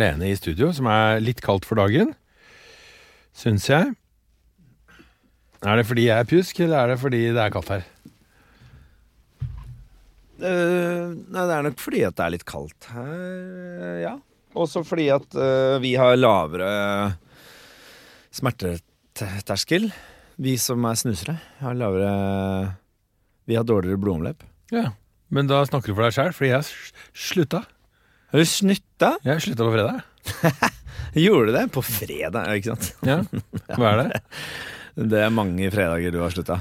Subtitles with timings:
[0.00, 2.14] alene i studio, som er litt kaldt for dagen.
[3.36, 3.92] Syns jeg.
[5.60, 7.86] Er det fordi jeg er pjusk, eller er det fordi det er kaldt her?
[10.40, 14.14] Uh, nei, det er nok fordi at det er litt kaldt her, ja.
[14.56, 16.70] Også fordi at uh, vi har lavere
[18.34, 19.90] smerteterskel.
[20.40, 22.14] Vi som er snusere, har lavere
[23.44, 24.46] Vi har dårligere blodomløp.
[24.72, 24.94] Ja.
[25.28, 26.70] Men da snakker du for deg sjæl, fordi jeg
[27.12, 27.62] slutta.
[28.30, 29.14] Har du snutta?
[29.26, 30.02] Jeg slutta på fredag.
[31.24, 31.64] Gjorde du det?
[31.74, 32.92] På fredag, ikke sant?
[33.06, 33.16] Ja.
[33.74, 34.20] Hva er det?
[35.10, 36.56] Det er mange fredager du har slutta.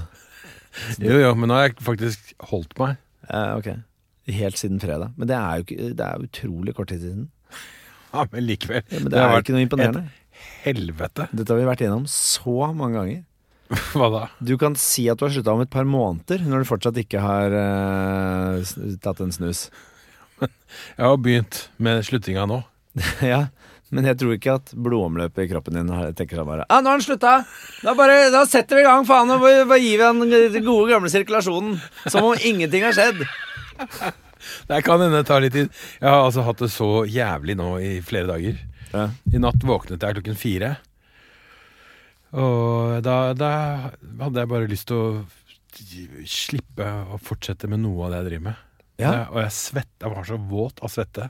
[1.02, 3.00] Jo, jo, men nå har jeg faktisk holdt meg.
[3.26, 3.70] Eh, ok.
[4.38, 5.16] Helt siden fredag.
[5.18, 7.26] Men det er jo ikke, det er utrolig kort tid siden.
[8.14, 8.86] Ja, Men likevel.
[8.86, 10.04] Ja, men det, Det er jo ikke noe imponerende.
[10.64, 11.28] Helvete.
[11.34, 13.26] Dette har vi vært igjennom så mange ganger.
[13.98, 14.24] Hva da?
[14.42, 17.22] Du kan si at du har slutta om et par måneder, når du fortsatt ikke
[17.22, 18.74] har uh,
[19.04, 19.68] tatt en snus.
[20.98, 22.62] Jeg har begynt med sluttinga nå.
[23.34, 23.48] ja,
[23.94, 26.98] Men jeg tror ikke at blodomløpet i kroppen din tenker seg bare ah, 'Nå har
[26.98, 27.34] han slutta!
[27.86, 30.90] Da, bare, da setter vi i gang, faen, og bare, gir vi han den gode,
[30.92, 33.24] gamle sirkulasjonen.' Som om ingenting har skjedd.
[34.70, 35.68] Det kan hende det tar litt tid.
[36.00, 38.62] Jeg har altså hatt det så jævlig nå i flere dager.
[38.94, 39.10] Ja.
[39.36, 40.72] I natt våknet jeg klokken fire.
[42.40, 43.52] Og da, da
[44.22, 48.46] hadde jeg bare lyst til å slippe å fortsette med noe av det jeg driver
[48.50, 48.66] med.
[49.00, 49.14] Ja.
[49.14, 51.30] Jeg, og jeg svett, jeg var så våt av svette.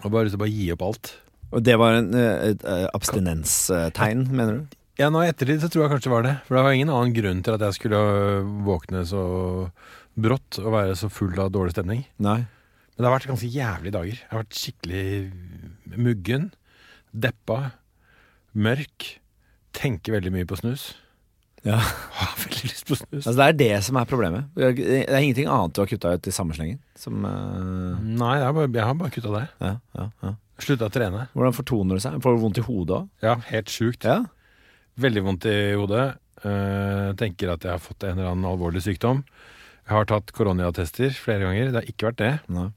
[0.00, 1.14] Og bare lyst til å bare gi opp alt.
[1.50, 4.76] Og det var en, eh, et eh, abstinenstegn, mener du?
[5.00, 6.36] Ja, nå i ettertid så tror jeg kanskje det var det.
[6.46, 8.00] For det var ingen annen grunn til at jeg skulle
[8.66, 9.24] våkne så
[10.20, 12.04] brått og være så full av dårlig stemning.
[12.20, 12.42] Nei.
[12.44, 14.18] Men det har vært ganske jævlige dager.
[14.20, 16.50] Jeg har vært skikkelig muggen,
[17.16, 17.60] deppa,
[18.52, 19.06] mørk.
[19.72, 20.90] Tenker veldig mye på snus.
[21.66, 21.78] Ja.
[22.18, 23.24] Har veldig lyst på snus.
[23.24, 24.48] Altså, det er det som er problemet.
[24.56, 24.70] Det
[25.04, 26.80] er ingenting annet du har kutta ut i samme slengen.
[26.98, 28.00] Som uh...
[28.00, 29.44] Nei, jeg har bare, jeg har bare kutta det.
[29.60, 30.34] ja, ja, ja.
[30.60, 31.28] Slutta å trene.
[31.32, 32.18] Hvordan fortoner det seg?
[32.20, 33.06] Får du vondt i hodet òg?
[33.24, 34.04] Ja, helt sjukt.
[34.04, 34.18] Ja.
[35.00, 36.10] Veldig vondt i hodet.
[36.40, 39.22] Uh, tenker at jeg har fått en eller annen alvorlig sykdom.
[39.86, 41.72] Jeg har tatt koronatester flere ganger.
[41.72, 42.34] Det har ikke vært det.
[42.52, 42.68] Nei.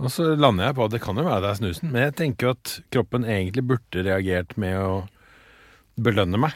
[0.00, 2.16] Og så lander jeg på at det kan jo være det er snusen, men jeg
[2.20, 4.92] tenker jo at kroppen egentlig burde reagert med å
[6.00, 6.54] belønne meg,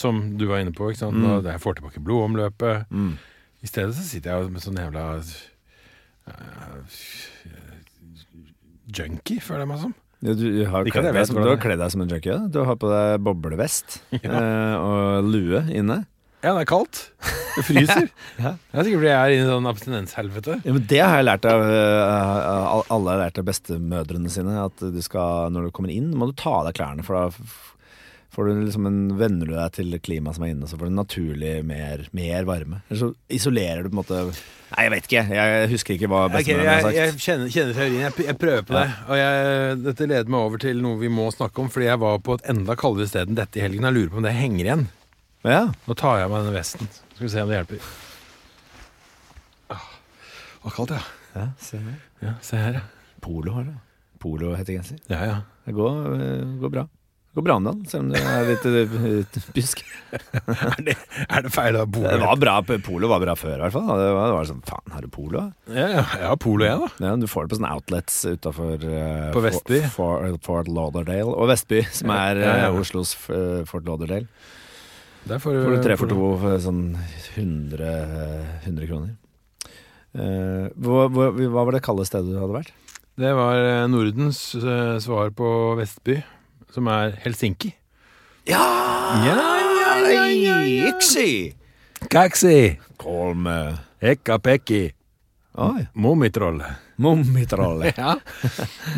[0.00, 0.90] som du var inne på.
[0.90, 1.18] ikke sant?
[1.18, 1.46] Mm.
[1.46, 2.90] Jeg får tilbake blodomløpet.
[2.90, 3.14] Mm.
[3.62, 6.82] I stedet så sitter jeg med sånn jævla uh,
[8.98, 9.96] junkie, føler jeg meg som.
[10.18, 12.38] Ja, du, har kledd deg som, du har kledd deg som en junkie.
[12.50, 14.30] Du har på deg boblevest Ja.
[14.30, 16.02] eh, og lue inne.
[16.42, 17.00] Ja, det er kaldt.
[17.56, 18.10] Det fryser.
[18.38, 18.52] Ja.
[18.54, 20.58] Det er sikkert fordi jeg er inne i sånn abstinenshelvete.
[20.62, 24.54] Ja, men Det har jeg lært av uh, Alle har lært av bestemødrene sine.
[24.62, 27.06] At du skal, når du kommer inn, må du ta av deg klærne.
[27.06, 27.48] For da
[28.38, 30.94] får du liksom en, venner du deg til klimaet som er inne, så får du
[30.94, 32.76] naturlig mer, mer varme.
[32.86, 34.20] Eller så isolerer du på en måte
[34.68, 35.22] Nei, jeg vet ikke.
[35.32, 36.98] Jeg husker ikke hva bestemoren okay, har sagt.
[36.98, 38.02] jeg kjenner, kjenner teorien.
[38.04, 38.84] Jeg, jeg prøver på det.
[39.08, 42.20] Og jeg, dette leder meg over til noe vi må snakke om, fordi jeg var
[42.28, 43.88] på et enda kaldere sted enn dette i helgen.
[43.88, 44.84] Jeg lurer på om det henger igjen.
[45.48, 45.62] Ja.
[45.88, 46.92] Nå tar jeg av meg denne vesten.
[47.16, 47.88] Skal vi se om det hjelper.
[49.74, 51.02] Ah, det var kaldt, ja.
[51.40, 51.98] ja se her.
[52.28, 52.36] ja.
[52.52, 53.16] Se her, ja.
[53.24, 53.74] Polo har det.
[54.22, 55.02] Polo-hettegenser.
[55.10, 55.40] Ja, ja.
[55.64, 56.86] Det går, eh, går bra.
[57.28, 59.82] Det går bra med den, selv om det er litt eh, pjusk.
[60.48, 60.94] Er det,
[61.28, 62.12] er det feil å ha polo?
[62.22, 63.90] var bra, Polo var bra før, i hvert fall.
[64.00, 65.42] Det var, det var sånn, faen, har du polo?
[65.68, 66.88] Ja, ja, jeg har polo, jeg, da.
[67.04, 68.86] Ja, du får det på sånne outlets utafor
[69.36, 69.82] På Vestby?
[69.92, 71.28] For, for, Fort Lauderdale.
[71.28, 74.24] Og Vestby, som er Ja, ja, eh, Oslos uh, Fort Lauderdale.
[75.28, 76.82] Der får Får du tre for to for sånn
[77.36, 79.16] 100, eh, 100 kroner.
[80.16, 82.72] Eh, hva, hva, hva var det kalde stedet du hadde vært?
[83.18, 86.16] Det var eh, Nordens eh, svar på Vestby,
[86.78, 87.74] som er Helsinki.
[88.48, 88.62] Ja!
[89.26, 90.92] Ja, ja, ja, ja, ja.
[90.94, 91.54] Iksi!
[92.08, 92.78] Kaksi!
[93.02, 93.58] Kolme.
[94.00, 94.86] Ekka-pekki!
[95.58, 95.90] Mummitrollet.
[95.94, 96.76] Mummitrollet.
[96.98, 97.92] Mummitrolle.
[97.98, 98.12] Ja.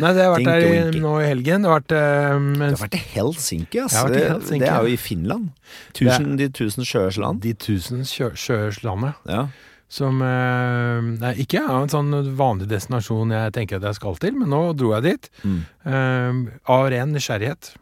[0.01, 1.63] Nei, det har vært der nå i helgen.
[1.65, 1.93] Det har vært
[2.35, 5.49] um, det har vært i Helsinki, i Det- det er jo i Finland.
[5.97, 7.41] Tusen, de tusen sjøers land.
[7.41, 9.17] De tusen sjø- sjøers landet.
[9.29, 9.47] Ja.
[9.91, 14.37] Som eh, nei, ikke er en sånn vanlig destinasjon jeg tenker at jeg skal til,
[14.39, 15.31] men nå dro jeg dit.
[15.43, 15.61] Mm.
[15.83, 16.37] eh,
[16.71, 17.73] av ren nysgjerrighet.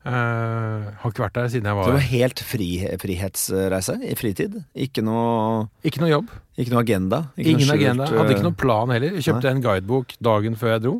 [0.00, 2.68] Eh, har ikke vært der siden jeg Så det var var helt fri,
[3.02, 4.54] frihetsreise i fritid?
[4.72, 6.30] Ikke noe, Ikke noe jobb.
[6.56, 7.22] ikke noe agenda?
[7.36, 8.06] Ikke Ingen noe agenda.
[8.08, 9.16] Hadde ikke noen plan heller.
[9.16, 10.94] Jeg kjøpte en guidebok dagen før jeg dro.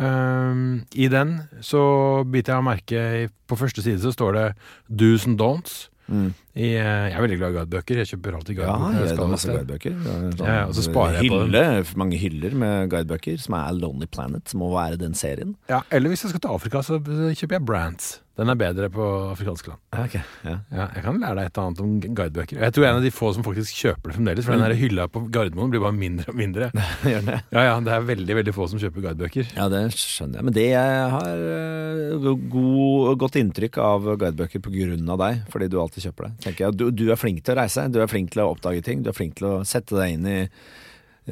[0.00, 3.02] Ehm, I den så biter jeg merke
[3.46, 4.46] På første side så står det
[4.90, 5.88] 'do's and don'ts'.
[6.08, 6.32] Mm.
[6.54, 8.00] I, eh, jeg er veldig glad i guidebøker.
[8.02, 8.98] Jeg kjøper alltid guidebøker.
[8.98, 9.96] Ja, jeg har masse guidebøker.
[10.40, 11.54] Ja, og så sparer jeg på dem.
[11.54, 15.56] hylle, Mange hyller med guidebøker, som er Lonely Planet, som må være den serien.
[15.68, 18.12] Ja, eller hvis jeg skal til Afrika, så kjøper jeg Brands.
[18.34, 19.80] Den er bedre på afrikanske land.
[19.94, 20.46] Okay, ok.
[20.48, 20.54] Ja.
[20.74, 22.58] Ja, jeg kan lære deg et annet om guidebøker.
[22.64, 24.46] Jeg tror jeg er en av de få som faktisk kjøper det fremdeles.
[24.48, 26.70] For den her hylla på Gardermoen blir bare mindre og mindre.
[27.12, 27.38] Gjør det?
[27.54, 29.54] Ja, ja, Det er veldig veldig få som kjøper guidebøker.
[29.54, 30.48] Ja, det skjønner jeg.
[30.48, 35.70] Men det jeg har eh, god, godt inntrykk av guidebøker på grunn av deg, fordi
[35.70, 36.34] du alltid kjøper det.
[36.48, 38.82] Tenker jeg, du, du er flink til å reise, du er flink til å oppdage
[38.82, 40.38] ting, du er flink til å sette deg inn i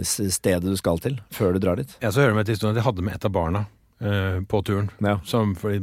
[0.07, 1.91] stedet du skal til, før du drar dit.
[2.01, 3.67] Jeg så hører med til historien at jeg hadde med et av barna
[4.03, 4.91] eh, på turen.
[5.05, 5.19] Ja.
[5.25, 5.81] Som fordi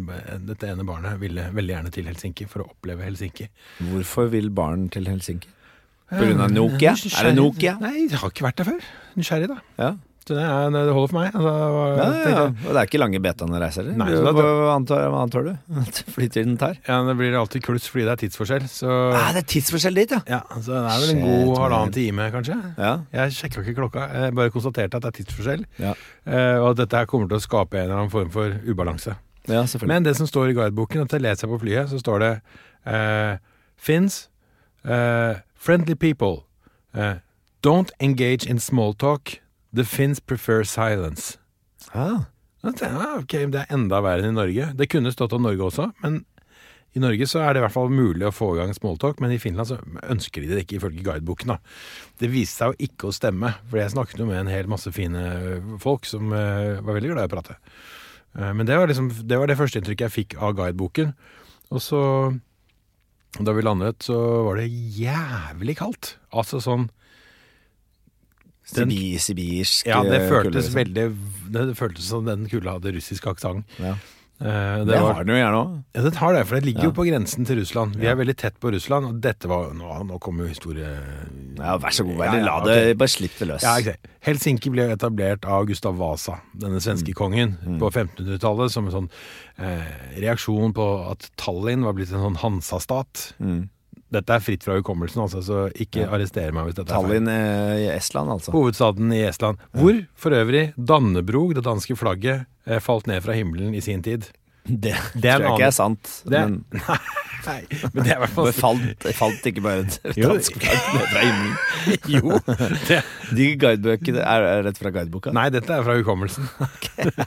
[0.47, 3.47] dette ene barnet ville veldig gjerne til Helsinki for å oppleve Helsinki.
[3.91, 5.47] Hvorfor vil barn til Helsinki?
[6.09, 6.95] Grunn av Nokia?
[6.97, 7.75] Eh, Er det Nokia?
[7.79, 8.85] Nei, jeg har ikke vært der før.
[9.19, 9.59] Nysgjerrig, da.
[9.77, 9.91] Ja.
[10.29, 10.45] Så det,
[10.75, 11.29] det holder for meg.
[11.33, 11.53] Altså,
[11.97, 12.41] Ja, ja, ja.
[12.53, 13.87] Og det er ikke lange betaene reiser?
[13.87, 13.97] heller?
[13.97, 15.49] Nei, hva, hva, antar, hva antar du
[15.81, 16.75] at flytiden tar?
[16.85, 18.67] ja, det blir alltid kluss fordi det er tidsforskjell.
[18.69, 20.19] Så Ah, det er tidsforskjell dit, ja!
[20.29, 22.59] ja, så det er vel en god halvannen time, kanskje.
[22.77, 25.65] Ja, Jeg sjekka ikke klokka, jeg bare konstaterte at det er tidsforskjell.
[25.81, 25.95] ja.
[26.29, 29.15] eh, Og at dette her kommer til å skape en eller annen form for ubalanse.
[29.49, 29.87] ja selvfølgelig.
[29.95, 32.31] Men det som står i guideboken, at jeg leser på flyet, så står det
[32.85, 33.39] eh,
[33.79, 34.27] Finns
[34.85, 36.43] eh, Friendly people
[36.93, 37.17] eh,
[37.65, 39.39] Don't engage in small talk
[39.75, 41.37] The Finns prefer silence
[41.93, 42.25] ah,
[42.63, 45.69] tenkte ah, Ok, det er enda verre enn i Norge Det kunne stått om Norge
[45.69, 46.23] også Men
[46.97, 49.33] i Norge så er det i hvert fall mulig å få i gang smalltalk, men
[49.35, 49.77] i Finland så
[50.09, 51.53] ønsker de det ikke ifølge guideboken.
[51.53, 51.59] da.
[52.17, 54.89] Det viste seg jo ikke å stemme, for jeg snakket jo med en hel masse
[54.95, 55.21] fine
[55.83, 57.57] folk som uh, var veldig glad i å prate.
[58.33, 61.13] Uh, men det var liksom, det var det første inntrykket jeg fikk av guideboken.
[61.69, 62.01] Og så,
[63.37, 64.17] da vi landet, så
[64.49, 66.15] var det jævlig kaldt.
[66.33, 66.89] Altså sånn
[68.75, 70.83] Den- sibirsk Ja, det eh, føltes kule, liksom.
[70.83, 71.05] veldig
[71.51, 73.65] Det føltes som den kula hadde russisk aksent.
[73.79, 73.95] ja.
[74.41, 75.83] Uh, Det, var- har den jo gjerne òg.
[75.95, 76.85] Ja, det har det, for det ligger Ja.
[76.87, 77.95] jo på grensen til Russland.
[77.99, 80.87] Vi er veldig tett på Russland, og dette var Nå, nå kommer jo historie...
[81.57, 83.61] Ja, vær så god, Ja, La det det, bare slipp det løs.
[83.63, 83.97] Ja, ikke.
[84.23, 89.09] Helsinki ble etablert av Gustav Vasa, denne svenske kongen, på 1500-tallet som en sånn
[89.59, 93.33] eh, reaksjon på at Tallinn var blitt en sånn Hansa-stat.
[93.41, 93.69] Mm.
[94.09, 97.09] Dette er fritt fra hukommelsen, altså, så ikke arrester meg hvis dette er feil.
[97.11, 98.53] Tallinn eh, i Estland, altså.
[98.55, 99.61] Hovedstaden i Estland.
[99.77, 104.31] Hvor for øvrig Dannebrog, det danske flagget, eh, falt ned fra himmelen i sin tid.
[104.69, 106.09] Det, Det tror jeg ikke er sant.
[106.29, 106.65] Det, men
[107.47, 107.61] nei,
[107.93, 111.07] men det er i hvert fall det falt, falt ikke bare et dansk flagg ned
[111.13, 111.55] fra himmelen.
[112.13, 112.35] Jo.
[112.89, 112.99] Det,
[113.37, 115.33] De guidebøkene er, er rett fra guideboka?
[115.33, 116.49] nei, dette er fra hukommelsen.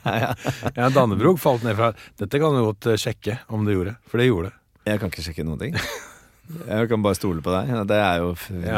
[0.77, 4.23] ja, Dannebrog falt ned fra Dette kan du godt eh, sjekke om det gjorde, for
[4.23, 4.59] det gjorde det.
[4.93, 5.79] Jeg kan ikke sjekke noen ting.
[6.67, 7.71] Jeg kan bare stole på deg.
[7.91, 8.31] Det er jo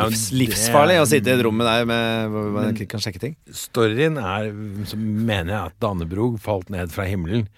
[0.09, 3.23] livs, livsfarlig å sitte i et rom med deg med, hvor man ikke kan sjekke
[3.23, 3.35] ting.
[3.55, 4.50] Storyen er,
[4.91, 7.49] så mener jeg at Dannebrog falt ned fra himmelen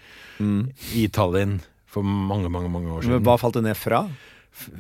[0.97, 1.59] i Tallinn
[1.91, 3.19] for mange, mange mange år siden.
[3.19, 4.05] Men hva falt det ned fra?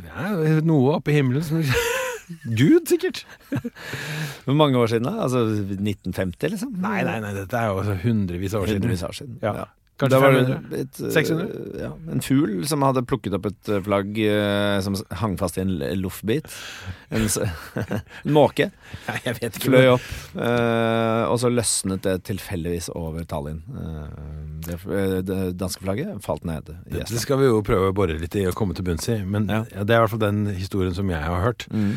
[0.06, 0.32] Ja,
[0.64, 1.62] noe oppe i himmelen som
[2.58, 3.22] Gud, sikkert.
[4.44, 5.12] Hvor mange år siden da?
[5.28, 5.44] Altså
[5.76, 6.72] 1950, liksom?
[6.82, 8.82] Nei, nei, nei, dette er jo altså hundrevis av år siden.
[8.82, 9.36] Hundrevis år siden.
[9.44, 9.52] Ja.
[9.62, 9.66] Ja.
[9.96, 10.80] Kanskje Da var det 500?
[10.82, 11.46] et, eh, 600?
[11.80, 15.62] Ja, en fugl som hadde plukket opp et eh, flagg eh, som hang fast i
[15.64, 15.72] en
[16.02, 16.44] loffbit.
[17.16, 17.24] En,
[18.26, 18.68] en måke.
[19.08, 19.70] Nei, jeg vet ikke.
[19.70, 23.62] Fløy opp, eh, og så løsnet det tilfeldigvis over Tallinn.
[23.72, 24.20] Eh,
[24.68, 28.16] det, eh, det danske flagget falt ned i det skal vi jo prøve å bore
[28.20, 29.64] litt i og komme til bunns i, men Ja.
[29.72, 31.66] ja, det er i hvert fall den historien som jeg har hørt.
[31.72, 31.96] Mm.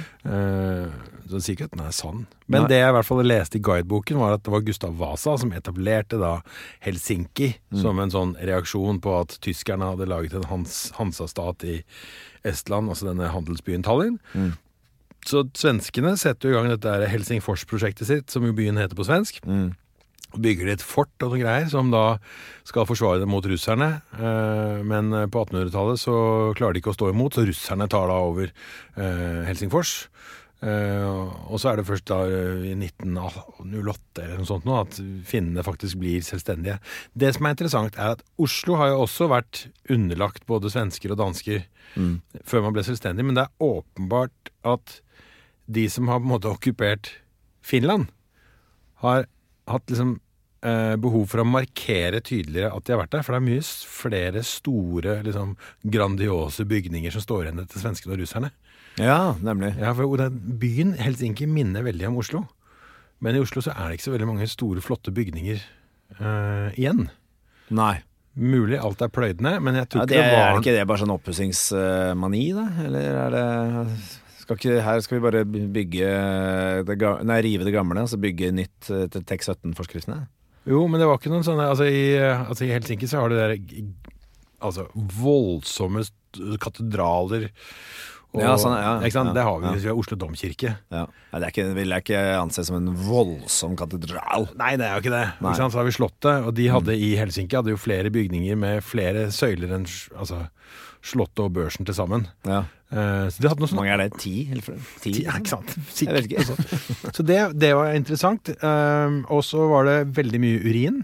[1.29, 2.25] Eh, så den er sann.
[2.47, 2.69] Men Nei.
[2.69, 5.51] det jeg i hvert fall leste i guideboken, var at det var Gustav Vasa som
[5.53, 6.41] etablerte da
[6.85, 7.81] Helsinki Mm.
[7.81, 11.83] som en sånn reaksjon på at tyskerne hadde laget en Hans, Hansa-stat i
[12.43, 14.19] Estland, altså denne handelsbyen Tallinn.
[14.33, 14.53] Mm.
[15.25, 19.41] Så svenskene setter jo i gang dette Helsingfors-prosjektet sitt, som jo byen heter på svensk.
[19.45, 19.75] Mm.
[20.29, 22.17] Og bygger de et fort og noen greier som da
[22.63, 24.01] skal forsvare det mot russerne.
[24.13, 28.13] Eh, Men på 1800-tallet så klarer de ikke å stå imot, så russerne tar da
[28.13, 28.51] over
[28.95, 30.07] eh, Helsingfors.
[30.59, 31.05] Eh,
[31.47, 34.97] og så er det først da eh, i 1908 eller noe sånt nå at
[35.29, 36.79] finnene faktisk blir selvstendige.
[37.15, 41.21] Det som er interessant, er at Oslo har jo også vært underlagt både svensker og
[41.23, 41.65] dansker
[41.97, 42.19] Mm.
[42.45, 44.99] før man ble selvstendig, men det er åpenbart at
[45.65, 47.09] de som har på en måte okkupert
[47.65, 48.11] Finland,
[49.01, 49.25] har
[49.65, 50.19] hatt liksom
[50.61, 53.23] eh, behov for å markere tydeligere at de har vært der.
[53.25, 58.21] For det er mye flere store, liksom grandiose bygninger som står igjen etter svenskene og
[58.21, 58.51] russerne.
[58.99, 59.73] Ja, nemlig.
[59.79, 60.29] Ja, for
[60.61, 62.43] Byen Helsinki minner veldig om Oslo.
[63.23, 65.59] Men i Oslo så er det ikke så veldig mange store, flotte bygninger
[66.21, 67.07] uh, igjen.
[67.75, 67.97] Nei.
[68.39, 70.75] Mulig alt er pløyd ned, men jeg tror Ja, ikke det, det var er ikke
[70.77, 72.65] det bare sånn oppussingsmani, da?
[72.85, 73.45] Eller er det
[74.39, 76.11] skal ikke, Her skal vi bare bygge
[76.87, 80.21] det, Nei, rive det gamle, altså så bygge nytt eh, til TEK 17-forskriftene?
[80.69, 83.37] Jo, men det var ikke noen sånne Altså i, altså, i Helsinki så har du
[83.37, 83.57] der
[84.59, 84.87] altså,
[85.19, 86.05] voldsomme
[86.61, 87.49] katedraler
[88.29, 89.31] Og, Ja, sånn, ja, ikke sant?
[89.31, 90.75] ja, Det har vi hvis vi har Oslo domkirke.
[90.93, 91.05] Ja.
[91.31, 94.45] Nei, det ikke, vil jeg ikke anse som en voldsom katedral.
[94.59, 95.23] Nei, det er jo ikke det.
[95.39, 95.73] Ikke sant?
[95.73, 99.31] Så har vi Slottet, og de hadde i Helsinki hadde jo flere bygninger med flere
[99.33, 100.43] søyler enn altså,
[101.01, 102.27] Slottet og Børsen til sammen.
[102.45, 102.65] Ja.
[102.89, 103.77] Uh, så de hadde noe sånt.
[103.81, 104.11] mange er det?
[104.21, 104.35] Ti?
[104.51, 104.77] Eller ti?
[105.03, 105.11] Ti?
[105.25, 105.75] Ja, ikke sant?
[105.97, 106.45] Jeg vet ikke.
[107.15, 108.49] Så det, det var interessant.
[108.61, 111.03] Uh, og så var det veldig mye urin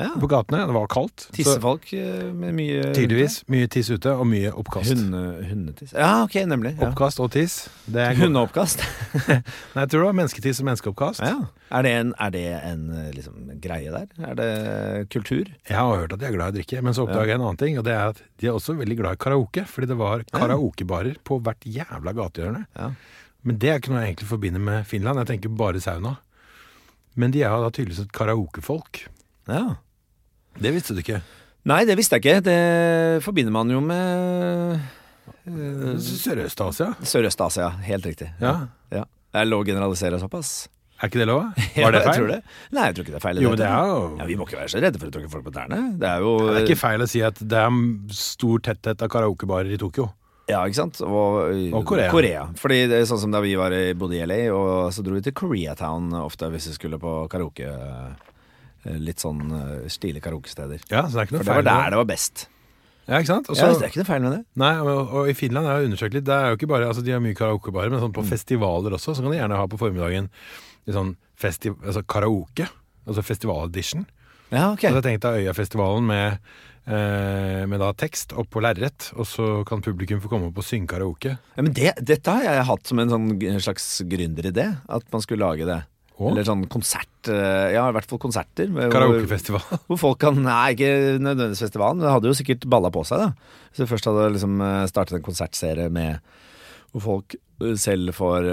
[0.00, 0.10] Ja.
[0.20, 0.62] på gatene.
[0.66, 1.26] Det var kaldt.
[1.36, 4.94] Tissefolk eh, med mye tydeligvis mye tiss ute, og mye oppkast.
[4.94, 5.92] Hunde, hundetiss.
[5.92, 6.74] Ja, ok, nemlig.
[6.78, 6.88] Ja.
[6.88, 7.66] Oppkast og tiss.
[7.90, 8.84] Hundeoppkast.
[9.28, 9.40] Nei,
[9.84, 11.24] jeg tror det var mennesketiss og menneskeoppkast.
[11.26, 11.36] Ja.
[11.76, 14.08] Er det en, er det en eh, liksom, greie der?
[14.30, 14.48] Er det
[15.12, 15.52] kultur?
[15.68, 17.46] Jeg har hørt at de er glad i å drikke, men så oppdaga jeg en
[17.46, 17.78] annen ting.
[17.80, 19.66] Og det er at de er også veldig glad i karaoke.
[19.68, 22.64] Fordi det var karaokebarer på hvert jævla gatehjørne.
[22.78, 22.90] Ja.
[23.46, 25.22] Men det er ikke noe jeg egentlig forbinder med Finland.
[25.22, 26.16] Jeg tenker bare sauna.
[27.18, 29.06] Men de er jo da tydeligvis et karaokefolk.
[29.50, 29.78] ja.
[30.60, 31.20] Det visste du ikke.
[31.68, 32.40] Nei, det visste jeg ikke.
[32.44, 34.80] Det forbinder man jo med
[35.44, 36.92] uh, Sørøst-Asia.
[37.04, 37.70] Sørøst-Asia.
[37.84, 38.30] Helt riktig.
[38.40, 38.54] Ja.
[38.92, 39.06] ja.
[39.36, 40.68] Er lå å generalisere såpass?
[41.00, 41.42] Er ikke det lov?
[41.76, 42.16] Var det Jeg feil?
[42.18, 42.38] tror det.
[42.76, 43.42] Nei, jeg tror ikke det er feil.
[43.44, 45.46] Jo, det er jo ja, Vi må ikke være så redde for å tråkke folk
[45.48, 45.82] på tærne.
[46.00, 47.78] Det er jo Det er ikke feil å si at det er
[48.16, 50.10] stor tetthet av karaokebarer i Tokyo.
[50.50, 50.98] Ja, ikke sant?
[51.06, 52.48] Og, Og Korea.
[52.58, 55.14] Fordi det er sånn som da vi var i, bodde i LA, og så dro
[55.14, 57.70] vi til Koreatown ofte hvis vi skulle på karaoke.
[58.86, 60.82] Eh, Litt sånn eh, stilige karaokesteder.
[60.90, 62.46] Ja, så det er ikke noe For det var der det var best.
[63.10, 63.48] Ja, ikke sant?
[63.50, 64.42] Også, Ja, det er ikke noe feil med det.
[64.62, 66.26] Nei, og, og i Finland har jeg undersøkt litt.
[66.28, 69.16] Det er jo ikke bare, altså De har mye karaokebarer, men sånn på festivaler også,
[69.16, 70.30] så kan de gjerne ha på formiddagen
[70.90, 72.66] sånn festi altså karaoke.
[73.08, 74.04] Altså festivaledition.
[74.50, 74.82] Ja, ok.
[74.84, 76.50] Så jeg tenkte Øyafestivalen med,
[76.86, 80.66] eh, med da tekst opp på lerret, og så kan publikum få komme opp og
[80.66, 81.36] synge karaoke.
[81.56, 83.28] Ja, men det, dette har jeg hatt som en sånn
[83.62, 85.80] slags gründeridé, at man skulle lage det.
[86.20, 86.28] Å?
[86.28, 88.68] Eller sånn konsert eh, Ja, i hvert fall konserter.
[88.92, 89.62] Karaokefestival.
[89.64, 92.02] Hvor, hvor folk kan Nei, ikke nødvendigvis festivalen.
[92.02, 93.54] Det hadde jo sikkert balla på seg, da.
[93.70, 96.20] Hvis du først hadde liksom eh, startet en konsertserie med
[96.90, 98.50] hvor folk eh, selv får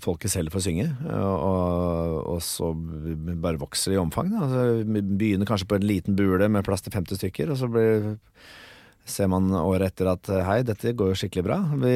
[0.00, 4.32] folket selv får synge, og, og, så bare vokser det i omfang.
[4.32, 4.46] Da.
[4.46, 8.14] Altså, begynner kanskje på en liten bule med plass til 50 stykker, og så blir
[9.08, 11.58] ser man året etter at eh, hei, dette går jo skikkelig bra.
[11.82, 11.94] Vi,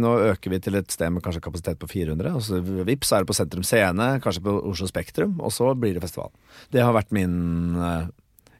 [0.00, 3.24] nå øker vi til et sted med kanskje kapasitet på 400, og så vips er
[3.24, 6.32] det på Sentrum Scene, kanskje på Oslo Spektrum, og så blir det festival.
[6.74, 8.08] Det har vært min uh,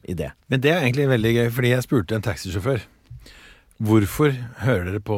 [0.08, 0.32] idé.
[0.52, 2.84] Men det er egentlig veldig gøy, fordi jeg spurte en taxisjåfør
[3.78, 4.32] Hvorfor
[4.64, 5.16] hører dere på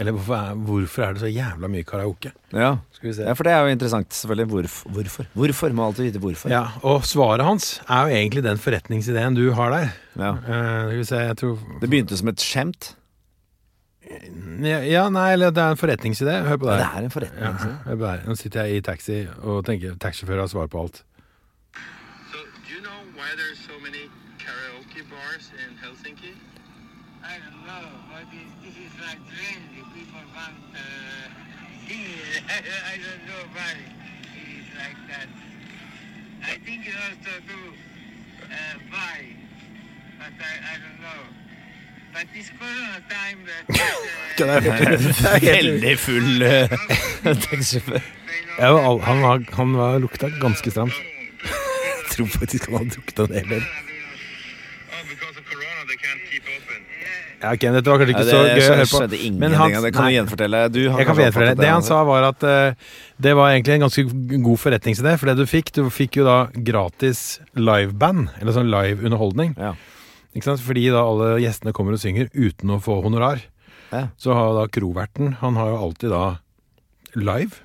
[0.00, 2.30] Eller hvorfor er, hvorfor er det så jævla mye karaoke?
[2.56, 2.70] Ja.
[2.96, 3.26] Skal vi se.
[3.28, 4.46] ja, for det er jo interessant, selvfølgelig.
[4.48, 5.26] Hvorf, hvorfor?
[5.34, 5.74] Hvorfor?
[5.76, 6.48] Må alltid vite hvorfor.
[6.48, 9.90] Ja, og svaret hans er jo egentlig den forretningsideen du har der.
[10.16, 10.30] Ja.
[10.32, 12.94] Uh, skal vi se, jeg tror Det begynte som et skjemt.
[14.64, 16.38] ja, ja, nei, eller det er en forretningsidé.
[16.48, 17.76] Hør på Ja, det det er en forretningsidé.
[17.76, 18.26] Ja, hør på det.
[18.28, 21.04] Nå sitter jeg i taxi og tenker taxisjåfør har svar på alt.
[22.32, 24.08] So, do you know why there's so many
[24.40, 26.32] karaoke bars in Helsinki?
[27.20, 29.82] I don't know, but this, this is like trendy.
[29.94, 32.42] People want uh, it.
[32.92, 33.74] I don't know why
[34.38, 35.28] it is like that.
[36.42, 37.60] I think it also do
[38.42, 39.18] uh, why,
[40.18, 41.20] but I, I don't know.
[42.14, 48.00] But this Corona time that uh, Veldig full uh, taxisjåfør.
[48.58, 50.92] Ja, han, var, han var lukta ganske stramt.
[51.98, 53.62] Jeg tror faktisk han hadde drukket en hel del.
[53.62, 56.82] Oh, because of Corona, they can't keep open.
[57.38, 58.98] Ja, okay, dette var kanskje Ja, ikke det så gøy å høre på.
[58.98, 59.92] skjedde ingenting Men av det.
[59.94, 60.10] Kan nei.
[60.10, 60.62] du gjenfortelle?
[60.74, 61.52] Du Jeg kan gjenfortelle.
[61.54, 61.62] det.
[61.62, 62.88] Det han sa var at uh,
[63.22, 64.04] det var egentlig en ganske
[64.42, 65.12] god forretningsidé.
[65.20, 69.54] For det du fikk, du fikk jo da gratis liveband, eller sånn live underholdning.
[69.58, 69.74] Ja.
[70.34, 70.64] Ikke sant?
[70.66, 73.44] Fordi da alle gjestene kommer og synger uten å få honorar.
[73.92, 74.08] Ja.
[74.20, 76.24] Så har da kroverten Han har jo alltid da
[77.16, 77.62] live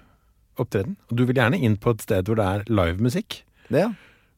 [0.61, 0.95] opptreden.
[1.09, 3.41] Og du vil gjerne inn på et sted hvor det er livemusikk.
[3.73, 3.89] Det, ja.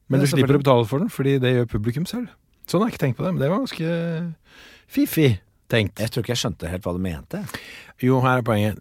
[0.08, 2.32] Men Ja, du slipper å betale for den, fordi det gjør publikum selv.
[2.66, 4.34] Sånn har jeg ikke tenkt på det, men det var ganske
[4.88, 5.38] fiffig
[5.68, 5.98] tenkt.
[5.98, 7.42] Jeg tror ikke jeg skjønte helt hva du mente.
[8.02, 8.78] Jo, her er poenget.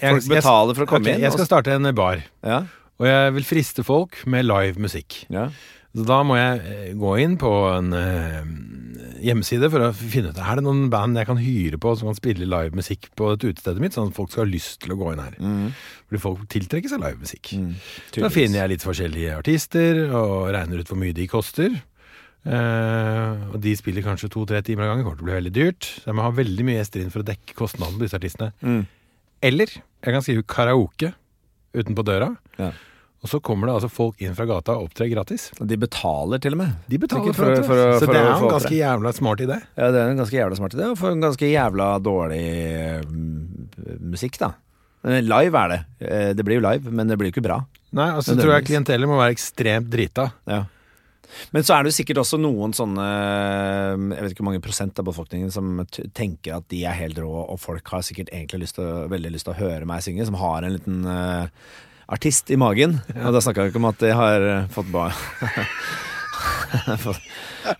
[0.00, 1.20] Jeg- Folk betaler for å komme okay, inn.
[1.22, 2.64] Jeg skal starte en bar, Ja,
[2.98, 5.26] og jeg vil friste folk med live musikk.
[5.30, 5.50] ja.
[5.94, 7.46] Så da må jeg eh, gå inn på
[7.78, 8.42] en eh,
[9.22, 12.16] hjemmeside for å finne ut Er det noen band jeg kan hyre på som kan
[12.18, 14.98] spille live musikk på et utestedet mitt, sånn at folk skal ha lyst til å
[14.98, 15.36] gå inn her.
[16.08, 17.52] Fordi folk tiltrekker seg live musikk.
[17.52, 17.74] Da Mm.
[18.10, 18.32] tydeligvis.
[18.34, 21.70] finner jeg litt forskjellige artister og regner ut hvor mye de koster.
[22.44, 25.90] Eh, og de spiller kanskje to-tre timer av gangen, kommer til å bli veldig dyrt.
[26.02, 28.50] Så jeg må ha veldig mye gjester inn for å dekke kostnadene på disse artistene.
[28.64, 28.82] Mm.
[29.44, 31.14] Eller jeg kan skrive karaoke
[31.74, 32.34] utenpå døra.
[32.60, 32.72] Ja.
[33.24, 35.46] Og så kommer det altså folk inn fra gata og opptrer gratis.
[35.56, 36.74] De betaler til og med.
[36.92, 39.56] De betaler for, for, for- for Så det er en ganske jævla smart idé.
[39.80, 42.42] Ja, det er en ganske jævla smart idé, og for en ganske jævla dårlig
[43.08, 44.50] mm, musikk, da.
[45.08, 45.80] Eh, Live er det.
[46.04, 47.62] Eh, Det blir jo live, men det blir jo ikke bra.
[47.96, 50.28] Nei, altså Men tror jeg klientellet må være ekstremt drita.
[50.50, 50.60] Ja.
[51.54, 53.06] Men så er det jo sikkert også noen sånne
[54.14, 55.66] Jeg vet ikke hvor mange prosent av befolkningen som
[56.16, 59.48] tenker at de er helt rå, og folk har sikkert egentlig lyst til, veldig lyst
[59.48, 61.46] til å høre meg synge, som har en liten uh,
[62.14, 62.98] artist i magen.
[63.16, 65.14] Og da snakker jeg ikke om at de har eh, fått barn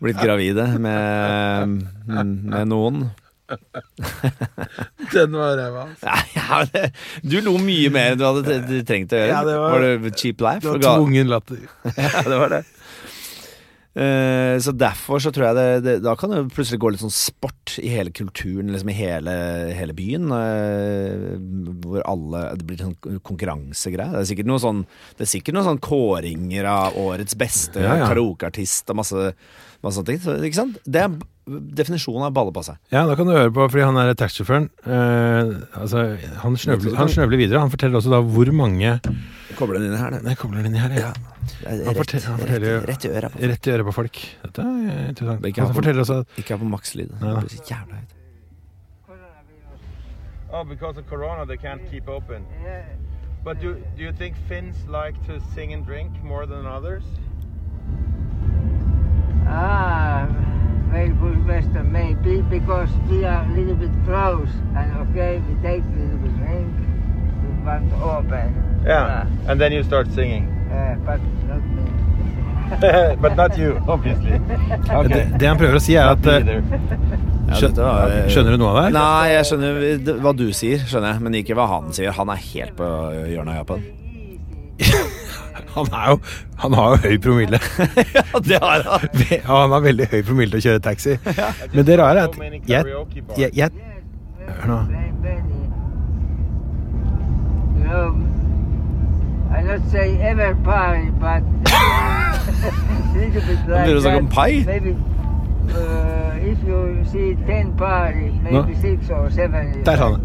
[0.00, 2.96] Blitt gravide med, med noen.
[5.12, 5.82] Den var ræva.
[6.00, 6.62] Nei, ja,
[7.22, 9.32] du lo mye mer enn du hadde trengt å gjøre.
[9.34, 10.62] Ja, det var- det cheap life?
[10.64, 11.60] Det var tvungen latter.
[11.98, 12.62] Ja, det var det.
[13.94, 17.12] Eh, så derfor så tror jeg det, det Da kan det plutselig gå litt sånn
[17.14, 19.34] sport i hele kulturen, liksom i hele,
[19.76, 20.32] hele byen.
[20.34, 21.36] Uh,
[21.84, 24.10] hvor alle Det blir sånn konkurransegreie.
[24.16, 24.82] Det er sikkert noe sånn
[25.14, 28.10] Det er sikkert noen sånn kåringer av årets beste Ja, ja.
[28.10, 29.30] karaokeartist og masse,
[29.84, 30.20] masse sånne ting.
[30.26, 30.82] Så, ikke sant?
[30.82, 31.14] Det er
[31.46, 32.76] definisjonen av balle på seg.
[32.90, 34.68] Ja, da kan du høre på, fordi han er taxisjåføren.
[34.86, 36.04] Eh, altså,
[36.40, 37.60] han snøvler, han snøvler videre.
[37.60, 39.00] Han forteller også da hvor mange
[39.58, 40.34] Kobler den inn her, den.
[40.40, 41.12] Kobler den inn her, ja.
[41.62, 44.18] Det Han forteller- han forteller jo- rett i på- Rett i øret på folk.
[44.42, 45.44] Dette er interessant.
[45.46, 47.08] Ikke ha Han på- forteller også at Ikke ha på makslyd.
[47.12, 47.40] Det Nei da.
[47.40, 48.12] blir så jævla høyt.
[50.52, 52.44] Oh, because of Corona, they can't keep open.
[52.64, 52.82] Yeah.
[53.44, 57.02] But do, do you think Finns like to sing and drink more than others?
[59.46, 60.26] Ah,
[60.94, 61.44] very good
[61.90, 64.48] may be because we are a little bit close
[64.78, 66.72] and okay, we take a little bit drink,
[67.42, 68.48] we want to open.
[68.86, 69.26] Yeah.
[69.48, 70.50] And then you start singing.
[70.74, 73.16] Uh, but not me.
[73.22, 74.30] but not you, obviously.
[74.38, 75.26] det, Okay.
[75.38, 76.64] det han prøver å si, er at eh, either.
[77.46, 78.88] Ja, skjø- dette var, eh, Skjønner du noe av det?
[78.96, 82.10] Nei, jeg skjønner hva du sier, skjønner jeg, men ikke hva han sier.
[82.18, 82.88] Han er helt på
[83.30, 83.86] hjørnet av Japan.
[85.74, 86.18] Han, er jo,
[86.62, 87.58] han har jo høy promille.
[88.14, 89.08] Ja, det har han.
[89.30, 91.16] Ja, han har veldig høy promille til å kjøre taxi.
[91.74, 92.38] Men det rare er at
[92.70, 92.84] jeg,
[93.38, 93.70] jeg, jeg
[94.44, 94.76] Hør nå.
[94.76, 94.92] Han
[95.24, 95.60] many.
[97.74, 98.08] You know,
[99.50, 101.42] I not say ever party, but
[103.14, 104.50] little bit like begynner å snakke om pai.
[104.68, 104.94] Maybe
[105.74, 108.80] uh, if you see ten party, maybe Nå.
[108.82, 109.72] six or seven.
[109.86, 110.20] Der sa han.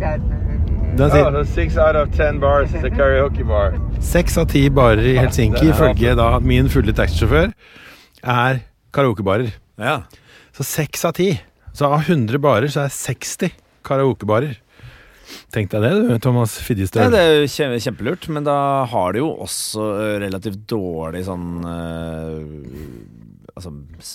[0.97, 3.75] Oh, sier so six out of ten bars is a karaoke bar.
[4.03, 7.53] seks av ti barer i Helsinki, ifølge da min fulle taxisjåfør,
[8.23, 8.59] er
[8.95, 9.53] karaokebarer.
[9.79, 10.01] Ja.
[10.55, 11.29] Så seks av ti.
[11.73, 13.53] Så av 100 barer så er 60
[13.87, 14.57] karaokebarer.
[15.53, 19.21] Tenk deg det du, Thomas Ja, det er jo kje- kjempelurt, men da har de
[19.21, 22.41] jo også eh, relativt dårlig sånn øh,
[23.55, 23.71] Altså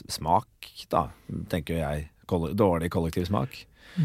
[0.09, 0.49] smak,
[0.91, 1.07] da,
[1.53, 2.09] tenker jeg.
[2.57, 3.57] Dårlig kollektiv smak.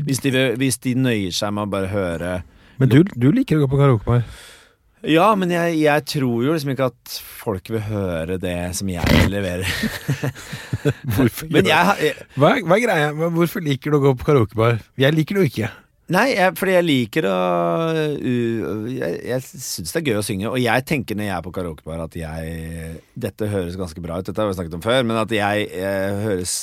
[0.06, 2.32] Hvis de, hvis de nøyer seg med å bare høre
[2.80, 4.24] Men du, du liker å gå på karaokebar.
[5.08, 9.30] Ja, men jeg, jeg tror jo liksom ikke at folk vil høre det som jeg
[9.32, 9.68] leverer.
[11.16, 13.12] Hvorfor Men jeg, jeg hva, er- hva er greia?
[13.36, 14.82] Hvorfor liker du å gå på karaokebar?
[15.00, 15.70] Jeg liker det jo ikke.
[16.10, 17.34] Nei, jeg, fordi jeg liker å
[17.94, 21.44] uh, Jeg, jeg syns det er gøy å synge, og jeg tenker når jeg er
[21.46, 25.04] på karaokebar at jeg Dette høres ganske bra ut, dette har vi snakket om før,
[25.06, 26.56] men at jeg, jeg høres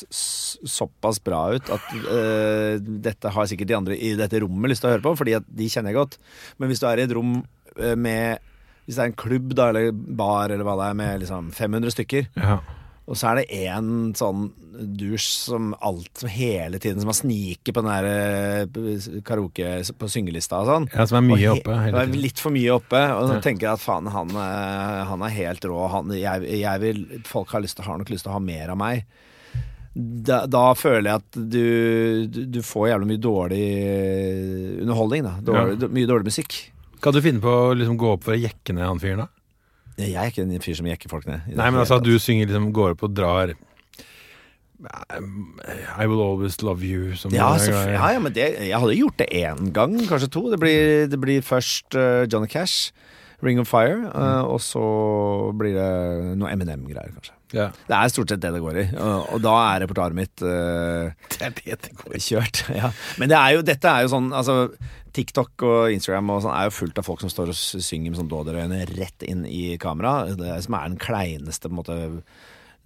[0.67, 4.91] såpass bra ut at uh, dette har sikkert de andre i dette rommet lyst til
[4.91, 6.19] å høre på, fordi de kjenner jeg godt.
[6.59, 7.39] Men hvis du er i et rom
[7.79, 8.43] eh, med
[8.87, 11.95] Hvis det er en klubb da, eller bar eller hva det er, med liksom 500
[11.95, 12.59] stykker, Ja.
[13.07, 14.49] Og så er det én sånn
[14.99, 18.09] dusj som alt som hele tiden Som har sniket på den der
[18.67, 20.89] eh, karaoke på syngelista og sånn.
[20.93, 22.21] ja, som er mye oppe hele tiden.
[22.27, 23.01] Litt for mye oppe.
[23.15, 23.41] Og så Ja.
[23.47, 25.79] tenker jeg at faen, han, eh, han er helt rå.
[25.95, 28.75] Han, jeg, jeg vil, folk har, lyst til, har nok lyst til å ha mer
[28.75, 29.07] av meg.
[29.97, 33.65] Da, da føler jeg at du, du, du får jævlig mye dårlig
[34.83, 35.23] underholdning.
[35.25, 35.35] Da.
[35.47, 35.89] Dårlig, Ja.
[35.89, 36.59] Mye dårlig musikk.
[37.01, 39.29] Kan du finne på å liksom gå opp for å jekke ned han fyren, da?
[39.97, 41.47] Jeg er ikke en fyr som jekker folk ned.
[41.57, 43.55] Nei, men altså at du synger liksom går opp og drar
[45.99, 47.15] I will always love you.
[47.17, 50.43] Som Ja, ja, ja, men det, jeg hadde gjort det én gang, kanskje to.
[50.53, 52.93] Det blir, det blir først uh, Johnny Cash,
[53.43, 54.51] Ring of Fire, uh, Mm.
[54.53, 54.83] og så
[55.57, 57.33] blir det noe Eminem-greier, kanskje.
[57.55, 57.71] Ja.
[57.89, 61.09] Det er stort sett det det går i, og, og da er repertoaret mitt uh,
[61.33, 62.21] Det er det det går i.
[62.21, 62.65] kjørt.
[62.83, 62.91] Ja.
[63.21, 64.59] Men det er jo, dette er jo sånn altså,
[65.17, 68.21] TikTok og Instagram og sånn er jo fullt av folk som står og synger med
[68.21, 70.35] sånn dåderøyne rett inn i kamera.
[70.37, 71.99] Det som er den kleineste på en måte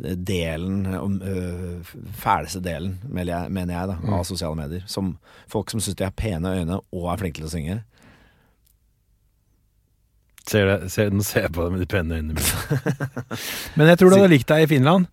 [0.00, 1.84] delen, øh,
[2.16, 4.84] fæleste delen, mener jeg, mener jeg da, av sosiale medier.
[4.86, 5.18] Som
[5.50, 7.80] folk som syns de har pene øyne og er flinke til å synge.
[10.48, 12.78] Ser det, ser, nå ser jeg på deg med de pene øynene mine.
[13.76, 15.10] Men jeg tror du hadde likt deg i Finland.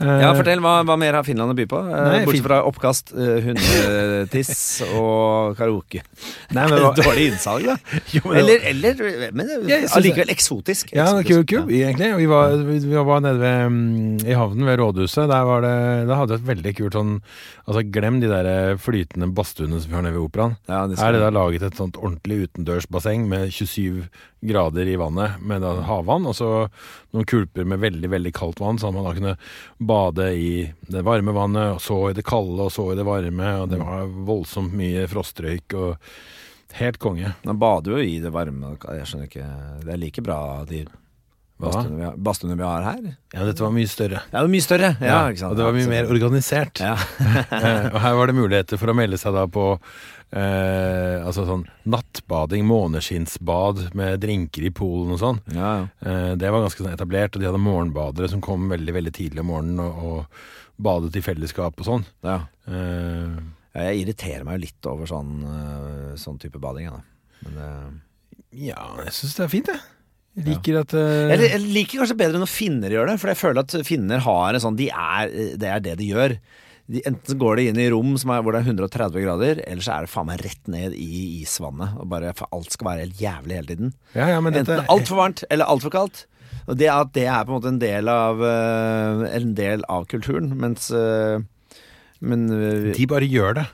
[0.00, 1.80] Eh, Ja, Fortell, hva, hva mer har Finland å by på?
[1.84, 4.52] Eh, Nei, Bortsett fra oppkast, uh, hundetiss
[4.98, 6.02] og karaoke.
[6.56, 7.76] Nei, men Dårlig innsalg, da.
[8.16, 10.94] Jo, men Eller, eller men synes allikevel eksotisk.
[10.96, 12.12] Ja, kul, kul egentlig.
[12.20, 15.26] Vi var, vi, var nede ved, mm, i havnen ved rådhuset.
[15.30, 15.76] Der, var det,
[16.08, 17.16] der hadde vi et veldig kult sånn
[17.70, 20.56] Altså, glem de der eh, flytende badstuene som vi har nede ved operaen.
[20.66, 24.08] Ja, det Her er det da laget et sånt ordentlig utendørsbasseng med 27
[24.40, 26.50] grader i vannet med havvann, og så
[27.12, 29.36] noen kulper med veldig, veldig kaldt vann, sånn at man da kunne
[29.92, 30.52] bade i
[30.88, 33.80] det varme vannet, og så i det kalde, og så i det varme, og det
[33.82, 36.10] var voldsomt mye frostrøyk og
[36.80, 37.34] helt konge.
[37.44, 38.76] Man bader jo i det varme.
[38.78, 39.46] Jeg skjønner ikke
[39.84, 40.84] Det er like bra de?
[41.60, 43.16] Badstuene vi, har- vi har her.
[43.34, 44.22] Ja, dette var mye større.
[44.26, 44.90] Ja, det var mye større.
[45.00, 45.50] Ja, sant?
[45.52, 46.80] og det var mye mer organisert.
[46.80, 46.96] Ja.
[47.60, 49.64] Eh, og her var det muligheter for å melde seg da på
[50.32, 55.40] eh, altså sånn nattbading, måneskinnsbad med drinker i poolen og sånn.
[55.54, 55.86] ja, ja.
[56.00, 59.42] Eh, det var ganske sånn etablert, og de hadde morgenbadere som kom veldig veldig tidlig
[59.44, 62.06] om morgenen og, og badet i fellesskap og sånn.
[62.26, 62.40] ja.
[62.70, 66.88] Eh, Ja, Jeg irriterer meg jo litt over sånn, øh, sånn type bading.
[66.88, 67.02] Ja, da.
[67.44, 67.90] Men, øh,
[68.66, 69.78] ja, jeg syns det er fint, jeg.
[70.36, 71.28] Liker at uh...
[71.32, 74.54] jeg, jeg liker kanskje bedre når finner gjør det, for jeg føler at finner har
[74.54, 76.36] en sånn de er, Det er det de gjør.
[76.90, 79.84] De, enten går de inn i rom som er, hvor det er 130 grader, eller
[79.84, 81.10] så er det faen meg rett ned i
[81.42, 81.92] isvannet.
[82.02, 83.92] Og bare, alt skal være helt jævlig hele tiden.
[84.16, 86.24] ja, ja, men dette, Enten altfor varmt eller altfor kaldt.
[86.70, 90.06] Og det at det er på en måte en del av, øh, en del av
[90.10, 91.40] kulturen, mens øh,
[92.20, 92.46] Men
[92.94, 93.66] De bare gjør det.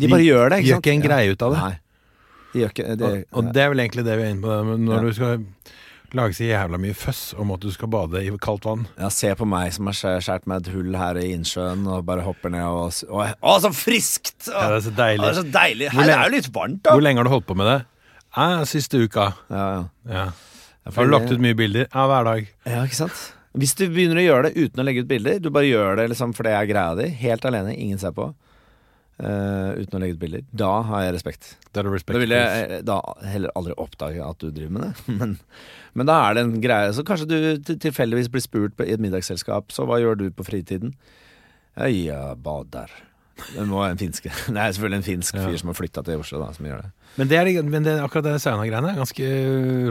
[0.00, 0.86] de bare gjør det, de ikke gjør sant?
[0.86, 1.60] ikke en greie ut av det.
[1.62, 1.74] Nei.
[2.54, 4.76] De ikke de, og, og det er vel egentlig det vi er inne på.
[4.88, 5.02] Når Ja.
[5.04, 5.44] du skal
[6.14, 9.32] lage så jævla mye føss om at du skal bade i kaldt vann Ja, se
[9.34, 12.62] på meg som har skåret meg et hull her i innsjøen og bare hopper ned
[12.66, 14.48] og og, Å, å så friskt!
[14.50, 15.22] Å, Ja, det er så å, deilig.
[15.24, 15.88] det er så deilig.
[15.94, 16.92] Her lenge- er jo litt varmt, da.
[16.94, 17.78] Hvor lenge har du holdt på med det?
[18.36, 19.30] Eh, siste uka.
[19.50, 19.84] Ja, ja.
[20.10, 20.26] Ja.
[20.94, 21.86] Har du lagt ut mye bilder?
[21.88, 22.48] Ja, hver dag.
[22.68, 23.20] ja, ikke sant?
[23.56, 26.08] Hvis du begynner å gjøre det uten å legge ut bilder, du bare gjør det
[26.10, 28.32] liksom for det er greia di, helt alene, ingen ser på,
[29.18, 31.50] eh, uten å legge ut bilder, da har jeg respekt.
[31.74, 32.98] Da, respekt Da vil jeg eh, da
[33.30, 34.92] heller aldri oppdage at du driver med det.
[35.20, 35.38] Men,
[35.94, 36.90] men da er det en greie.
[36.96, 40.42] Så kanskje du tilfeldigvis blir spurt på, i et middagsselskap, så hva gjør du på
[40.46, 40.96] fritiden?
[41.78, 42.90] Jeg eh, bader.
[43.54, 44.30] Det må være en finske.
[44.54, 45.46] Det er selvfølgelig en finsk Ja.
[45.46, 46.90] fyr som har flytta til Oslo, da, som gjør det.
[47.14, 49.30] Men, det er, men det, akkurat det sauna-greiene er ganske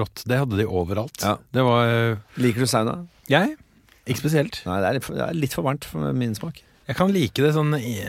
[0.02, 0.24] rått.
[0.28, 1.24] Det hadde de overalt.
[1.24, 1.38] Ja.
[1.56, 2.98] Det var eh, Liker du sauna?
[3.32, 3.56] Jeg?
[4.04, 4.60] Ikke spesielt.
[4.68, 6.60] Nei, det er, litt for, det er litt for varmt for min smak.
[6.88, 8.04] Jeg kan like det sånn i-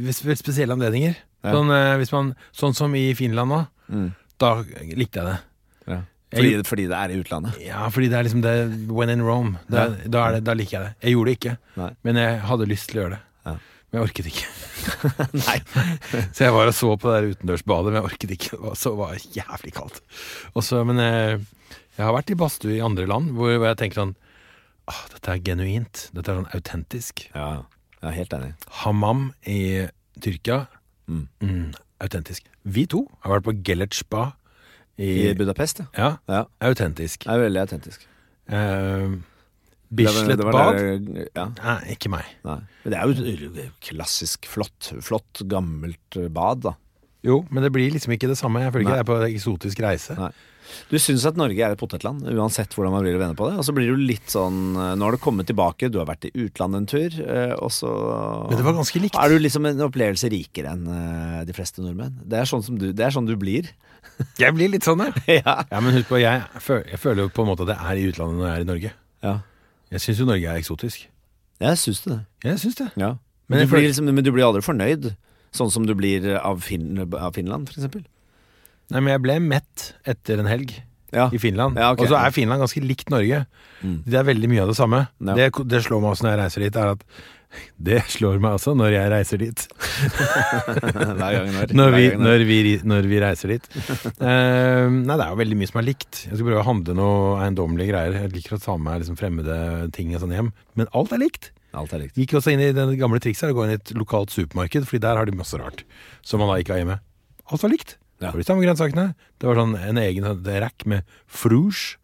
[0.00, 1.16] ved spesielle anledninger.
[1.44, 1.52] Ja.
[1.52, 3.60] Sånn, eh, hvis man, sånn som i Finland nå.
[3.90, 4.14] Mm.
[4.40, 4.54] Da
[4.96, 5.38] likte jeg det.
[5.88, 6.00] Ja.
[6.32, 7.56] Fordi, fordi det er i utlandet.
[7.64, 9.58] Ja, fordi det er liksom det When in Rome.
[9.68, 10.94] Det, er- da, er det, da liker jeg det.
[11.02, 11.90] Jeg gjorde det ikke, Nei.
[12.04, 13.20] men jeg hadde lyst til å gjøre det.
[13.46, 13.54] Ja.
[13.90, 14.46] Men jeg orket ikke.
[15.46, 15.58] Nei.
[16.36, 18.50] Så jeg var og så på det der utendørsbadet, men jeg orket ikke.
[18.56, 20.00] Det var, så var det jævlig kaldt.
[20.54, 21.40] Og så- men jeg,
[21.98, 24.14] jeg har vært i badstue i andre land hvor, hvor jeg tenker sånn
[24.90, 26.08] Åh, dette er genuint.
[26.14, 27.26] Dette er sånn autentisk.
[27.34, 27.62] Ja,
[28.08, 28.52] er helt enig.
[28.82, 29.86] Hammam i
[30.22, 30.64] Tyrkia.
[31.10, 31.24] Mm.
[31.42, 32.46] Mm, autentisk.
[32.64, 34.30] Vi to har vært på Gellert spa
[35.00, 35.88] i, I Budapest, ja.
[35.96, 36.44] Ja, ja.
[36.68, 37.24] autentisk.
[37.24, 38.06] Det er veldig autentisk.
[38.50, 39.18] Uh,
[39.90, 40.78] Bislett bad?
[41.34, 41.48] Ja.
[41.56, 42.28] Nei, ikke meg.
[42.46, 42.60] Nei.
[42.84, 46.76] Men det er jo et klassisk flott, flott gammelt eh, bad, da.
[47.26, 48.62] Jo, men det blir liksom ikke det samme.
[48.62, 50.14] Jeg føler ikke jeg er på eksotisk reise.
[50.20, 50.30] Nei.
[50.90, 53.58] Du syns at Norge er et potetland, uansett hvordan man blir og vender på det.
[53.60, 56.28] Og så blir du litt sånn eh, Nå har du kommet tilbake, du har vært
[56.28, 57.90] i utlandet en tur, eh, og så
[58.50, 59.18] Men det var ganske likt.
[59.20, 62.16] er du liksom en opplevelse rikere enn eh, de fleste nordmenn.
[62.26, 63.70] Det er sånn, som du, det er sånn du blir.
[64.42, 65.40] Jeg blir litt sånn, jeg.
[65.44, 65.54] ja.
[65.70, 68.08] Ja, men husk på, jeg, jeg føler jo på en måte at jeg er i
[68.10, 68.92] utlandet når jeg er i Norge.
[69.26, 69.38] ja.
[69.90, 71.06] Jeg syns jo Norge er eksotisk.
[71.60, 72.16] Jeg syns det.
[72.46, 72.84] Jeg syns det.
[73.00, 73.08] Ja.
[73.50, 75.08] Men Men, du blir liksom, men du blir aldri fornøyd,
[75.50, 78.04] sånn som du blir av, fin, av Finland, for eksempel.
[78.90, 80.72] Nei, men jeg ble mett etter en helg
[81.14, 81.28] Ja.
[81.34, 81.78] i Finland.
[81.78, 82.06] Ja, okay.
[82.06, 83.44] Og så er Finland ganske likt Norge.
[83.82, 83.98] Mm.
[84.06, 85.04] Det er veldig mye av det samme.
[85.18, 85.34] Ja.
[85.38, 87.04] Det, det slår meg også når jeg reiser dit, er at
[87.90, 89.64] det slår meg også når jeg reiser dit.
[91.20, 91.38] Når.
[91.74, 92.22] Når vi, når.
[92.22, 93.66] når vi, når vi reiser dit.
[94.20, 96.20] Uh, nei, det er jo veldig mye som er likt.
[96.28, 98.18] Jeg skal prøve å handle noe eiendommelige greier.
[98.24, 99.56] Jeg liker å ta med meg liksom fremmede
[99.96, 100.52] ting og sånn hjem.
[100.78, 101.50] Men alt er likt.
[101.76, 102.16] Alt er likt.
[102.18, 105.02] Gikk også inn i det gamle trikset å gå inn i et lokalt supermarked, Fordi
[105.04, 105.84] der har de masse rart
[106.26, 107.00] som man da ikke har hjemme.
[107.50, 107.96] Alt var likt.
[108.20, 109.06] Det var de samme grønnsakene.
[109.40, 111.96] Det var sånn en egen rekk med frouche.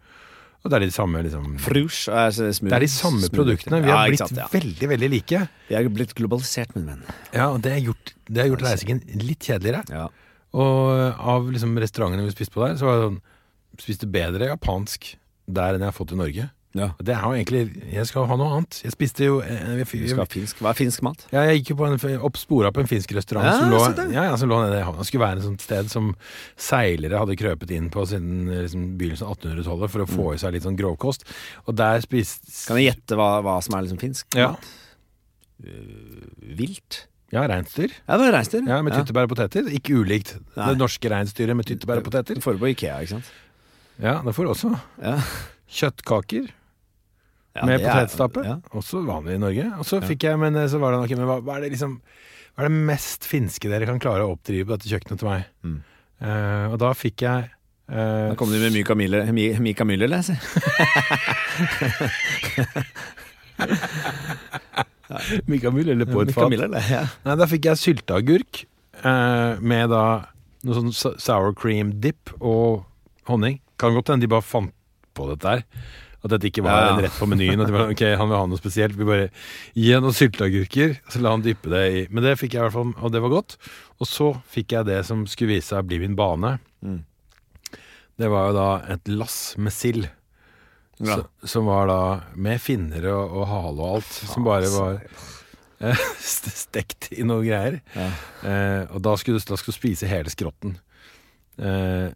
[0.67, 2.71] Og det er de samme liksom Frouche er smooth.
[2.73, 3.35] Det er de samme smooth.
[3.37, 3.79] produktene.
[3.85, 4.49] Vi har blitt sant, ja.
[4.51, 5.43] veldig, veldig like.
[5.69, 7.05] Vi er blitt globalisert, min venn.
[7.31, 9.85] Ja, og det har gjort, det har gjort reisingen litt kjedeligere.
[9.93, 10.09] Ja.
[10.57, 13.25] Og av liksom restaurantene vi spiste på der, så var det sånn
[13.77, 15.11] Spiste bedre japansk
[15.45, 16.47] der enn jeg har fått i Norge.
[16.77, 16.87] Ja.
[17.01, 17.61] Det er jo egentlig
[17.95, 18.79] Jeg skal ha noe annet.
[18.85, 20.59] Jeg spiste jo jeg, jeg, Du skal ha finsk.
[20.63, 21.25] Hva er finsk mat?
[21.33, 21.97] Ja, jeg gikk jo på en,
[22.29, 24.07] opp spora på en finsk restaurant Ja, som, lå, det.
[24.15, 25.07] ja, som lå nede i havna.
[25.09, 26.13] Skulle være et sånt sted som
[26.61, 30.55] seilere hadde krøpet inn på siden liksom, begynnelsen av 1800-tallet for å få i seg
[30.57, 31.25] litt sånn grovkost.
[31.67, 32.53] Og der spiste.
[32.69, 34.53] Kan jeg gjette hva, hva som er liksom finsk Ja.
[34.55, 34.73] mat?
[35.65, 36.27] Uh,
[36.59, 37.07] vilt?
[37.33, 37.91] Ja, reinsdyr.
[38.07, 38.63] Ja, det var reinsdyr.
[38.69, 39.67] Ja, med tyttebær og poteter.
[39.75, 40.69] Ikke ulikt Nei.
[40.71, 42.37] det norske reinsdyret med tyttebær og poteter.
[42.39, 43.31] Du får det på Ikea, ikke sant?
[43.99, 44.71] Ja, det får du også
[45.03, 45.17] Ja.
[45.73, 46.51] kjøttkaker
[47.57, 48.45] Ja, med potetstappe.
[48.45, 48.57] Ja.
[48.77, 49.67] Også vanlig i Norge.
[49.81, 51.93] Og så fikk jeg, men eh, så var det men hva, hva er det liksom
[52.57, 55.41] Hva er det mest finske dere kan klare å oppdrive på dette kjøkkenet til meg?
[55.65, 55.79] Mm.
[56.17, 57.41] Uh, og da fikk jeg
[57.93, 59.29] uh, Da kom de med Mika Müller,
[59.61, 60.41] Mika Müller, leser
[65.51, 66.57] Mika Müller eller på et fat.
[66.89, 67.05] Ja.
[67.27, 68.65] Nei, da fikk jeg sylteagurk
[69.05, 70.07] uh, med da
[70.67, 72.85] noe sånn sour cream dip og
[73.31, 73.61] honning.
[73.81, 74.75] Kan godt hende de bare fant
[75.17, 75.63] på dette her.
[76.25, 77.61] At dette ikke var Ja, en rett på menyen.
[77.61, 78.97] At de bare, ok, han vil ha noe spesielt.
[78.99, 79.29] Vi bare
[79.77, 82.65] gi ham noen sylteagurker, så la han dyppe det i Men det fikk jeg i
[82.67, 83.59] hvert fall, og det var godt.
[84.01, 86.57] Og så fikk jeg det som skulle vise seg å bli min bane.
[86.83, 87.03] Mm.
[88.17, 90.09] Det var jo da et lass med sild.
[91.05, 91.21] Ja.
[91.45, 92.01] Som var da
[92.41, 94.13] med finner og, og hale og alt.
[94.33, 95.01] Som bare var
[95.85, 96.05] eh,
[96.65, 97.83] stekt i noe greier.
[97.95, 98.11] Ja.
[98.41, 100.79] Eh, og da skulle, da skulle du spise hele skrotten.
[101.61, 102.09] Eh,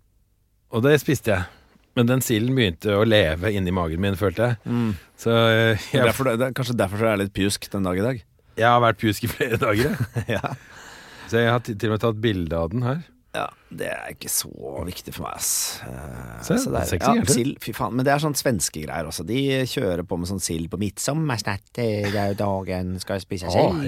[0.70, 1.59] og det spiste jeg.
[1.98, 4.58] Men den silden begynte å leve inni magen min, følte jeg.
[4.70, 4.92] Mm.
[5.18, 8.04] Så eh, jeg, Derfor, det, det, kanskje derfor det er litt pjusk den dag i
[8.04, 8.20] dag.
[8.60, 9.96] jeg har vært pjusk i flere dager.
[10.30, 10.54] ja.
[11.30, 13.02] Så jeg har til og med tatt bilde av den her.
[13.30, 14.50] Ja, det er ikke så
[14.82, 15.50] viktig for meg, ass.
[15.86, 17.94] Eh, Se, så det er- så ja, sild, fy faen.
[17.94, 19.22] Men det er sånn svenske greier også.
[19.28, 19.38] De
[19.70, 21.62] kjører på med sånn sild på midtsommersnatt.
[21.78, 23.78] Det er jo dagen skal jeg spise sild.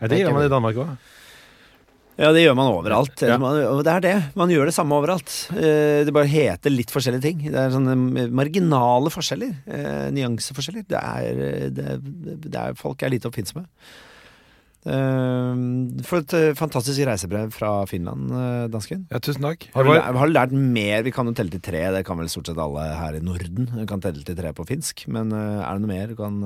[0.00, 0.96] Ja, det gjør man i Danmark òg.
[2.16, 3.20] Ja, det gjør man overalt.
[3.20, 3.36] Ja.
[3.36, 4.14] Man, det er det.
[4.40, 5.28] Man gjør det samme overalt.
[5.52, 7.42] Eh, Det bare heter litt forskjellige ting.
[7.52, 7.92] Det er sånne
[8.32, 9.52] marginale forskjeller.
[9.68, 10.86] eh, Nyanseforskjeller.
[10.88, 11.98] Det er, eh, det,
[12.46, 13.66] det er Folk er lite oppfinnsomme.
[14.86, 18.30] For et fantastisk reisebrev fra Finland,
[18.70, 19.06] dansken.
[19.10, 19.66] Ja, tusen takk.
[19.74, 21.02] Har du, var, lært, har du lært mer?
[21.02, 21.80] Vi kan jo telle til tre.
[21.96, 23.66] Det kan vel stort sett alle her i Norden.
[23.74, 25.08] Vi kan telle til tre på finsk.
[25.10, 26.38] Men er det noe mer du kan,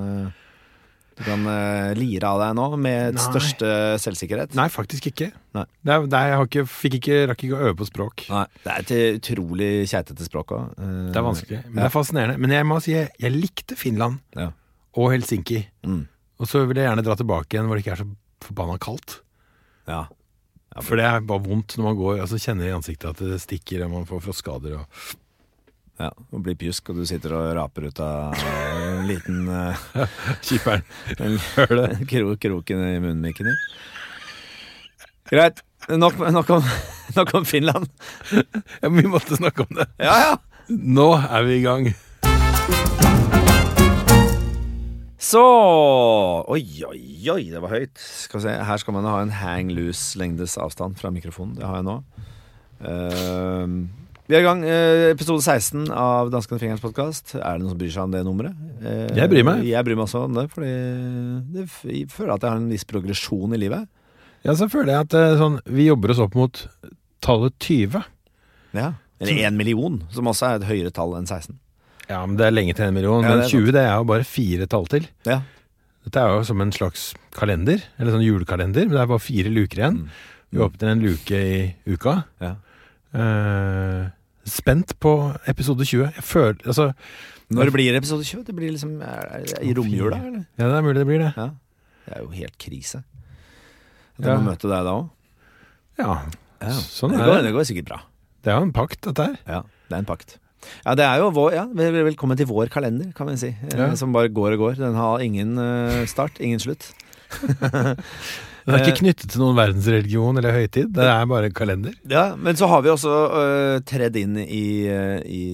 [1.21, 3.23] du kan uh, lire av deg nå, med Nei.
[3.23, 4.55] største selvsikkerhet?
[4.57, 5.31] nei, faktisk ikke.
[5.57, 5.65] Nei.
[5.85, 8.25] Det er, det er, jeg ikke, fikk ikke, rakk ikke å øve på språk.
[8.33, 10.71] Nei, det er et utrolig keitete språk òg.
[10.81, 11.61] Det er vanskelig.
[11.69, 12.41] Men det er fascinerende.
[12.41, 14.49] Men jeg må si jeg, jeg likte Finland Ja.
[14.97, 15.65] og Helsinki.
[15.85, 16.07] Mm.
[16.41, 18.09] Og så vil jeg gjerne dra tilbake igjen hvor det ikke er så
[18.47, 19.21] forbanna kaldt.
[19.91, 20.07] Ja.
[20.87, 23.41] For det er bare vondt når man går og altså kjenner i ansiktet at det
[23.43, 24.79] stikker og man får frostskader.
[24.79, 25.19] Og...
[26.01, 26.11] ja.
[26.33, 30.05] Og blir pjusk, og du sitter og raper ut av en liten uh,
[30.41, 30.85] Skipperen.
[31.19, 31.89] en Hør det.
[32.11, 33.59] kro, kroken i munnmikken din.
[35.31, 35.65] Greit.
[35.89, 36.71] Nok, nok, om,
[37.19, 37.89] nok om Finland.
[38.33, 39.89] Ja, men vi måtte snakke om det.
[40.03, 40.39] Ja, ja.
[40.71, 41.91] Nå er vi i gang.
[45.21, 45.41] Så
[46.51, 47.99] Oi, oi, oi, det var høyt.
[48.01, 48.55] Skal vi se.
[48.67, 51.59] Her skal man ha en hang loose lengdes avstand fra mikrofonen.
[51.59, 51.97] Det har jeg nå.
[52.89, 53.77] Ehm,
[54.31, 54.61] vi er i gang.
[54.63, 57.33] eh, episode 16 av Danskene Fingerens podkast.
[57.35, 58.55] Er det noen som bryr seg om det nummeret?
[58.79, 59.65] Eh, Jeg bryr meg.
[59.67, 60.71] Jeg bryr meg også om det, fordi
[61.55, 63.89] det, jeg føler at jeg har en viss progresjon i livet.
[64.47, 66.63] Ja, så føler jeg at eh, sånn, vi jobber oss opp mot
[67.21, 68.05] tallet 20.
[68.79, 68.93] Ja.
[69.21, 71.59] Eller én million, som også er et høyere tall enn 16.
[72.09, 73.23] Ja, men det er lenge til en million.
[73.27, 75.11] Ja, men er 20 det er jo bare fire tall til.
[75.29, 75.41] Ja.
[76.07, 79.51] Dette er jo som en slags kalender, eller sånn julekalender, men det er bare fire
[79.53, 80.01] luker igjen.
[80.51, 81.61] Vi åpner en luke i
[81.93, 82.23] uka.
[82.41, 82.55] Ja.
[83.13, 84.09] Eh,
[84.51, 85.13] spent på
[85.51, 86.11] episode 20.
[86.17, 86.91] Jeg føler Altså,
[87.51, 88.45] Når det blir episode 20?
[88.47, 90.45] Det blir liksom er, er, I romjula, eller?
[90.59, 91.33] ja, det er mulig det blir det.
[91.37, 91.49] Ja.
[92.07, 93.03] Det er jo helt krise.
[94.21, 95.09] Jeg må møte deg da òg.
[95.99, 96.15] Ja,
[96.61, 96.75] Ja.
[96.77, 97.45] sånn det, er går, det.
[97.49, 98.01] det går sikkert bra.
[98.45, 99.37] Det er jo en pakt, dette her.
[99.49, 100.37] Ja, det er en pakt.
[100.85, 103.49] Ja, det er jo vår, ja, vel- vel- Velkommen til vår kalender, kan vi si.
[103.49, 103.95] Eh, Ja.
[103.97, 104.75] Som bare går og går.
[104.77, 106.93] Den har ingen eh, start, ingen slutt.
[108.67, 110.91] Den er ikke knyttet til noen verdensreligion eller høytid.
[110.97, 111.95] Det er bare en kalender.
[112.11, 115.45] Ja, Men så har vi også uh, tredd inn i, uh, i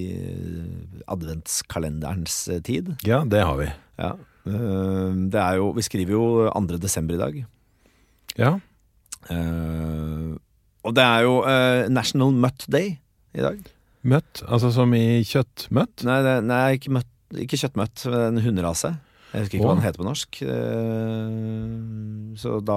[1.06, 2.94] adventskalenderens eh, tid.
[3.06, 3.68] Ja, det har vi.
[4.02, 4.14] Ja.
[4.46, 6.80] Uh, det er jo Vi skriver jo 2.
[6.82, 7.44] desember i dag.
[8.36, 8.56] Ja.
[9.32, 10.34] Eh,
[10.86, 12.94] og det er jo eh, National Mutt Day
[13.34, 13.58] i dag.
[14.06, 16.04] Møtt, altså som i kjøttmøtt.
[16.06, 17.10] Nei, det, nei ikke, møtt,
[17.42, 18.92] ikke kjøttmøtt, en hunderase.
[19.32, 20.38] Jeg husker ikke hva den heter på norsk.
[20.46, 21.66] Eh,
[22.40, 22.76] Så da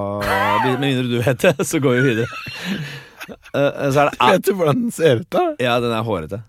[0.65, 2.27] Med mindre du vet det, så går vi videre.
[3.53, 5.43] Eh, Så er det Vet du hvordan den ser ut, da?
[5.61, 6.41] Ja, den er hårete.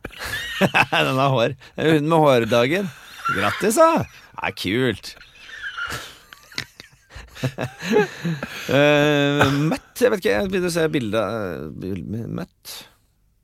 [0.90, 1.54] den har hår.
[1.76, 2.88] Hun med hårdagen.
[3.36, 4.04] Grattis, da!
[4.40, 5.12] Det er kult.
[8.70, 11.86] Eh, møtt Jeg vet ikke, jeg begynner å se bildet
[12.28, 12.74] Møtt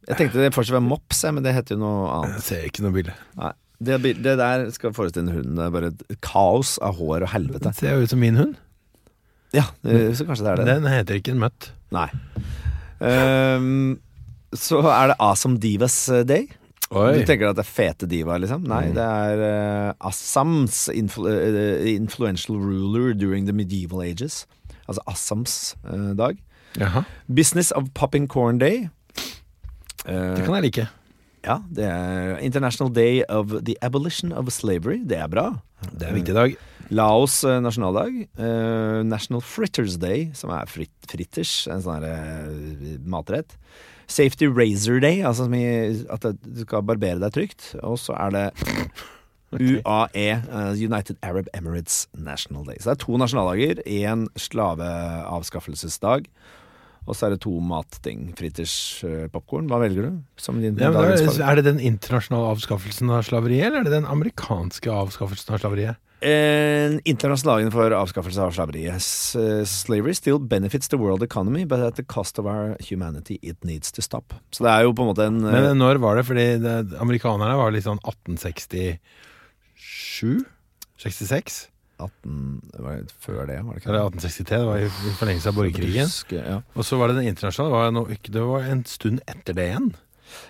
[0.07, 2.37] Jeg tenkte det fortsatt var mops, men det heter jo noe annet.
[2.37, 3.15] Jeg ser ikke noe bilde.
[3.41, 3.49] Nei,
[3.83, 5.57] det, det der skal forestille en hund.
[5.59, 7.69] Det er bare et kaos av hår og helvete.
[7.69, 8.55] Det ser jo ut som min hund.
[9.55, 10.67] Ja, det- så kanskje det er det.
[10.83, 11.71] Den heter ikke en møtt.
[11.95, 12.09] Nei.
[13.01, 13.99] Um,
[14.57, 16.47] så er det Awesome Divas Day.
[16.91, 18.63] Du tenker at det er fete diva, liksom?
[18.71, 24.45] Nei, det er uh, Assams influ uh, influential ruler during the medieval ages.
[24.87, 26.39] Altså Assams uh, dag.
[26.79, 27.03] Jaha,
[27.35, 28.89] Business of Popping Corn Day.
[30.07, 30.87] Eh, det kan jeg like.
[31.47, 35.01] Ja, det er International Day of the Abolition of Slavery.
[35.07, 35.51] Det er bra.
[35.93, 36.57] Det er en viktig dag.
[36.95, 38.23] Laos eh, nasjonaldag.
[38.39, 41.67] Eh, National Fritters Day, som er frit fritters.
[41.71, 42.07] En sånn
[43.07, 43.57] matrett.
[44.07, 45.67] Safety Razor Day, altså som i
[46.15, 47.73] at du skal barbere deg trygt.
[47.83, 48.47] Og så er det
[49.57, 52.79] UAE, eh, United Arab Emirates National Day.
[52.81, 53.83] Så det er to nasjonaldager.
[53.87, 56.27] Én slaveavskaffelsesdag.
[57.07, 58.33] Og så er det to matting.
[58.39, 58.75] Fritters
[59.07, 59.29] uh.
[59.31, 60.11] Hva velger du?
[60.41, 64.11] Som din Ja, er, er det den internasjonale avskaffelsen av slaveriet, eller er det den
[64.11, 66.03] amerikanske avskaffelsen av slaveriet?
[66.25, 69.05] En internasjonal dagen for avskaffelse av slaveriet.
[69.37, 73.63] Eh, Slavery still benefits the world economy, but at the cost of our humanity it
[73.65, 74.35] needs to stop.
[74.51, 76.25] Så det er jo på en måte en eh, Men når var det?
[76.27, 80.45] Fordi det, amerikanerne var litt sånn 1867?
[81.05, 81.69] 66?
[81.99, 85.55] 18 var det Før det, var det ikke Eller 1863, det var i forlengelse av
[85.59, 86.11] borgerkrigen.
[86.11, 86.59] Husker, Ja.
[86.77, 89.89] Og så var det den internasjonale, det var, det en stund etter det igjen.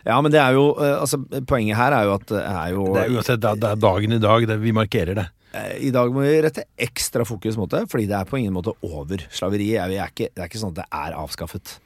[0.07, 2.85] ja, men det er jo eh, Altså, poenget her er jo at det er jo
[2.95, 5.27] Det er uansett, det er- det er dagen i dag, det, vi markerer det.
[5.55, 8.53] Eh, I dag må vi rette ekstra fokus mot det, fordi det er på ingen
[8.57, 9.17] måte over.
[9.31, 11.79] Slaveriet er, er ikke, det er ikke sånn at det er avskaffet.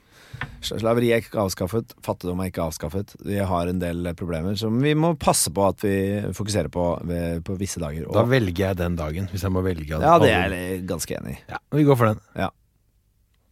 [0.61, 3.15] Slaveriet er ikke avskaffet, fattigdom er ikke avskaffet.
[3.25, 5.95] Vi har en del problemer som vi må passe på at vi
[6.37, 8.05] fokuserer på ved, på visse dager.
[8.13, 9.97] Da velger jeg den dagen, hvis jeg må velge.
[9.97, 11.41] ja, det er jeg ganske enig i.
[11.55, 12.21] Ja, vi går for den.
[12.39, 12.51] Ja.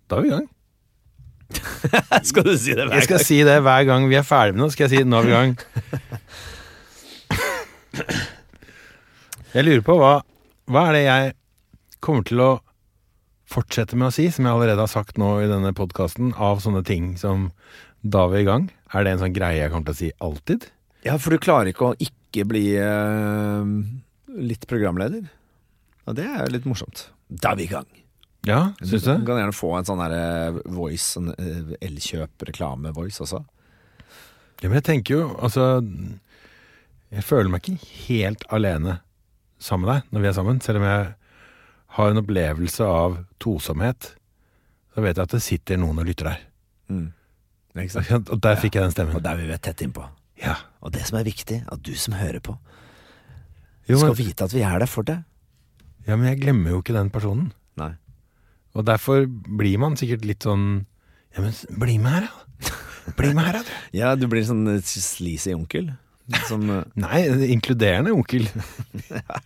[0.09, 0.48] Da er vi i gang.
[2.29, 2.98] Skal du si det hver gang?
[3.01, 4.72] Jeg skal si det hver gang vi er ferdig med noe.
[4.74, 5.57] Skal jeg si nå er vi i gang.
[9.55, 10.11] Jeg lurer på hva,
[10.68, 11.31] hva er det jeg
[12.05, 12.48] kommer til å
[13.48, 16.84] fortsette med å si, som jeg allerede har sagt nå i denne podkasten, av sånne
[16.87, 17.48] ting som
[18.02, 18.68] da vi er i gang?
[18.92, 20.68] Er det en sånn greie jeg kommer til å si alltid?
[21.06, 23.70] Ja, for du klarer ikke å ikke bli eh,
[24.38, 25.28] litt programleder.
[26.08, 27.08] Og det er jo litt morsomt.
[27.28, 27.88] Da er vi i gang.
[28.48, 29.12] Ja, syns du?
[29.18, 33.42] Du kan gjerne få en sånn der voice, en eh, Elkjøp-reklame-voice også.
[34.58, 35.84] Ja, men jeg tenker jo, altså
[37.12, 38.96] Jeg føler meg ikke helt alene
[39.62, 41.04] sammen med deg når vi er sammen, selv om jeg
[41.98, 44.12] har en opplevelse av tosomhet.
[44.94, 46.40] Så vet jeg at det sitter noen og lytter der.
[46.88, 47.08] Mm.
[47.78, 49.22] Og der fikk jeg den Og stemmen.
[49.22, 50.06] der vil vi tett innpå.
[50.42, 50.56] Ja.
[50.82, 52.56] Og det som er viktig, at du som hører på,
[53.88, 55.22] Jo, skal vite at vi er der for deg.
[56.06, 57.52] ja, men jeg glemmer jo ikke den personen.
[57.76, 57.92] Nei.
[58.74, 60.87] Og derfor blir man sikkert litt sånn
[61.37, 62.72] Ja, men bli med her, da.
[63.16, 63.78] Bli med her, da.
[63.96, 65.92] Ja, du blir sånn eh, sleazy onkel.
[66.48, 67.22] Som eh, Nei,
[67.54, 68.48] inkluderende onkel.
[69.08, 69.40] Ja,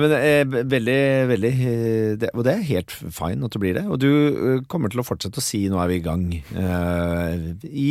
[0.00, 3.76] men det er veldig, veldig eh, det, Og det er helt fine at du blir
[3.76, 3.84] det.
[3.92, 7.50] Og du eh, kommer til å fortsette å si 'nå er vi i gang' eh,
[7.68, 7.90] i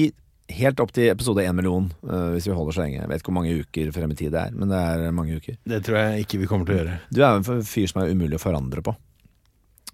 [0.51, 2.99] helt opp til episode én million, eh, hvis vi holder så lenge.
[2.99, 5.37] Jeg vet ikke hvor mange uker frem i tid det er, men det er mange
[5.37, 5.57] uker.
[5.63, 6.97] Det tror jeg ikke vi kommer til å gjøre.
[7.11, 8.95] Du er jo en fyr som er umulig å forandre på.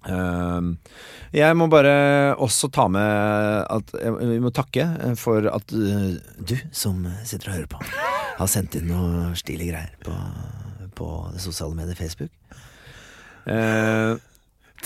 [0.07, 0.77] Uh,
[1.35, 4.85] jeg må bare også ta med at Vi må takke
[5.19, 7.81] for at uh, du som sitter og hører på,
[8.37, 10.13] har sendt inn noe stilige greier på,
[10.97, 12.33] på det sosiale mediet Facebook.
[13.47, 14.15] Eh,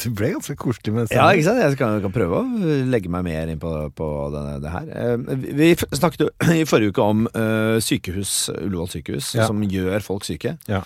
[0.02, 1.60] Det ble ganske koselig med ja, ikke sant?
[1.60, 4.86] Jeg kan, kan prøve å legge meg mer inn på, på det, det her.
[4.96, 6.30] Eh, Vi snakket jo
[6.62, 9.50] i forrige uke om eh, sykehus, Ullevål sykehus, Ja.
[9.52, 10.56] som gjør folk syke.
[10.72, 10.84] Ja.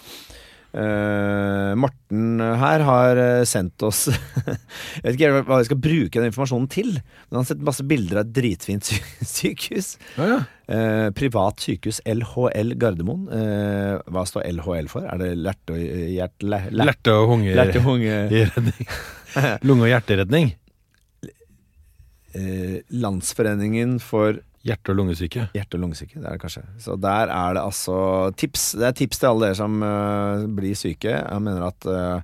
[0.76, 6.28] Eh, Morten her har eh, sendt oss Jeg vet ikke hva vi skal bruke den
[6.28, 8.98] informasjonen til, men han har sett masse bilder av et dritfint sy
[9.38, 9.94] sykehus.
[10.20, 10.42] Ja, ja.
[10.66, 13.28] Uh, privat sykehus LHL Gardermoen.
[13.30, 15.06] Uh, hva står LHL for?
[15.08, 16.36] Er det lerte og hjert...
[16.44, 17.56] le- le- Lerte og hunger...
[17.62, 18.16] Lerte og hunge...
[18.52, 18.90] redning.
[19.70, 20.52] Lunge- og hjerteredning.
[22.92, 25.47] Landsforeningen for Hjerte- og lungesyke.
[25.54, 26.63] Hjerte- og lungesyke, det er det kanskje.
[26.82, 27.97] Så der er det altså
[28.34, 28.71] tips.
[28.80, 31.12] Det er tips til alle dere som uh, blir syke.
[31.13, 32.21] Jeg mener at, uh,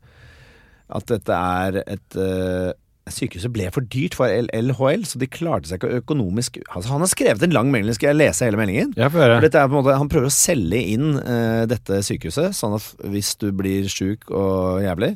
[0.97, 2.71] at dette er et uh,
[3.11, 7.09] Sykehuset ble for dyrt for LHL, så de klarte seg ikke økonomisk altså, Han har
[7.09, 8.93] skrevet en lang melding, skal jeg lese hele meldingen?
[8.95, 11.17] Ja, For dette er på en måte, Han prøver å selge inn
[11.67, 15.15] dette sykehuset, sånn at hvis du blir sjuk og jævlig,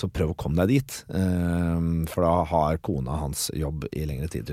[0.00, 0.96] så prøv å komme deg dit.
[1.16, 4.50] Ehm, for da har kona hans jobb i lengre tid.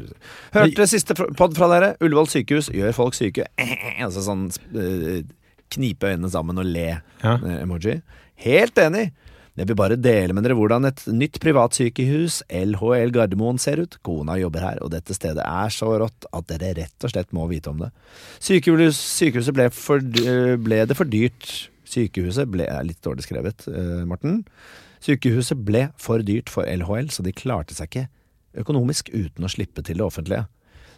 [0.56, 1.94] Hørte siste pod fra dere.
[2.04, 3.48] Ullevål sykehus gjør folk syke.
[4.04, 5.24] Altså sånn eh,
[5.74, 6.90] knipe øynene sammen og le
[7.24, 7.38] Ja.
[7.40, 8.02] eh, emoji.
[8.44, 9.10] Helt enig.
[9.58, 13.96] Jeg vil bare dele med dere hvordan et nytt privatsykehus, LHL Gardermoen, ser ut.
[14.06, 17.48] Kona jobber her, og dette stedet er så rått at dere rett og slett må
[17.50, 17.90] vite om det.
[18.38, 21.50] Sykehus, sykehuset ble, for, eh, ble det for dyrt.
[21.90, 23.66] Sykehuset ble er Litt dårlig skrevet,
[24.06, 24.44] Morten.
[25.08, 28.08] Sykehuset ble for dyrt for LHL, så de klarte seg ikke
[28.64, 30.48] økonomisk uten å slippe til det offentlige.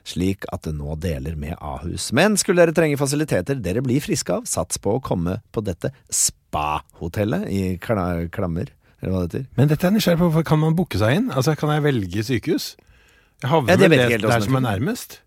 [0.08, 2.08] Slik at det nå deler med Ahus.
[2.16, 5.92] Men skulle dere trenge fasiliteter dere blir friske av, sats på å komme på dette
[6.08, 9.48] spa-hotellet i kla Klammer, eller hva det heter.
[9.60, 10.44] Men dette er nysgjerrig på.
[10.48, 11.28] Kan man booke seg inn?
[11.36, 12.72] Altså, Kan jeg velge sykehus?
[13.44, 15.20] Jeg havner Ja, det vel det der som er nærmest.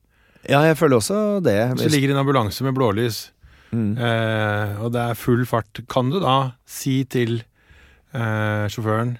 [0.48, 1.58] Ja, jeg føler også det.
[1.78, 3.28] Det ligger en ambulanse med blålys,
[3.72, 3.96] Mm.
[3.96, 7.42] eh, og det er full fart, kan du da si til
[8.14, 9.16] eh, sjåføren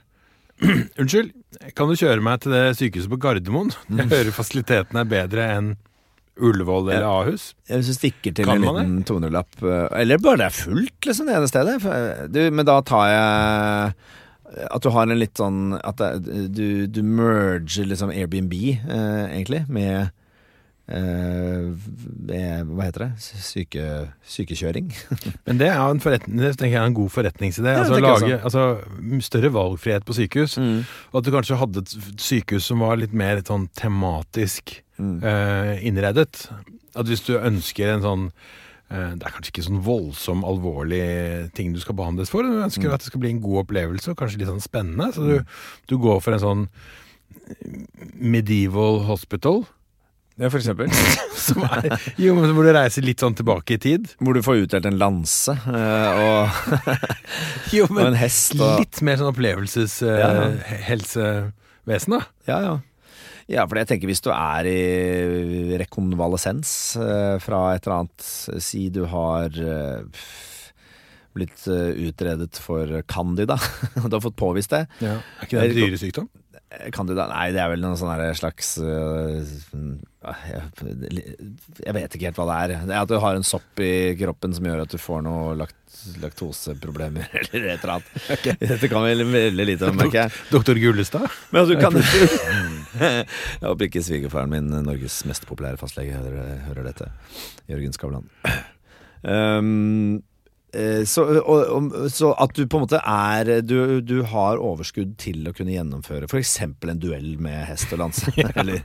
[1.01, 1.33] Unnskyld,
[1.75, 3.73] Kan du kjøre meg til det sykehuset på Gardermoen?
[3.99, 5.73] Jeg hører fasilitetene er bedre enn
[6.43, 7.51] Ullevål eller Ahus.
[7.69, 9.59] Hvis du stikker til Kan en man liten 200-lapp
[10.01, 11.75] Eller bare det er fullt, liksom, det ene stedet.
[12.33, 13.93] Du, men da tar jeg
[14.73, 19.65] at du har en litt sånn At det, du, du merger liksom Airbnb, eh, egentlig,
[19.73, 20.13] med
[20.89, 23.11] eh, Hva heter det?
[23.23, 23.85] Syke,
[24.27, 24.89] sykekjøring.
[25.47, 26.01] Men det er jo en,
[26.39, 27.75] det jeg en god forretningsidé.
[27.77, 28.65] Ja, altså, lage, altså,
[29.25, 30.59] større valgfrihet på sykehus.
[30.59, 30.83] Mm.
[31.13, 35.23] Og at du kanskje hadde et sykehus som var litt mer sånn tematisk Mm.
[35.25, 36.51] eh, innredet.
[36.95, 38.25] At hvis du ønsker en sånn
[38.93, 42.45] eh, Det er kanskje ikke sånn voldsom alvorlig ting du skal behandles for.
[42.45, 42.93] Du ønsker Mm.
[42.95, 45.09] at det skal bli en god opplevelse og kanskje litt sånn spennende.
[45.17, 45.41] Så du,
[45.89, 46.69] du går for en sånn
[48.15, 49.65] medieval hospital.
[50.43, 50.91] Ja, for eksempel.
[51.47, 54.09] Som er, jo, men hvor du reiser litt sånn tilbake i tid.
[54.19, 56.97] Hvor du får utdelt en lanse eh, og,
[57.77, 58.57] Jo, og en hest.
[58.59, 59.31] Og, Litt mer sånn
[60.03, 60.49] Ja, ja.
[62.19, 62.25] da.
[62.51, 62.81] Ja, ja.
[63.51, 68.29] Ja, for jeg tenker hvis du er i rekonvalesens eh, fra et eller annet
[68.63, 70.23] Si du har eh,
[71.37, 73.59] blitt eh, utredet for candida.
[73.99, 74.87] du har fått påvist det.
[75.03, 76.31] Er ikke det en dyresykdom?
[76.73, 77.27] Eh, da?
[77.29, 79.53] Nei, det er vel noen sånn slags eh,
[80.23, 82.85] jeg, vet ikke helt hva det er.
[82.87, 85.57] Det er at du har en sopp i kroppen som gjør at du får noe
[85.59, 85.79] lakt,
[86.23, 88.11] laktoseproblemer eller et eller annet.
[88.63, 90.37] Dette kan vi veldig lite om, merker jeg.
[90.55, 91.27] Doktor Gullestad?
[91.51, 91.99] Men altså, kan
[93.03, 97.11] Jeg håper ikke svigerfaren min, Norges mest populære fastlege, hører, hører dette.
[97.71, 98.31] Jørgen Skavlan.
[99.23, 100.25] Um,
[101.05, 105.45] så, og, og, så at du på en måte er du, du har overskudd til
[105.49, 106.55] å kunne gjennomføre f.eks.
[106.65, 108.33] en duell med hest og lanse.
[108.57, 108.81] Eller,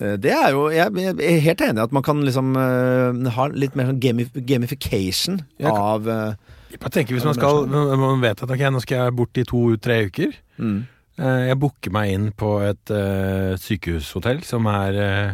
[0.00, 0.90] eh, det er jo Jeg
[1.22, 5.70] er helt enig i at man kan liksom uh, ha litt mer sånn gamification Jeg
[5.70, 9.16] kan- av uh, Jeg tenker Hvis man, skal, man vet at ok, nå skal jeg
[9.22, 10.78] bort i to-tre uker mm,
[11.18, 15.32] Uh, Jeg booker meg inn på et eh, sykehushotell som er eh,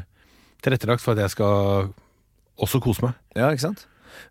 [0.64, 1.90] tilrettelagt for at jeg skal
[2.56, 3.18] også kose meg.
[3.36, 3.82] Ja, ikke sant?